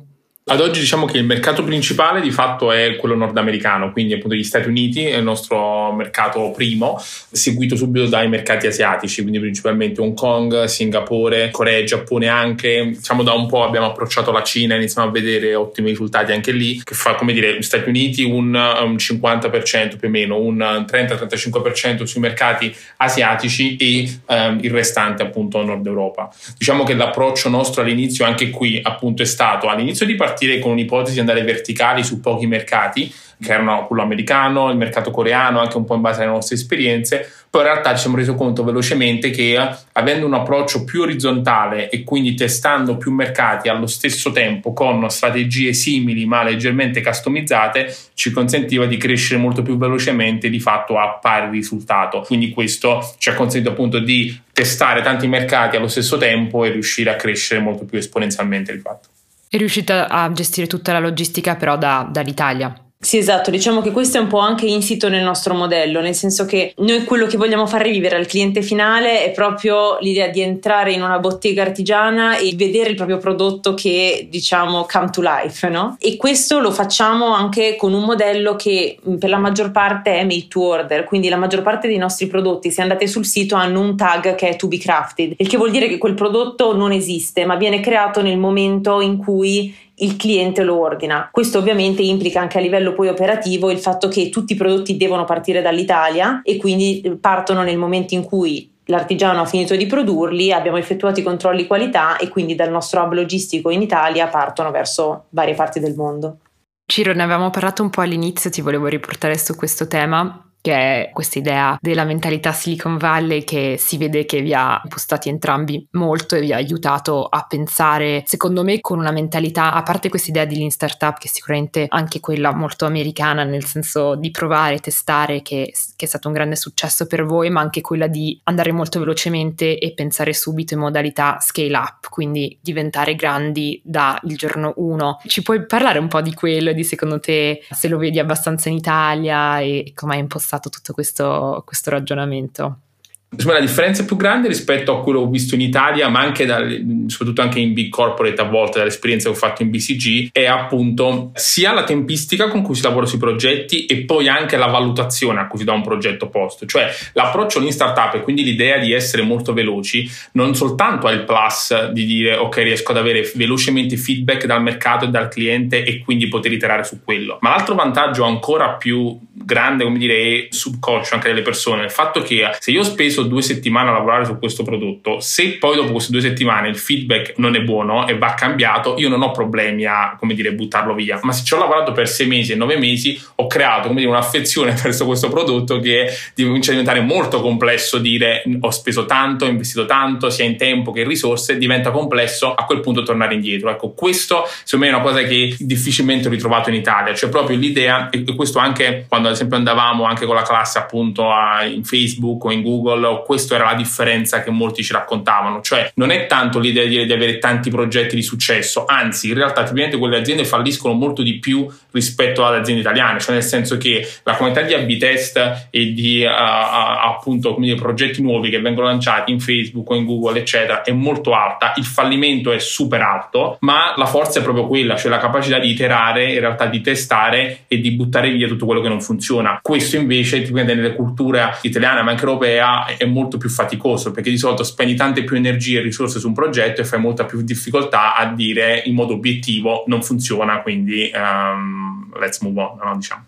Ad 0.49 0.61
oggi 0.61 0.79
diciamo 0.79 1.07
che 1.07 1.19
il 1.19 1.25
mercato 1.25 1.65
principale 1.65 2.21
di 2.21 2.31
fatto 2.31 2.71
è 2.71 2.95
quello 2.95 3.17
nordamericano, 3.17 3.91
quindi 3.91 4.13
appunto 4.13 4.37
gli 4.37 4.45
Stati 4.45 4.69
Uniti 4.69 5.05
è 5.05 5.17
il 5.17 5.25
nostro 5.25 5.91
mercato 5.91 6.53
primo, 6.53 7.03
seguito 7.33 7.75
subito 7.75 8.07
dai 8.07 8.29
mercati 8.29 8.69
asiatici, 8.69 9.23
quindi 9.23 9.41
principalmente 9.41 10.01
Hong 10.01 10.15
Kong, 10.15 10.67
Singapore, 10.67 11.51
Corea, 11.51 11.83
Giappone 11.83 12.29
anche. 12.29 12.93
Diciamo 12.95 13.25
da 13.25 13.33
un 13.33 13.49
po' 13.49 13.65
abbiamo 13.65 13.87
approcciato 13.87 14.31
la 14.31 14.45
Cina, 14.45 14.77
iniziamo 14.77 15.09
a 15.09 15.11
vedere 15.11 15.57
ottimi 15.57 15.89
risultati 15.89 16.31
anche 16.31 16.53
lì, 16.53 16.81
che 16.81 16.95
fa 16.95 17.17
come 17.17 17.33
dire 17.33 17.59
gli 17.59 17.63
Stati 17.63 17.89
Uniti 17.89 18.23
un, 18.23 18.55
un 18.55 18.95
50% 18.95 19.99
più 19.99 20.07
o 20.07 20.11
meno, 20.13 20.39
un 20.39 20.59
30-35% 20.59 22.05
sui 22.05 22.21
mercati 22.21 22.73
asiatici 22.99 23.75
e 23.75 24.09
um, 24.27 24.61
il 24.63 24.71
restante 24.71 25.25
appunto 25.25 25.61
Nord 25.65 25.85
Europa. 25.85 26.33
Diciamo 26.57 26.85
che 26.85 26.95
l'approccio 26.95 27.49
nostro 27.49 27.83
all'inizio 27.83 28.25
anche 28.25 28.51
qui 28.51 28.79
appunto 28.81 29.23
è 29.23 29.27
stato 29.27 29.67
all'inizio 29.67 30.07
di 30.07 30.15
partire 30.15 30.35
partire 30.37 30.59
con 30.59 30.73
un'ipotesi 30.73 31.15
di 31.15 31.21
andare 31.21 31.43
verticali 31.43 32.05
su 32.05 32.21
pochi 32.21 32.47
mercati, 32.47 33.13
che 33.43 33.53
erano 33.53 33.87
quello 33.87 34.03
americano, 34.03 34.71
il 34.71 34.77
mercato 34.77 35.11
coreano, 35.11 35.61
anche 35.61 35.77
un 35.77 35.85
po' 35.85 35.95
in 35.95 36.03
base 36.03 36.23
alle 36.23 36.31
nostre 36.31 36.57
esperienze, 36.57 37.31
poi 37.51 37.63
in 37.63 37.69
realtà 37.69 37.95
ci 37.95 38.03
siamo 38.03 38.17
resi 38.17 38.35
conto 38.35 38.65
velocemente 38.65 39.31
che 39.31 39.59
avendo 39.93 40.27
un 40.27 40.35
approccio 40.35 40.85
più 40.85 41.03
orizzontale 41.03 41.89
e 41.89 42.03
quindi 42.03 42.35
testando 42.35 42.97
più 42.97 43.13
mercati 43.13 43.69
allo 43.69 43.87
stesso 43.87 44.33
tempo 44.33 44.73
con 44.73 45.09
strategie 45.11 45.73
simili 45.73 46.27
ma 46.27 46.43
leggermente 46.43 47.03
customizzate, 47.03 47.95
ci 48.15 48.31
consentiva 48.31 48.87
di 48.87 48.97
crescere 48.97 49.41
molto 49.41 49.63
più 49.63 49.77
velocemente 49.77 50.49
di 50.51 50.61
fatto 50.61 50.99
a 50.99 51.19
pari 51.21 51.51
risultato. 51.51 52.21
Quindi 52.21 52.51
questo 52.51 53.15
ci 53.19 53.29
ha 53.31 53.35
consentito 53.35 53.73
appunto 53.73 53.99
di 53.99 54.39
testare 54.53 55.03
tanti 55.03 55.27
mercati 55.27 55.77
allo 55.77 55.89
stesso 55.89 56.17
tempo 56.17 56.65
e 56.65 56.71
riuscire 56.71 57.11
a 57.11 57.17
crescere 57.17 57.61
molto 57.61 57.85
più 57.85 57.99
esponenzialmente 57.99 58.73
di 58.73 58.81
fatto. 58.81 59.09
È 59.49 59.57
riuscita 59.57 60.09
a 60.09 60.31
gestire 60.33 60.67
tutta 60.67 60.93
la 60.93 60.99
logistica 60.99 61.57
però 61.57 61.79
da, 61.79 62.09
dall'Italia? 62.11 62.86
Sì, 63.07 63.19
esatto, 63.19 63.53
diciamo 63.53 63.83
che 63.83 63.93
questo 63.93 64.19
è 64.19 64.21
un 64.21 64.27
po' 64.27 64.41
anche 64.41 64.67
insito 64.67 65.09
nel 65.09 65.23
nostro 65.23 65.55
modello, 65.55 66.01
nel 66.01 66.17
senso 66.17 66.45
che 66.45 66.75
noi 66.79 67.05
quello 67.05 67.27
che 67.27 67.37
vogliamo 67.37 67.65
far 67.69 67.83
rivivere 67.83 68.17
al 68.17 68.27
cliente 68.27 68.63
finale 68.63 69.25
è 69.25 69.31
proprio 69.31 69.97
l'idea 70.01 70.27
di 70.27 70.41
entrare 70.41 70.91
in 70.91 71.03
una 71.03 71.21
bottega 71.21 71.63
artigiana 71.63 72.37
e 72.37 72.53
vedere 72.57 72.91
il 72.91 72.97
proprio 72.97 73.19
prodotto 73.19 73.75
che 73.75 74.27
diciamo 74.29 74.89
come 74.91 75.11
to 75.11 75.23
life, 75.23 75.69
no? 75.69 75.97
E 76.01 76.17
questo 76.17 76.59
lo 76.59 76.73
facciamo 76.73 77.33
anche 77.33 77.77
con 77.77 77.93
un 77.93 78.03
modello 78.03 78.57
che 78.57 78.99
per 79.21 79.29
la 79.29 79.39
maggior 79.39 79.71
parte 79.71 80.19
è 80.19 80.25
made 80.25 80.49
to 80.49 80.63
order, 80.63 81.05
quindi 81.05 81.29
la 81.29 81.37
maggior 81.37 81.63
parte 81.63 81.87
dei 81.87 81.99
nostri 81.99 82.27
prodotti, 82.27 82.73
se 82.73 82.83
andate 82.83 83.07
sul 83.07 83.25
sito, 83.25 83.55
hanno 83.55 83.83
un 83.83 83.97
tag 83.97 84.35
che 84.35 84.49
è 84.49 84.57
to 84.57 84.67
be 84.67 84.79
crafted, 84.79 85.35
il 85.37 85.47
che 85.47 85.57
vuol 85.57 85.71
dire 85.71 85.87
che 85.87 85.99
quel 85.99 86.15
prodotto 86.15 86.75
non 86.75 86.91
esiste, 86.91 87.45
ma 87.45 87.55
viene 87.55 87.79
creato 87.79 88.21
nel 88.21 88.37
momento 88.37 89.01
in 89.01 89.17
cui 89.17 89.73
il 89.99 90.17
cliente 90.17 90.63
lo 90.63 90.79
ordina. 90.79 91.29
Questo 91.31 91.59
ovviamente 91.59 92.03
implica 92.03 92.41
anche 92.41 92.59
a 92.59 92.61
livello 92.61 92.93
poi 92.93 93.09
operativo 93.09 93.71
il 93.71 93.79
fatto 93.79 94.09
che 94.09 94.29
tutti 94.29 94.53
i 94.53 94.57
prodotti 94.57 94.97
devono 94.97 95.25
partire 95.25 95.63
dall'Italia 95.63 96.41
e 96.43 96.57
quindi 96.57 97.01
eh, 97.01 97.11
partono 97.13 97.63
nel 97.63 97.79
momento 97.79 98.15
in 98.15 98.25
cui 98.25 98.71
l'artigiano 98.87 99.41
ha 99.41 99.47
finito 99.47 99.75
di 99.75 99.87
produrli, 99.87 100.53
abbiamo 100.53 100.77
effettuato 100.77 101.21
i 101.21 101.23
controlli 101.23 101.67
qualità 101.67 102.17
e 102.19 102.29
quindi 102.29 102.55
dal 102.55 102.71
nostro 102.71 103.03
hub 103.03 103.13
logistico 103.13 103.71
in 103.71 103.83
Italia 103.83 104.29
partono 104.29 104.71
verso 104.71 105.25
varie 105.31 105.55
parti 105.55 105.81
del 105.81 105.95
mondo. 105.95 106.39
Ciro, 106.85 107.13
ne 107.13 107.23
avevamo 107.23 107.51
parlato 107.51 107.83
un 107.83 107.91
po' 107.91 108.03
all'inizio, 108.03 108.49
ti 108.49 108.61
volevo 108.61 108.87
riportare 108.87 109.37
su 109.37 109.57
questo 109.57 109.89
tema 109.89 110.46
che 110.67 110.73
è 110.73 111.11
questa 111.13 111.39
idea 111.39 111.79
della 111.81 112.03
mentalità 112.03 112.51
Silicon 112.51 112.97
Valley 112.97 113.45
che 113.45 113.77
si 113.79 113.99
vede 113.99 114.25
che 114.25 114.41
vi 114.41 114.53
ha 114.53 114.81
impostati 114.83 115.29
entrambi 115.29 115.87
molto 115.93 116.35
e 116.35 116.41
vi 116.41 116.53
ha 116.53 116.57
aiutato 116.57 117.25
a 117.25 117.47
pensare, 117.49 118.25
secondo 118.27 118.65
me, 118.65 118.81
con 118.81 118.99
una 118.99 119.13
mentalità, 119.13 119.73
a 119.75 119.85
parte 119.85 120.09
questa 120.09 120.31
idea 120.31 120.45
di 120.45 120.57
lean 120.57 120.71
startup, 120.71 121.19
che 121.19 121.29
è 121.29 121.31
sicuramente 121.31 121.87
anche 121.89 122.19
quella 122.19 122.53
molto 122.53 122.85
americana, 122.85 123.45
nel 123.45 123.65
senso 123.65 124.17
di 124.17 124.33
provare, 124.33 124.81
testare, 124.81 125.41
che, 125.41 125.73
che 125.95 126.05
è 126.05 126.09
stato 126.09 126.27
un 126.27 126.35
grande 126.35 126.57
successo 126.57 127.07
per 127.07 127.25
voi, 127.25 127.49
ma 127.49 127.61
anche 127.61 127.81
quella 127.81 128.09
di 128.09 128.41
andare 128.43 128.73
molto 128.73 128.99
velocemente 128.99 129.79
e 129.79 129.95
pensare 129.95 130.33
subito 130.33 130.75
in 130.75 130.81
modalità 130.81 131.39
scale 131.39 131.77
up, 131.77 132.09
quindi 132.11 132.59
diventare 132.61 133.15
grandi 133.15 133.81
dal 133.85 134.19
giorno 134.35 134.73
1. 134.79 135.21
Ci 135.27 135.43
puoi 135.43 135.65
parlare 135.65 136.01
un 136.01 136.09
po' 136.09 136.23
di 136.23 136.35
quello 136.35 136.71
e 136.71 136.75
di 136.75 136.83
secondo 136.83 137.21
te 137.21 137.61
se 137.71 137.87
lo 137.87 137.99
vedi 137.99 138.19
abbastanza 138.19 138.69
in 138.69 138.75
Italia 138.75 139.61
e 139.61 139.93
come 139.95 140.15
hai 140.15 140.19
impostato? 140.19 140.55
Fatto 140.57 140.71
tutto 140.71 140.93
questo, 140.93 141.63
questo 141.67 141.91
ragionamento? 141.91 142.81
Insomma, 143.29 143.55
la 143.55 143.61
differenza 143.61 144.05
più 144.05 144.17
grande 144.17 144.47
rispetto 144.47 144.97
a 144.97 145.03
quello 145.03 145.21
che 145.21 145.27
ho 145.27 145.31
visto 145.31 145.57
in 145.57 145.61
Italia, 145.61 146.09
ma 146.09 146.21
anche 146.21 146.47
dal, 146.47 147.05
soprattutto 147.09 147.43
anche 147.43 147.59
in 147.59 147.73
big 147.73 147.89
corporate 147.89 148.41
a 148.41 148.45
volte, 148.45 148.79
dall'esperienza 148.79 149.29
che 149.29 149.35
ho 149.35 149.39
fatto 149.39 149.63
in 149.63 149.71
BCG, 149.71 150.29
è 150.33 150.47
appunto 150.47 151.33
sia 151.35 151.73
la 151.73 151.83
tempistica 151.85 152.49
con 152.49 152.63
cui 152.63 152.77
si 152.77 152.83
lavora 152.83 153.05
sui 153.05 153.19
progetti 153.19 153.85
e 153.87 154.05
poi 154.05 154.29
anche 154.29 154.57
la 154.57 154.67
valutazione 154.67 155.41
a 155.41 155.49
cui 155.49 155.59
si 155.59 155.65
dà 155.65 155.73
un 155.73 155.83
progetto 155.83 156.29
posto. 156.29 156.67
Cioè 156.67 156.89
l'approccio 157.15 157.61
in 157.61 157.73
startup 157.73 158.15
e 158.15 158.21
quindi 158.23 158.45
l'idea 158.45 158.79
di 158.79 158.93
essere 158.93 159.23
molto 159.23 159.53
veloci 159.53 160.09
non 160.33 160.55
soltanto 160.55 161.07
ha 161.07 161.13
il 161.13 161.25
plus 161.25 161.91
di 161.91 162.07
dire 162.07 162.37
ok 162.37 162.57
riesco 162.59 162.93
ad 162.93 162.99
avere 162.99 163.31
velocemente 163.35 163.97
feedback 163.97 164.47
dal 164.47 164.63
mercato 164.63 165.05
e 165.05 165.09
dal 165.09 165.29
cliente 165.29 165.85
e 165.85 165.99
quindi 165.99 166.29
poter 166.29 166.53
iterare 166.53 166.85
su 166.85 167.03
quello, 167.03 167.39
ma 167.41 167.51
l'altro 167.51 167.75
vantaggio 167.75 168.25
ancora 168.25 168.75
più 168.75 169.19
grande, 169.33 169.85
come 169.85 169.99
dire, 169.99 170.15
e 170.15 170.49
subconscio 170.51 171.15
anche 171.15 171.29
delle 171.29 171.43
persone, 171.43 171.85
il 171.85 171.91
fatto 171.91 172.23
che 172.23 172.49
se 172.59 172.71
io 172.71 172.81
ho 172.81 172.85
speso 172.85 173.16
due 173.23 173.43
settimane 173.43 173.91
a 173.91 173.93
lavorare 173.93 174.25
su 174.25 174.39
questo 174.39 174.63
prodotto, 174.63 175.21
se 175.21 175.57
poi 175.59 175.77
dopo 175.77 175.93
queste 175.93 176.13
due 176.13 176.21
settimane 176.21 176.69
il 176.69 176.77
feedback 176.77 177.35
non 177.37 177.55
è 177.55 177.61
buono 177.61 178.07
e 178.07 178.17
va 178.17 178.35
cambiato, 178.35 178.97
io 178.99 179.09
non 179.09 179.23
ho 179.23 179.31
problemi 179.31 179.85
a, 179.85 180.17
come 180.19 180.35
dire, 180.35 180.53
buttarlo 180.53 180.95
via. 180.95 181.19
Ma 181.23 181.33
se 181.33 181.45
ci 181.45 181.55
ho 181.55 181.59
lavorato 181.59 181.93
per 181.93 182.09
sei 182.09 182.27
mesi 182.27 182.53
e 182.53 182.57
nove 182.57 182.77
mesi, 182.77 183.21
ho 183.37 183.47
creato, 183.47 183.89
come 183.89 184.01
dire, 184.01 184.11
un'affezione 184.11 184.73
verso 184.83 185.05
questo 185.07 185.29
prodotto 185.29 185.81
che 185.81 186.09
comincia 186.37 186.71
a 186.71 186.75
diventare 186.75 187.01
molto 187.01 187.41
complesso 187.41 187.99
dire 187.99 188.43
ho 188.61 188.71
speso 188.71 189.05
tanto, 189.07 189.45
ho 189.45 189.49
investito 189.49 189.85
tanto, 189.85 190.31
sia 190.31 190.45
in 190.45 190.57
tempo 190.57 190.93
che 190.93 191.01
in 191.01 191.09
risorse, 191.09 191.59
diventa 191.59 191.91
complesso 191.91 192.55
a 192.55 192.65
quel 192.65 192.81
punto 192.81 193.03
tornare 193.03 193.35
indietro. 193.35 193.71
Ecco, 193.71 193.93
questo 193.93 194.45
secondo 194.65 194.87
me 194.87 194.93
è 194.93 194.95
una 194.95 195.03
cosa 195.03 195.23
che 195.23 195.57
difficilmente 195.59 196.29
ho 196.29 196.31
ritrovato 196.31 196.71
in 196.71 196.77
Italia, 196.77 197.15
cioè 197.15 197.29
proprio 197.29 197.57
l'idea, 197.57 198.11
e 198.11 198.25
questo 198.35 198.59
anche 198.59 199.07
quando 199.09 199.29
ad 199.29 199.35
esempio 199.35 199.57
andavamo 199.57 200.05
anche 200.05 200.27
con 200.27 200.35
la 200.35 200.43
classe 200.43 200.79
appunto 200.79 201.31
a, 201.31 201.65
in 201.65 201.85
Facebook 201.85 202.45
o 202.45 202.53
in 202.53 202.63
Google, 202.63 203.06
questa 203.25 203.55
era 203.55 203.65
la 203.65 203.75
differenza 203.75 204.43
che 204.43 204.51
molti 204.51 204.83
ci 204.83 204.93
raccontavano, 204.93 205.61
cioè 205.61 205.91
non 205.95 206.11
è 206.11 206.27
tanto 206.27 206.59
l'idea 206.59 206.85
di, 206.85 207.05
di 207.05 207.13
avere 207.13 207.39
tanti 207.39 207.71
progetti 207.71 208.15
di 208.15 208.23
successo, 208.23 208.85
anzi 208.87 209.29
in 209.29 209.35
realtà 209.35 209.63
tipicamente 209.63 209.99
quelle 209.99 210.19
aziende 210.19 210.45
falliscono 210.45 210.95
molto 210.95 211.23
di 211.23 211.39
più 211.39 211.67
rispetto 211.93 212.45
alle 212.45 212.59
aziende 212.59 212.83
italiane, 212.83 213.21
cioè 213.21 213.35
nel 213.35 213.43
senso 213.43 213.77
che 213.77 214.07
la 214.23 214.35
quantità 214.35 214.65
di 214.67 214.75
A-B 214.75 214.97
test 214.99 215.69
e 215.71 215.93
di 215.93 216.23
uh, 216.25 216.29
appunto 216.29 217.55
come 217.55 217.67
dire, 217.67 217.79
progetti 217.79 218.23
nuovi 218.23 218.51
che 218.51 218.61
vengono 218.61 218.87
lanciati 218.87 219.33
in 219.33 219.41
Facebook 219.41 219.89
o 219.91 219.95
in 219.95 220.05
Google 220.05 220.39
eccetera 220.39 220.83
è 220.83 220.93
molto 220.93 221.33
alta, 221.33 221.73
il 221.77 221.85
fallimento 221.85 222.53
è 222.53 222.59
super 222.59 223.01
alto, 223.01 223.57
ma 223.61 223.95
la 223.97 224.07
forza 224.07 224.41
è 224.41 224.43
proprio 224.43 224.67
quella, 224.67 224.97
cioè 224.97 225.11
la 225.11 225.19
capacità 225.19 225.59
di 225.59 225.71
iterare, 225.71 226.33
in 226.33 226.41
realtà 226.41 226.67
di 226.67 226.81
testare 226.81 227.65
e 227.67 227.81
di 227.81 227.93
buttare 227.93 228.31
via 228.31 228.49
tutto 228.49 228.67
quello 228.67 228.81
che 228.81 228.89
non 228.89 229.01
funziona. 229.01 229.59
Questo 229.63 229.97
invece 229.97 230.43
dipende 230.43 230.75
nelle 230.75 230.95
culture 230.95 231.59
italiane 231.63 232.03
ma 232.03 232.11
anche 232.11 232.23
europea 232.23 232.96
è 232.97 233.05
molto 233.05 233.39
più 233.39 233.49
faticoso 233.49 234.11
perché 234.11 234.31
di 234.31 234.39
solito 234.39 234.63
spendi 234.63 234.95
tante 234.95 235.25
più 235.25 235.37
energie 235.37 235.79
e 235.79 235.83
risorse 235.83 236.19
su 236.19 236.29
un 236.29 236.35
progetto 236.35 236.81
e 236.81 236.85
fai 236.85 237.01
molta 237.01 237.25
più 237.25 237.43
difficoltà 237.43 238.15
a 238.15 238.33
dire 238.33 238.83
in 238.85 238.95
modo 238.95 239.15
obiettivo 239.15 239.85
non 239.87 240.03
funziona 240.03 240.63
quindi 240.63 241.11
um, 241.15 242.13
let's 242.19 242.41
move 242.41 242.61
on, 242.61 242.79
no? 242.83 242.97
diciamo. 242.97 243.25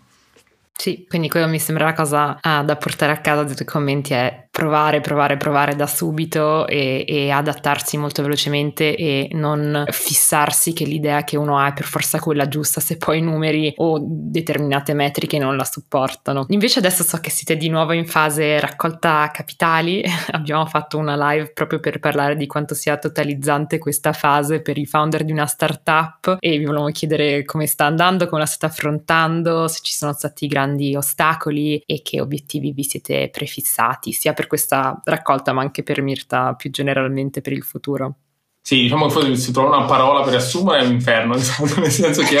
Sì, 0.79 1.05
quindi 1.09 1.27
quello 1.27 1.47
mi 1.47 1.59
sembra 1.59 1.83
la 1.83 1.93
cosa 1.93 2.37
ah, 2.39 2.63
da 2.63 2.77
portare 2.77 3.11
a 3.11 3.17
casa 3.17 3.43
dei 3.43 3.53
tuoi 3.53 3.67
commenti 3.67 4.13
è 4.13 4.47
provare, 4.59 4.99
provare, 4.99 5.37
provare 5.37 5.73
da 5.73 5.87
subito 5.87 6.67
e, 6.67 7.05
e, 7.07 7.29
adattarsi 7.29 7.95
molto 7.95 8.21
velocemente 8.21 8.93
e 8.93 9.29
non 9.31 9.85
fissarsi 9.87 10.73
che 10.73 10.83
l'idea 10.83 11.23
che 11.23 11.37
uno 11.37 11.57
ha 11.57 11.69
è 11.69 11.73
per 11.73 11.85
forza 11.85 12.19
quella 12.19 12.45
giusta 12.49 12.81
se 12.81 12.97
poi 12.97 13.19
i 13.19 13.21
numeri 13.21 13.73
o 13.77 13.99
determinate 14.01 14.93
metriche 14.93 15.37
non 15.37 15.55
la 15.55 15.63
supportano. 15.63 16.45
Invece 16.49 16.79
adesso 16.79 17.03
so 17.03 17.19
che 17.21 17.29
siete 17.29 17.55
di 17.55 17.69
nuovo 17.69 17.93
in 17.93 18.05
fase 18.05 18.59
raccolta 18.59 19.31
capitali, 19.31 20.03
abbiamo 20.31 20.65
fatto 20.65 20.97
una 20.97 21.15
live 21.31 21.53
proprio 21.53 21.79
per 21.79 21.99
parlare 21.99 22.35
di 22.35 22.45
quanto 22.45 22.73
sia 22.73 22.97
totalizzante 22.97 23.77
questa 23.77 24.11
fase 24.11 24.59
per 24.59 24.77
i 24.77 24.85
founder 24.85 25.23
di 25.23 25.31
una 25.31 25.45
startup 25.45 26.35
e 26.37 26.57
vi 26.57 26.65
volevamo 26.65 26.89
chiedere 26.89 27.45
come 27.45 27.65
sta 27.65 27.85
andando, 27.85 28.27
come 28.27 28.41
la 28.41 28.45
state 28.45 28.65
affrontando, 28.65 29.69
se 29.69 29.79
ci 29.83 29.93
sono 29.93 30.11
stati 30.11 30.47
grandi 30.47 30.97
ostacoli 30.97 31.81
e 31.85 32.01
che 32.01 32.19
obiettivi 32.19 32.73
vi 32.73 32.83
siete 32.83 33.29
prefissati, 33.31 34.11
sia 34.11 34.33
per 34.33 34.47
questa 34.49 34.99
raccolta, 35.05 35.53
ma 35.53 35.61
anche 35.61 35.83
per 35.83 36.01
Mirta 36.01 36.55
più 36.55 36.71
generalmente 36.71 37.41
per 37.41 37.53
il 37.53 37.63
futuro. 37.63 38.15
Sì, 38.61 38.81
diciamo 38.81 39.07
che 39.07 39.35
si 39.35 39.51
trova 39.51 39.77
una 39.77 39.85
parola 39.85 40.21
per 40.21 40.35
assumere 40.35 40.83
è 40.83 40.85
un 40.85 40.91
inferno, 40.91 41.33
nel 41.77 41.89
senso 41.89 42.21
che 42.21 42.37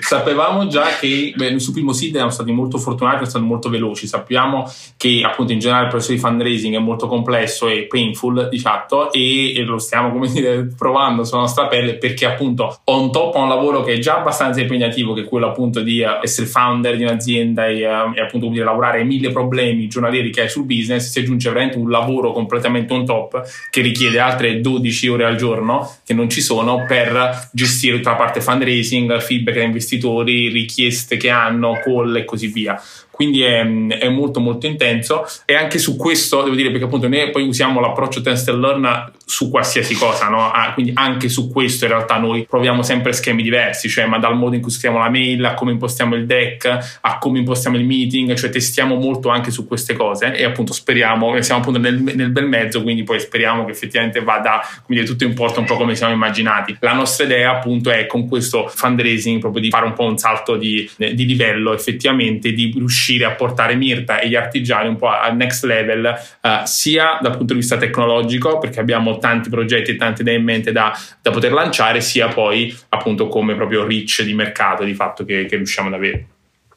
sapevamo 0.00 0.68
già 0.68 0.96
che 1.00 1.32
beh, 1.34 1.58
sul 1.58 1.72
primo 1.72 1.92
seed 1.92 2.14
siamo 2.14 2.30
stati 2.30 2.52
molto 2.52 2.78
fortunati, 2.78 3.16
siamo 3.16 3.30
stati 3.30 3.44
molto 3.44 3.68
veloci, 3.68 4.06
sappiamo 4.06 4.70
che 4.96 5.22
appunto 5.24 5.52
in 5.52 5.58
generale 5.58 5.86
il 5.86 5.90
processo 5.90 6.12
di 6.12 6.18
fundraising 6.18 6.76
è 6.76 6.78
molto 6.78 7.08
complesso 7.08 7.66
e 7.66 7.86
painful 7.88 8.48
di 8.48 8.58
fatto 8.60 9.10
e, 9.10 9.56
e 9.56 9.62
lo 9.62 9.78
stiamo 9.78 10.12
come 10.12 10.28
dire 10.28 10.68
provando 10.78 11.24
sulla 11.24 11.40
nostra 11.40 11.66
pelle 11.66 11.96
perché 11.96 12.26
appunto 12.26 12.78
on 12.84 13.10
top 13.10 13.34
a 13.34 13.40
un 13.40 13.48
lavoro 13.48 13.82
che 13.82 13.94
è 13.94 13.98
già 13.98 14.18
abbastanza 14.18 14.60
impegnativo 14.60 15.14
che 15.14 15.22
è 15.22 15.24
quello 15.24 15.48
appunto 15.48 15.80
di 15.80 16.00
uh, 16.00 16.22
essere 16.22 16.46
founder 16.46 16.96
di 16.96 17.02
un'azienda 17.02 17.66
e, 17.66 17.84
uh, 17.84 18.12
e 18.14 18.20
appunto 18.20 18.46
dire, 18.46 18.64
lavorare 18.64 19.02
mille 19.02 19.32
problemi 19.32 19.88
giornalieri 19.88 20.30
che 20.30 20.42
hai 20.42 20.48
sul 20.48 20.64
business, 20.64 21.10
si 21.10 21.18
aggiunge 21.18 21.48
veramente 21.48 21.78
un 21.78 21.90
lavoro 21.90 22.30
completamente 22.30 22.92
on 22.92 23.04
top 23.04 23.42
che 23.68 23.80
richiede 23.80 24.20
altre 24.20 24.60
12 24.60 25.08
ore 25.08 25.24
al 25.24 25.34
giorno 25.34 25.61
giorno 25.62 25.94
che 26.04 26.12
non 26.12 26.28
ci 26.28 26.40
sono 26.40 26.84
per 26.86 27.48
gestire 27.52 27.96
tutta 27.96 28.10
la 28.10 28.16
parte 28.16 28.40
fundraising, 28.40 29.20
feedback 29.20 29.56
da 29.56 29.62
investitori, 29.62 30.48
richieste 30.48 31.16
che 31.16 31.30
hanno, 31.30 31.80
call 31.82 32.16
e 32.16 32.24
così 32.24 32.48
via 32.48 32.80
quindi 33.12 33.42
è, 33.42 33.60
è, 33.60 34.08
molto 34.08 34.40
molto 34.40 34.66
intenso. 34.66 35.24
E 35.44 35.54
anche 35.54 35.78
su 35.78 35.96
questo 35.96 36.42
devo 36.42 36.56
dire 36.56 36.70
perché 36.70 36.86
appunto 36.86 37.06
noi 37.06 37.30
poi 37.30 37.46
usiamo 37.46 37.78
l'approccio 37.78 38.22
test 38.22 38.48
and 38.48 38.60
learn 38.60 39.12
su 39.24 39.50
qualsiasi 39.50 39.94
cosa 39.94 40.28
no? 40.28 40.50
ah, 40.50 40.72
quindi 40.72 40.92
anche 40.94 41.28
su 41.28 41.50
questo 41.50 41.84
in 41.84 41.92
realtà 41.92 42.18
noi 42.18 42.46
proviamo 42.48 42.82
sempre 42.82 43.12
schemi 43.12 43.42
diversi 43.42 43.88
cioè 43.88 44.04
ma 44.06 44.18
dal 44.18 44.36
modo 44.36 44.56
in 44.56 44.60
cui 44.60 44.70
scriviamo 44.70 45.02
la 45.02 45.08
mail 45.08 45.44
a 45.44 45.54
come 45.54 45.72
impostiamo 45.72 46.14
il 46.16 46.26
deck 46.26 46.98
a 47.00 47.18
come 47.18 47.38
impostiamo 47.38 47.76
il 47.76 47.84
meeting 47.84 48.34
cioè 48.34 48.50
testiamo 48.50 48.96
molto 48.96 49.28
anche 49.28 49.50
su 49.50 49.66
queste 49.66 49.94
cose. 49.94 50.34
E 50.34 50.44
appunto 50.44 50.72
speriamo 50.72 51.40
siamo 51.42 51.60
appunto 51.60 51.78
nel, 51.78 52.00
nel 52.00 52.30
bel 52.30 52.48
mezzo 52.48 52.82
quindi 52.82 53.04
poi 53.04 53.20
speriamo 53.20 53.64
che 53.64 53.72
effettivamente 53.72 54.20
vada 54.20 54.60
dire 54.86 55.04
tutto 55.04 55.24
in 55.24 55.34
porto 55.34 55.60
un 55.60 55.66
po' 55.66 55.76
come 55.76 55.94
siamo 55.94 56.12
immaginati. 56.12 56.76
La 56.80 56.94
nostra 56.94 57.24
idea 57.24 57.52
appunto 57.52 57.90
è 57.90 58.06
con 58.06 58.26
questo 58.26 58.66
fundraising 58.68 59.38
proprio 59.38 59.62
di 59.62 59.70
fare 59.70 59.86
un 59.86 59.92
po' 59.92 60.04
un 60.04 60.18
salto 60.18 60.56
di, 60.56 60.88
di 60.96 61.26
livello 61.26 61.72
effettivamente 61.74 62.52
di 62.52 62.72
riuscire 62.74 63.01
riuscire 63.02 63.24
a 63.24 63.34
portare 63.34 63.74
Mirta 63.74 64.20
e 64.20 64.28
gli 64.28 64.36
artigiani 64.36 64.88
un 64.88 64.96
po' 64.96 65.08
al 65.08 65.34
next 65.34 65.64
level, 65.64 66.04
eh, 66.06 66.60
sia 66.64 67.18
dal 67.20 67.36
punto 67.36 67.52
di 67.52 67.60
vista 67.60 67.76
tecnologico, 67.76 68.58
perché 68.58 68.78
abbiamo 68.78 69.18
tanti 69.18 69.50
progetti 69.50 69.90
e 69.90 69.96
tante 69.96 70.22
idee 70.22 70.36
in 70.36 70.44
mente 70.44 70.70
da, 70.70 70.96
da, 71.20 71.30
poter 71.30 71.52
lanciare, 71.52 72.00
sia 72.00 72.28
poi 72.28 72.74
appunto 72.90 73.26
come 73.26 73.56
proprio 73.56 73.84
reach 73.84 74.22
di 74.22 74.34
mercato 74.34 74.84
di 74.84 74.94
fatto 74.94 75.24
che, 75.24 75.46
che 75.46 75.56
riusciamo 75.56 75.88
ad 75.88 75.94
avere. 75.94 76.26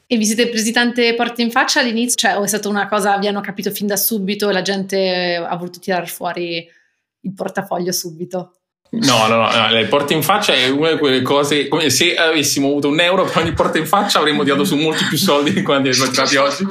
E 0.07 0.17
vi 0.17 0.25
siete 0.25 0.49
presi 0.49 0.71
tante 0.71 1.13
porte 1.15 1.41
in 1.41 1.51
faccia 1.51 1.79
all'inizio? 1.79 2.15
Cioè, 2.15 2.37
o 2.37 2.43
è 2.43 2.47
stata 2.47 2.69
una 2.69 2.87
cosa, 2.87 3.17
vi 3.17 3.27
hanno 3.27 3.41
capito 3.41 3.71
fin 3.71 3.87
da 3.87 3.95
subito 3.95 4.49
e 4.49 4.53
la 4.53 4.61
gente 4.61 5.35
ha 5.35 5.55
voluto 5.55 5.79
tirare 5.79 6.05
fuori 6.05 6.67
il 7.21 7.33
portafoglio 7.33 7.91
subito? 7.91 8.51
No, 9.01 9.27
no, 9.27 9.49
no, 9.49 9.69
le 9.69 9.85
porte 9.85 10.13
in 10.13 10.21
faccia 10.21 10.53
è 10.53 10.69
una 10.69 10.91
di 10.91 10.97
quelle 10.97 11.21
cose 11.21 11.67
come 11.67 11.89
se 11.89 12.15
avessimo 12.15 12.67
avuto 12.67 12.87
un 12.87 12.99
euro 12.99 13.25
per 13.25 13.43
ogni 13.43 13.51
porta 13.51 13.77
in 13.77 13.85
faccia 13.85 14.19
avremmo 14.19 14.43
tirato 14.43 14.63
su 14.63 14.75
molti 14.75 15.03
più 15.05 15.17
soldi 15.17 15.51
di 15.51 15.61
quanti 15.61 15.89
ne 15.89 16.09
tirati 16.09 16.35
oggi. 16.37 16.65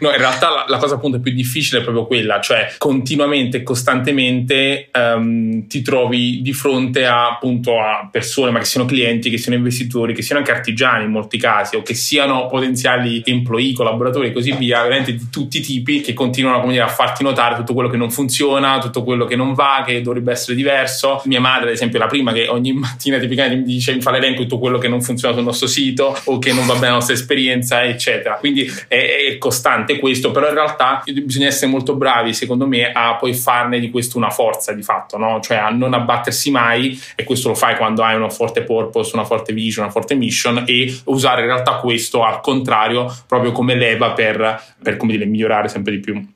No, 0.00 0.10
in 0.10 0.18
realtà 0.18 0.50
la, 0.50 0.64
la, 0.68 0.78
cosa 0.78 0.96
appunto 0.96 1.20
più 1.20 1.32
difficile 1.32 1.80
è 1.80 1.82
proprio 1.82 2.06
quella, 2.06 2.40
cioè 2.40 2.74
continuamente 2.78 3.62
costantemente 3.62 4.88
um, 4.92 5.66
ti 5.66 5.82
trovi 5.82 6.42
di 6.42 6.52
fronte 6.52 7.06
a, 7.06 7.28
appunto 7.28 7.78
a 7.78 8.08
persone, 8.10 8.50
ma 8.50 8.58
che 8.58 8.64
siano 8.64 8.86
clienti, 8.86 9.30
che 9.30 9.38
siano 9.38 9.56
investitori, 9.56 10.14
che 10.14 10.22
siano 10.22 10.40
anche 10.40 10.52
artigiani 10.52 11.04
in 11.04 11.10
molti 11.10 11.38
casi, 11.38 11.76
o 11.76 11.82
che 11.82 11.94
siano 11.94 12.46
potenziali 12.48 13.22
employee, 13.24 13.72
collaboratori 13.72 14.28
e 14.28 14.32
così 14.32 14.52
via, 14.52 14.82
veramente 14.82 15.14
di 15.14 15.28
tutti 15.30 15.58
i 15.58 15.60
tipi 15.60 16.00
che 16.00 16.12
continuano 16.12 16.68
dire, 16.68 16.82
a 16.82 16.88
farti 16.88 17.22
notare 17.22 17.56
tutto 17.56 17.72
quello 17.72 17.88
che 17.88 17.96
non 17.96 18.10
funziona, 18.10 18.78
tutto 18.78 19.02
quello 19.04 19.24
che 19.24 19.36
non 19.36 19.54
va, 19.54 19.82
che 19.86 20.00
dovrebbe 20.02 20.32
essere 20.32 20.56
diverso. 20.56 21.22
Mia 21.24 21.40
madre 21.40 21.61
ad 21.64 21.70
esempio, 21.70 21.98
la 21.98 22.06
prima 22.06 22.32
che 22.32 22.48
ogni 22.48 22.72
mattina 22.72 23.18
tipicamente 23.18 23.56
mi 23.56 23.64
dice 23.64 23.94
mi 23.94 24.00
fa 24.00 24.10
l'elenco 24.10 24.42
tutto 24.42 24.58
quello 24.58 24.78
che 24.78 24.88
non 24.88 25.02
funziona 25.02 25.34
sul 25.34 25.44
nostro 25.44 25.66
sito 25.66 26.16
o 26.24 26.38
che 26.38 26.52
non 26.52 26.66
va 26.66 26.74
bene 26.74 26.86
la 26.88 26.92
nostra 26.94 27.14
esperienza, 27.14 27.84
eccetera. 27.84 28.36
Quindi 28.36 28.70
è, 28.88 29.28
è 29.30 29.38
costante 29.38 29.98
questo, 29.98 30.30
però 30.30 30.48
in 30.48 30.54
realtà 30.54 31.02
bisogna 31.24 31.46
essere 31.46 31.70
molto 31.70 31.94
bravi, 31.94 32.34
secondo 32.34 32.66
me, 32.66 32.92
a 32.92 33.16
poi 33.16 33.34
farne 33.34 33.80
di 33.80 33.90
questo 33.90 34.18
una 34.18 34.30
forza 34.30 34.72
di 34.72 34.82
fatto, 34.82 35.18
no? 35.18 35.40
cioè 35.40 35.56
a 35.56 35.70
non 35.70 35.94
abbattersi 35.94 36.50
mai 36.50 37.00
e 37.14 37.24
questo 37.24 37.48
lo 37.48 37.54
fai 37.54 37.76
quando 37.76 38.02
hai 38.02 38.16
una 38.16 38.30
forte 38.30 38.62
purpose, 38.62 39.14
una 39.14 39.24
forte 39.24 39.52
vision, 39.52 39.84
una 39.84 39.92
forte 39.92 40.14
mission 40.14 40.64
e 40.66 41.00
usare 41.04 41.42
in 41.42 41.48
realtà 41.48 41.76
questo 41.76 42.22
al 42.24 42.40
contrario 42.40 43.12
proprio 43.26 43.52
come 43.52 43.74
leva 43.74 44.12
per, 44.12 44.62
per 44.82 44.96
come 44.96 45.12
dire, 45.12 45.24
migliorare 45.24 45.68
sempre 45.68 45.92
di 45.92 46.00
più. 46.00 46.31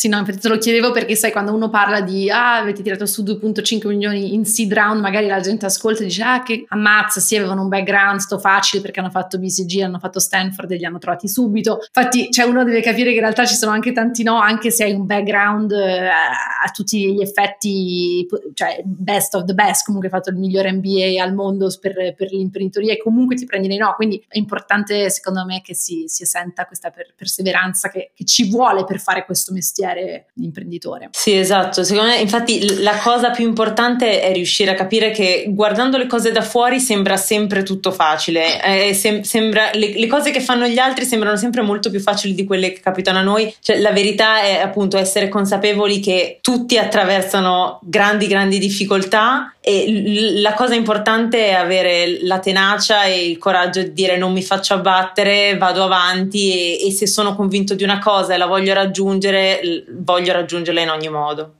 Sì, 0.00 0.08
no, 0.08 0.16
infatti 0.16 0.38
te 0.38 0.48
lo 0.48 0.56
chiedevo 0.56 0.92
perché 0.92 1.14
sai, 1.14 1.30
quando 1.30 1.52
uno 1.52 1.68
parla 1.68 2.00
di 2.00 2.30
ah, 2.30 2.56
avete 2.56 2.82
tirato 2.82 3.04
su 3.04 3.22
2.5 3.22 3.86
milioni 3.86 4.32
in 4.32 4.46
seed 4.46 4.72
round, 4.72 4.98
magari 4.98 5.26
la 5.26 5.40
gente 5.40 5.66
ascolta 5.66 6.00
e 6.00 6.06
dice 6.06 6.22
ah, 6.22 6.42
che 6.42 6.64
ammazza, 6.68 7.20
sì, 7.20 7.36
avevano 7.36 7.60
un 7.60 7.68
background 7.68 8.18
sto 8.18 8.38
facile 8.38 8.80
perché 8.80 9.00
hanno 9.00 9.10
fatto 9.10 9.38
BCG, 9.38 9.82
hanno 9.82 9.98
fatto 9.98 10.18
Stanford 10.18 10.70
e 10.70 10.76
li 10.76 10.86
hanno 10.86 10.96
trovati 10.96 11.28
subito. 11.28 11.80
Infatti, 11.84 12.30
cioè, 12.32 12.46
uno 12.46 12.64
deve 12.64 12.80
capire 12.80 13.10
che 13.10 13.16
in 13.16 13.20
realtà 13.20 13.44
ci 13.44 13.56
sono 13.56 13.72
anche 13.72 13.92
tanti 13.92 14.22
no, 14.22 14.40
anche 14.40 14.70
se 14.70 14.84
hai 14.84 14.94
un 14.94 15.04
background 15.04 15.70
eh, 15.72 16.08
a 16.08 16.70
tutti 16.72 17.12
gli 17.12 17.20
effetti, 17.20 18.26
cioè 18.54 18.80
best 18.82 19.34
of 19.34 19.44
the 19.44 19.52
best, 19.52 19.84
comunque 19.84 20.08
hai 20.08 20.14
fatto 20.14 20.30
il 20.30 20.36
migliore 20.36 20.72
MBA 20.72 21.22
al 21.22 21.34
mondo 21.34 21.70
per, 21.78 22.14
per 22.16 22.32
l'imprenditoria 22.32 22.94
e 22.94 22.96
comunque 22.96 23.36
ti 23.36 23.44
prendi 23.44 23.68
dei 23.68 23.76
no. 23.76 23.92
Quindi 23.96 24.24
è 24.28 24.38
importante, 24.38 25.10
secondo 25.10 25.44
me, 25.44 25.60
che 25.60 25.74
si, 25.74 26.04
si 26.06 26.24
senta 26.24 26.64
questa 26.64 26.88
per, 26.88 27.12
perseveranza 27.14 27.90
che, 27.90 28.12
che 28.14 28.24
ci 28.24 28.48
vuole 28.48 28.84
per 28.84 28.98
fare 28.98 29.26
questo 29.26 29.52
mestiere 29.52 29.88
mestiere 29.94 30.26
di 30.32 30.44
imprenditore. 30.44 31.08
Sì, 31.12 31.36
esatto. 31.36 31.84
Secondo 31.84 32.10
me, 32.10 32.18
infatti, 32.18 32.80
la 32.80 32.98
cosa 32.98 33.30
più 33.30 33.46
importante 33.46 34.20
è 34.20 34.32
riuscire 34.32 34.70
a 34.70 34.74
capire 34.74 35.10
che 35.10 35.46
guardando 35.48 35.98
le 35.98 36.06
cose 36.06 36.32
da 36.32 36.42
fuori 36.42 36.80
sembra 36.80 37.16
sempre 37.16 37.62
tutto 37.62 37.90
facile. 37.92 38.62
Eh, 38.62 38.94
sem- 38.94 39.22
sembra, 39.22 39.70
le, 39.74 39.92
le, 39.94 40.06
cose 40.06 40.30
che 40.30 40.40
fanno 40.40 40.66
gli 40.66 40.78
altri 40.78 41.04
sembrano 41.04 41.36
sempre 41.36 41.62
molto 41.62 41.90
più 41.90 42.00
facili 42.00 42.34
di 42.34 42.44
quelle 42.44 42.72
che 42.72 42.80
capitano 42.80 43.18
a 43.18 43.22
noi. 43.22 43.52
Cioè, 43.60 43.78
la 43.78 43.92
verità 43.92 44.42
è 44.42 44.60
appunto 44.60 44.96
essere 44.96 45.28
consapevoli 45.28 46.00
che 46.00 46.38
tutti 46.40 46.78
attraversano 46.78 47.80
grandi, 47.82 48.26
grandi 48.26 48.58
difficoltà 48.58 49.54
e 49.62 50.40
la 50.40 50.54
cosa 50.54 50.74
importante 50.74 51.48
è 51.48 51.52
avere 51.52 52.22
la 52.22 52.38
tenacia 52.38 53.04
e 53.04 53.28
il 53.28 53.36
coraggio 53.36 53.82
di 53.82 53.92
dire 53.92 54.16
non 54.16 54.32
mi 54.32 54.42
faccio 54.42 54.72
abbattere, 54.72 55.58
vado 55.58 55.84
avanti 55.84 56.78
e, 56.78 56.86
e 56.86 56.90
se 56.90 57.06
sono 57.06 57.36
convinto 57.36 57.74
di 57.74 57.84
una 57.84 57.98
cosa 57.98 58.32
e 58.32 58.38
la 58.38 58.46
voglio 58.46 58.72
raggiungere, 58.72 59.84
voglio 59.98 60.32
raggiungerla 60.32 60.80
in 60.80 60.88
ogni 60.88 61.10
modo. 61.10 61.54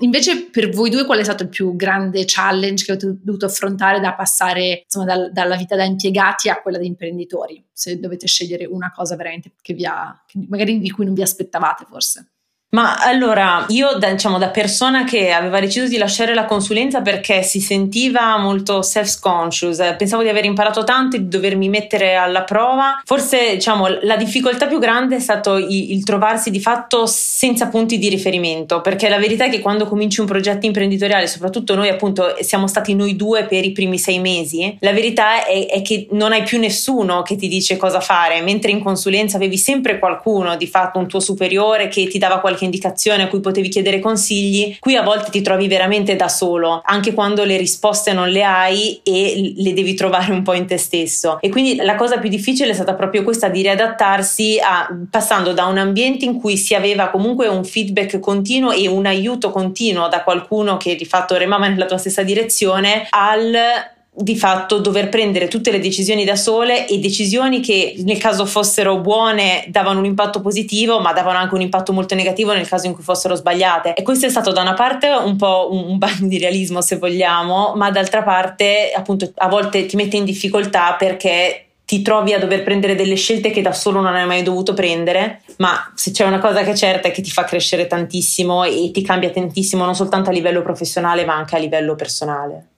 Invece 0.00 0.48
per 0.50 0.70
voi 0.70 0.90
due 0.90 1.06
qual 1.06 1.18
è 1.18 1.24
stato 1.24 1.42
il 1.42 1.48
più 1.48 1.74
grande 1.74 2.24
challenge 2.26 2.84
che 2.84 2.92
avete 2.92 3.18
dovuto 3.22 3.46
affrontare 3.46 3.98
da 3.98 4.14
passare 4.14 4.82
insomma, 4.84 5.06
dal, 5.06 5.32
dalla 5.32 5.56
vita 5.56 5.74
da 5.74 5.84
impiegati 5.84 6.50
a 6.50 6.60
quella 6.60 6.76
da 6.78 6.84
imprenditori? 6.84 7.64
Se 7.72 7.98
dovete 7.98 8.26
scegliere 8.26 8.66
una 8.66 8.92
cosa 8.94 9.16
veramente 9.16 9.52
che 9.62 9.72
vi 9.72 9.86
ha, 9.86 10.22
magari 10.48 10.80
di 10.80 10.90
cui 10.90 11.06
non 11.06 11.14
vi 11.14 11.22
aspettavate 11.22 11.86
forse. 11.88 12.32
Ma 12.68 12.96
allora, 12.96 13.64
io 13.68 13.94
da, 13.94 14.10
diciamo, 14.10 14.38
da 14.38 14.48
persona 14.48 15.04
che 15.04 15.30
aveva 15.30 15.60
deciso 15.60 15.86
di 15.86 15.96
lasciare 15.98 16.34
la 16.34 16.46
consulenza 16.46 17.00
perché 17.00 17.44
si 17.44 17.60
sentiva 17.60 18.36
molto 18.38 18.82
self-conscious, 18.82 19.94
pensavo 19.96 20.22
di 20.22 20.28
aver 20.28 20.44
imparato 20.44 20.82
tanto 20.82 21.14
e 21.14 21.20
di 21.20 21.28
dovermi 21.28 21.68
mettere 21.68 22.16
alla 22.16 22.42
prova, 22.42 23.00
forse 23.04 23.54
diciamo, 23.54 23.86
la 24.02 24.16
difficoltà 24.16 24.66
più 24.66 24.80
grande 24.80 25.16
è 25.16 25.20
stato 25.20 25.56
il, 25.56 25.92
il 25.92 26.02
trovarsi 26.02 26.50
di 26.50 26.60
fatto 26.60 27.06
senza 27.06 27.68
punti 27.68 27.98
di 27.98 28.08
riferimento, 28.08 28.80
perché 28.80 29.08
la 29.08 29.18
verità 29.18 29.44
è 29.44 29.50
che 29.50 29.60
quando 29.60 29.86
cominci 29.86 30.20
un 30.20 30.26
progetto 30.26 30.66
imprenditoriale, 30.66 31.28
soprattutto 31.28 31.76
noi 31.76 31.88
appunto 31.88 32.34
siamo 32.40 32.66
stati 32.66 32.96
noi 32.96 33.14
due 33.14 33.44
per 33.44 33.64
i 33.64 33.70
primi 33.70 33.96
sei 33.96 34.18
mesi, 34.18 34.76
la 34.80 34.92
verità 34.92 35.46
è, 35.46 35.66
è 35.68 35.82
che 35.82 36.08
non 36.10 36.32
hai 36.32 36.42
più 36.42 36.58
nessuno 36.58 37.22
che 37.22 37.36
ti 37.36 37.46
dice 37.46 37.76
cosa 37.76 38.00
fare, 38.00 38.40
mentre 38.42 38.72
in 38.72 38.82
consulenza 38.82 39.36
avevi 39.36 39.56
sempre 39.56 40.00
qualcuno, 40.00 40.56
di 40.56 40.66
fatto 40.66 40.98
un 40.98 41.06
tuo 41.06 41.20
superiore 41.20 41.86
che 41.86 42.08
ti 42.08 42.18
dava 42.18 42.40
qualche 42.40 42.55
qualche 42.56 42.64
indicazione 42.64 43.24
a 43.24 43.28
cui 43.28 43.40
potevi 43.40 43.68
chiedere 43.68 44.00
consigli, 44.00 44.76
qui 44.80 44.96
a 44.96 45.02
volte 45.02 45.30
ti 45.30 45.42
trovi 45.42 45.68
veramente 45.68 46.16
da 46.16 46.28
solo, 46.28 46.80
anche 46.84 47.12
quando 47.12 47.44
le 47.44 47.58
risposte 47.58 48.12
non 48.12 48.28
le 48.30 48.42
hai 48.42 49.00
e 49.02 49.52
le 49.54 49.72
devi 49.74 49.94
trovare 49.94 50.32
un 50.32 50.42
po' 50.42 50.54
in 50.54 50.66
te 50.66 50.78
stesso. 50.78 51.38
E 51.40 51.50
quindi 51.50 51.76
la 51.76 51.94
cosa 51.94 52.18
più 52.18 52.30
difficile 52.30 52.70
è 52.70 52.74
stata 52.74 52.94
proprio 52.94 53.22
questa 53.22 53.48
di 53.48 53.60
riadattarsi 53.62 54.58
a, 54.60 54.88
passando 55.10 55.52
da 55.52 55.66
un 55.66 55.78
ambiente 55.78 56.24
in 56.24 56.40
cui 56.40 56.56
si 56.56 56.74
aveva 56.74 57.10
comunque 57.10 57.46
un 57.46 57.64
feedback 57.64 58.18
continuo 58.18 58.72
e 58.72 58.88
un 58.88 59.04
aiuto 59.06 59.50
continuo 59.50 60.08
da 60.08 60.22
qualcuno 60.22 60.76
che 60.78 60.96
di 60.96 61.04
fatto 61.04 61.36
remava 61.36 61.68
nella 61.68 61.86
tua 61.86 61.98
stessa 61.98 62.22
direzione 62.22 63.06
al 63.10 63.94
di 64.18 64.36
fatto 64.36 64.78
dover 64.78 65.10
prendere 65.10 65.46
tutte 65.46 65.70
le 65.70 65.78
decisioni 65.78 66.24
da 66.24 66.36
sole 66.36 66.88
e 66.88 66.98
decisioni 66.98 67.60
che 67.60 67.96
nel 67.98 68.16
caso 68.16 68.46
fossero 68.46 68.98
buone 68.98 69.64
davano 69.68 69.98
un 69.98 70.06
impatto 70.06 70.40
positivo 70.40 71.00
ma 71.00 71.12
davano 71.12 71.38
anche 71.38 71.54
un 71.54 71.60
impatto 71.60 71.92
molto 71.92 72.14
negativo 72.14 72.54
nel 72.54 72.66
caso 72.66 72.86
in 72.86 72.94
cui 72.94 73.02
fossero 73.02 73.34
sbagliate 73.34 73.92
e 73.92 74.02
questo 74.02 74.24
è 74.24 74.30
stato 74.30 74.52
da 74.52 74.62
una 74.62 74.72
parte 74.72 75.08
un 75.08 75.36
po' 75.36 75.68
un 75.70 75.98
bagno 75.98 76.28
di 76.28 76.38
realismo 76.38 76.80
se 76.80 76.96
vogliamo 76.96 77.74
ma 77.76 77.90
d'altra 77.90 78.22
parte 78.22 78.90
appunto 78.94 79.30
a 79.34 79.48
volte 79.48 79.84
ti 79.84 79.96
mette 79.96 80.16
in 80.16 80.24
difficoltà 80.24 80.94
perché 80.98 81.66
ti 81.84 82.02
trovi 82.02 82.32
a 82.32 82.38
dover 82.40 82.64
prendere 82.64 82.96
delle 82.96 83.14
scelte 83.14 83.50
che 83.50 83.62
da 83.62 83.72
solo 83.72 84.00
non 84.00 84.16
hai 84.16 84.26
mai 84.26 84.42
dovuto 84.42 84.74
prendere, 84.74 85.42
ma 85.58 85.92
se 85.94 86.10
c'è 86.10 86.24
una 86.24 86.40
cosa 86.40 86.64
che 86.64 86.72
è 86.72 86.76
certa 86.76 87.06
è 87.06 87.10
che 87.12 87.22
ti 87.22 87.30
fa 87.30 87.44
crescere 87.44 87.86
tantissimo 87.86 88.64
e 88.64 88.90
ti 88.92 89.02
cambia 89.02 89.30
tantissimo 89.30 89.84
non 89.84 89.94
soltanto 89.94 90.30
a 90.30 90.32
livello 90.32 90.62
professionale 90.62 91.24
ma 91.24 91.36
anche 91.36 91.54
a 91.54 91.60
livello 91.60 91.94
personale. 91.94 92.70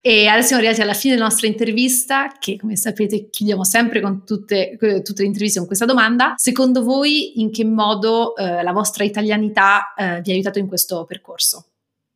E 0.00 0.26
adesso 0.28 0.48
siamo 0.48 0.62
arrivati 0.62 0.82
alla 0.82 0.94
fine 0.94 1.14
della 1.14 1.26
nostra 1.26 1.48
intervista, 1.48 2.32
che 2.38 2.56
come 2.56 2.76
sapete 2.76 3.28
chiudiamo 3.30 3.64
sempre 3.64 4.00
con 4.00 4.24
tutte, 4.24 4.76
tutte 4.78 5.22
le 5.22 5.26
interviste 5.26 5.58
con 5.58 5.66
questa 5.66 5.86
domanda. 5.86 6.34
Secondo 6.36 6.84
voi 6.84 7.40
in 7.40 7.50
che 7.50 7.64
modo 7.64 8.36
eh, 8.36 8.62
la 8.62 8.72
vostra 8.72 9.04
italianità 9.04 9.92
eh, 9.96 10.20
vi 10.20 10.30
ha 10.30 10.34
aiutato 10.34 10.58
in 10.58 10.68
questo 10.68 11.04
percorso? 11.04 11.64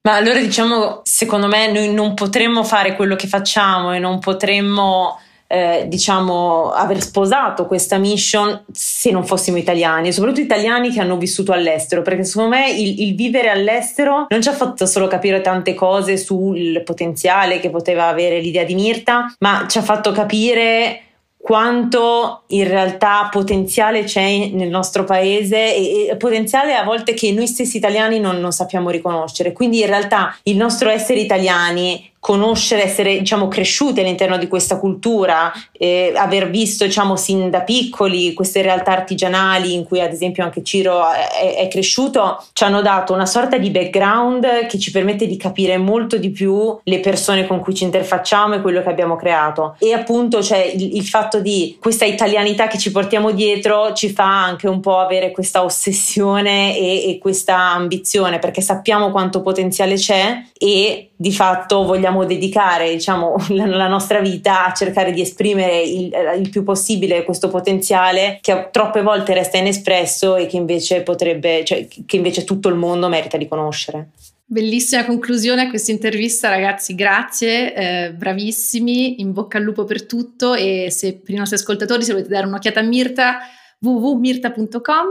Ma 0.05 0.17
allora 0.17 0.41
diciamo, 0.41 1.01
secondo 1.05 1.47
me 1.47 1.71
noi 1.71 1.93
non 1.93 2.15
potremmo 2.15 2.65
fare 2.65 2.97
quello 2.97 3.15
che 3.15 3.29
facciamo 3.29 3.93
e 3.93 3.99
non 3.99 4.19
potremmo 4.19 5.19
eh, 5.53 5.85
diciamo, 5.87 6.71
aver 6.71 7.03
sposato 7.03 7.67
questa 7.67 7.99
mission 7.99 8.65
se 8.73 9.11
non 9.11 9.27
fossimo 9.27 9.59
italiani, 9.59 10.09
e 10.09 10.13
soprattutto 10.13 10.41
italiani 10.41 10.91
che 10.91 11.01
hanno 11.01 11.19
vissuto 11.19 11.53
all'estero, 11.53 12.01
perché 12.01 12.25
secondo 12.25 12.57
me 12.57 12.71
il, 12.71 13.03
il 13.03 13.15
vivere 13.15 13.51
all'estero 13.51 14.25
non 14.31 14.41
ci 14.41 14.49
ha 14.49 14.55
fatto 14.55 14.87
solo 14.87 15.09
capire 15.09 15.43
tante 15.43 15.75
cose 15.75 16.17
sul 16.17 16.81
potenziale 16.87 17.61
che 17.61 17.69
poteva 17.69 18.07
avere 18.07 18.41
l'idea 18.41 18.65
di 18.65 18.75
Mirta, 18.75 19.35
ma 19.41 19.67
ci 19.69 19.77
ha 19.77 19.83
fatto 19.83 20.11
capire 20.13 21.01
quanto 21.37 22.45
in 22.49 22.67
realtà 22.67 23.29
potenziale 23.31 24.05
c'è 24.05 24.49
nel 24.53 24.69
nostro 24.69 25.05
paese 25.05 25.75
e, 25.75 26.07
e 26.11 26.17
potenziale 26.17 26.77
a 26.77 26.85
volte 26.85 27.13
che 27.13 27.31
noi 27.33 27.49
stessi 27.49 27.77
italiani 27.77 28.21
non, 28.21 28.39
non 28.41 28.53
sappiamo 28.53 28.89
riconoscere. 28.89 29.53
Quindi 29.53 29.81
in 29.81 29.87
realtà 29.87 30.35
il 30.45 30.57
nostro 30.57 30.89
essere 30.89 31.19
italiani 31.19 32.12
conoscere, 32.23 32.85
essere 32.85 33.19
diciamo, 33.19 33.49
cresciuti 33.49 33.99
all'interno 33.99 34.39
di 34.39 34.47
questa 34.47 34.79
cultura, 34.79 35.53
eh, 35.73 36.13
aver 36.15 36.51
visto 36.51 36.85
diciamo, 36.85 37.17
sin 37.17 37.51
da 37.51 37.63
piccoli 37.63 38.33
queste 38.33 38.63
realtà 38.63 38.93
artigianali 38.93 39.75
in 39.75 39.83
cui 39.83 40.01
ad 40.01 40.13
esempio 40.13 40.45
anche 40.45 40.63
Ciro 40.63 41.03
è, 41.11 41.57
è, 41.57 41.67
cresciuto, 41.67 42.41
ci 42.53 42.63
hanno 42.63 42.81
dato 42.81 43.13
una 43.13 43.27
sorta 43.27 43.59
di 43.59 43.71
background 43.71 44.69
che 44.69 44.79
ci 44.79 44.93
permette 44.93 45.27
di 45.27 45.37
capire 45.37 45.79
molto 45.79 46.17
di 46.17 46.31
più 46.31 46.79
le 46.85 47.01
persone 47.01 47.45
con 47.45 47.59
cui 47.59 47.75
ci 47.75 47.83
interfacciamo 47.83 48.55
e 48.55 48.61
quello 48.61 48.83
che 48.83 48.89
abbiamo 48.89 49.17
creato. 49.17 49.75
E 49.81 49.93
appunto 49.93 50.45
cioè, 50.45 50.59
il, 50.59 50.99
il 50.99 51.05
fatto 51.05 51.41
di 51.41 51.77
questa 51.81 52.05
italianità 52.05 52.69
che 52.69 52.79
ci 52.79 52.93
portiamo 52.93 53.33
dietro 53.33 53.95
ci 53.95 54.11
fa 54.11 54.45
anche 54.45 54.69
un 54.69 54.79
po' 54.79 55.01
avere 55.01 55.33
questa 55.33 55.65
ossessione 55.65 56.79
e, 56.79 57.11
e 57.11 57.19
questa 57.19 57.73
ambizione 57.73 58.39
perché 58.39 58.61
sappiamo 58.61 59.11
quanto 59.11 59.43
potenziale 59.43 59.97
c'è 59.97 60.41
e 60.57 61.09
di 61.23 61.33
fatto 61.33 61.85
vogliamo 61.85 62.12
dobbiamo 62.13 62.25
dedicare 62.25 62.91
diciamo, 62.93 63.37
la, 63.51 63.67
la, 63.67 63.89
nostra 63.89 64.21
vita 64.21 64.67
a 64.67 64.73
cercare 64.73 65.13
di 65.13 65.21
esprimere 65.21 65.81
il, 65.83 66.13
il, 66.39 66.51
più 66.51 66.63
possibile 66.63 67.25
questo 67.25 67.49
potenziale 67.49 68.39
che 68.41 68.69
troppe 68.71 69.03
volte 69.03 69.35
resta 69.35 69.57
inespresso 69.57 70.37
e 70.37 70.47
che 70.47 70.57
invece 70.57 71.03
potrebbe, 71.03 71.65
cioè, 71.65 71.87
che 72.07 72.17
invece 72.17 72.45
tutto 72.45 72.69
il 72.69 72.77
mondo 72.77 73.09
merita 73.09 73.37
di 73.37 73.49
conoscere. 73.49 74.11
Bellissima 74.45 75.07
conclusione 75.07 75.63
a 75.63 75.69
questa 75.71 75.93
intervista, 75.93 76.51
ragazzi. 76.51 76.95
Grazie, 76.95 77.75
eh, 77.75 78.13
bravissimi. 78.13 79.23
In 79.23 79.33
bocca 79.33 79.57
al 79.57 79.65
lupo 79.65 79.85
per 79.85 80.05
tutto. 80.05 80.53
E 80.55 80.89
se 80.91 81.15
per 81.15 81.35
i 81.35 81.39
nostri 81.39 81.57
ascoltatori, 81.57 82.03
se 82.03 82.13
volete 82.13 82.29
dare 82.29 82.47
un'occhiata 82.47 82.81
a 82.81 82.83
Mirta, 82.83 83.39
www.mirta.com. 83.81 85.09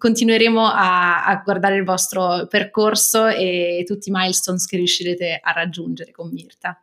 Continueremo 0.00 0.64
a, 0.64 1.26
a 1.26 1.42
guardare 1.44 1.76
il 1.76 1.84
vostro 1.84 2.46
percorso 2.46 3.26
e 3.26 3.84
tutti 3.86 4.08
i 4.08 4.12
milestones 4.12 4.64
che 4.64 4.78
riuscirete 4.78 5.38
a 5.42 5.52
raggiungere 5.52 6.10
con 6.10 6.30
Mirta. 6.30 6.82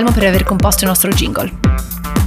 Guglielmo 0.00 0.12
per 0.12 0.28
aver 0.28 0.44
composto 0.44 0.84
il 0.84 0.88
nostro 0.88 1.10
jingle. 1.10 2.19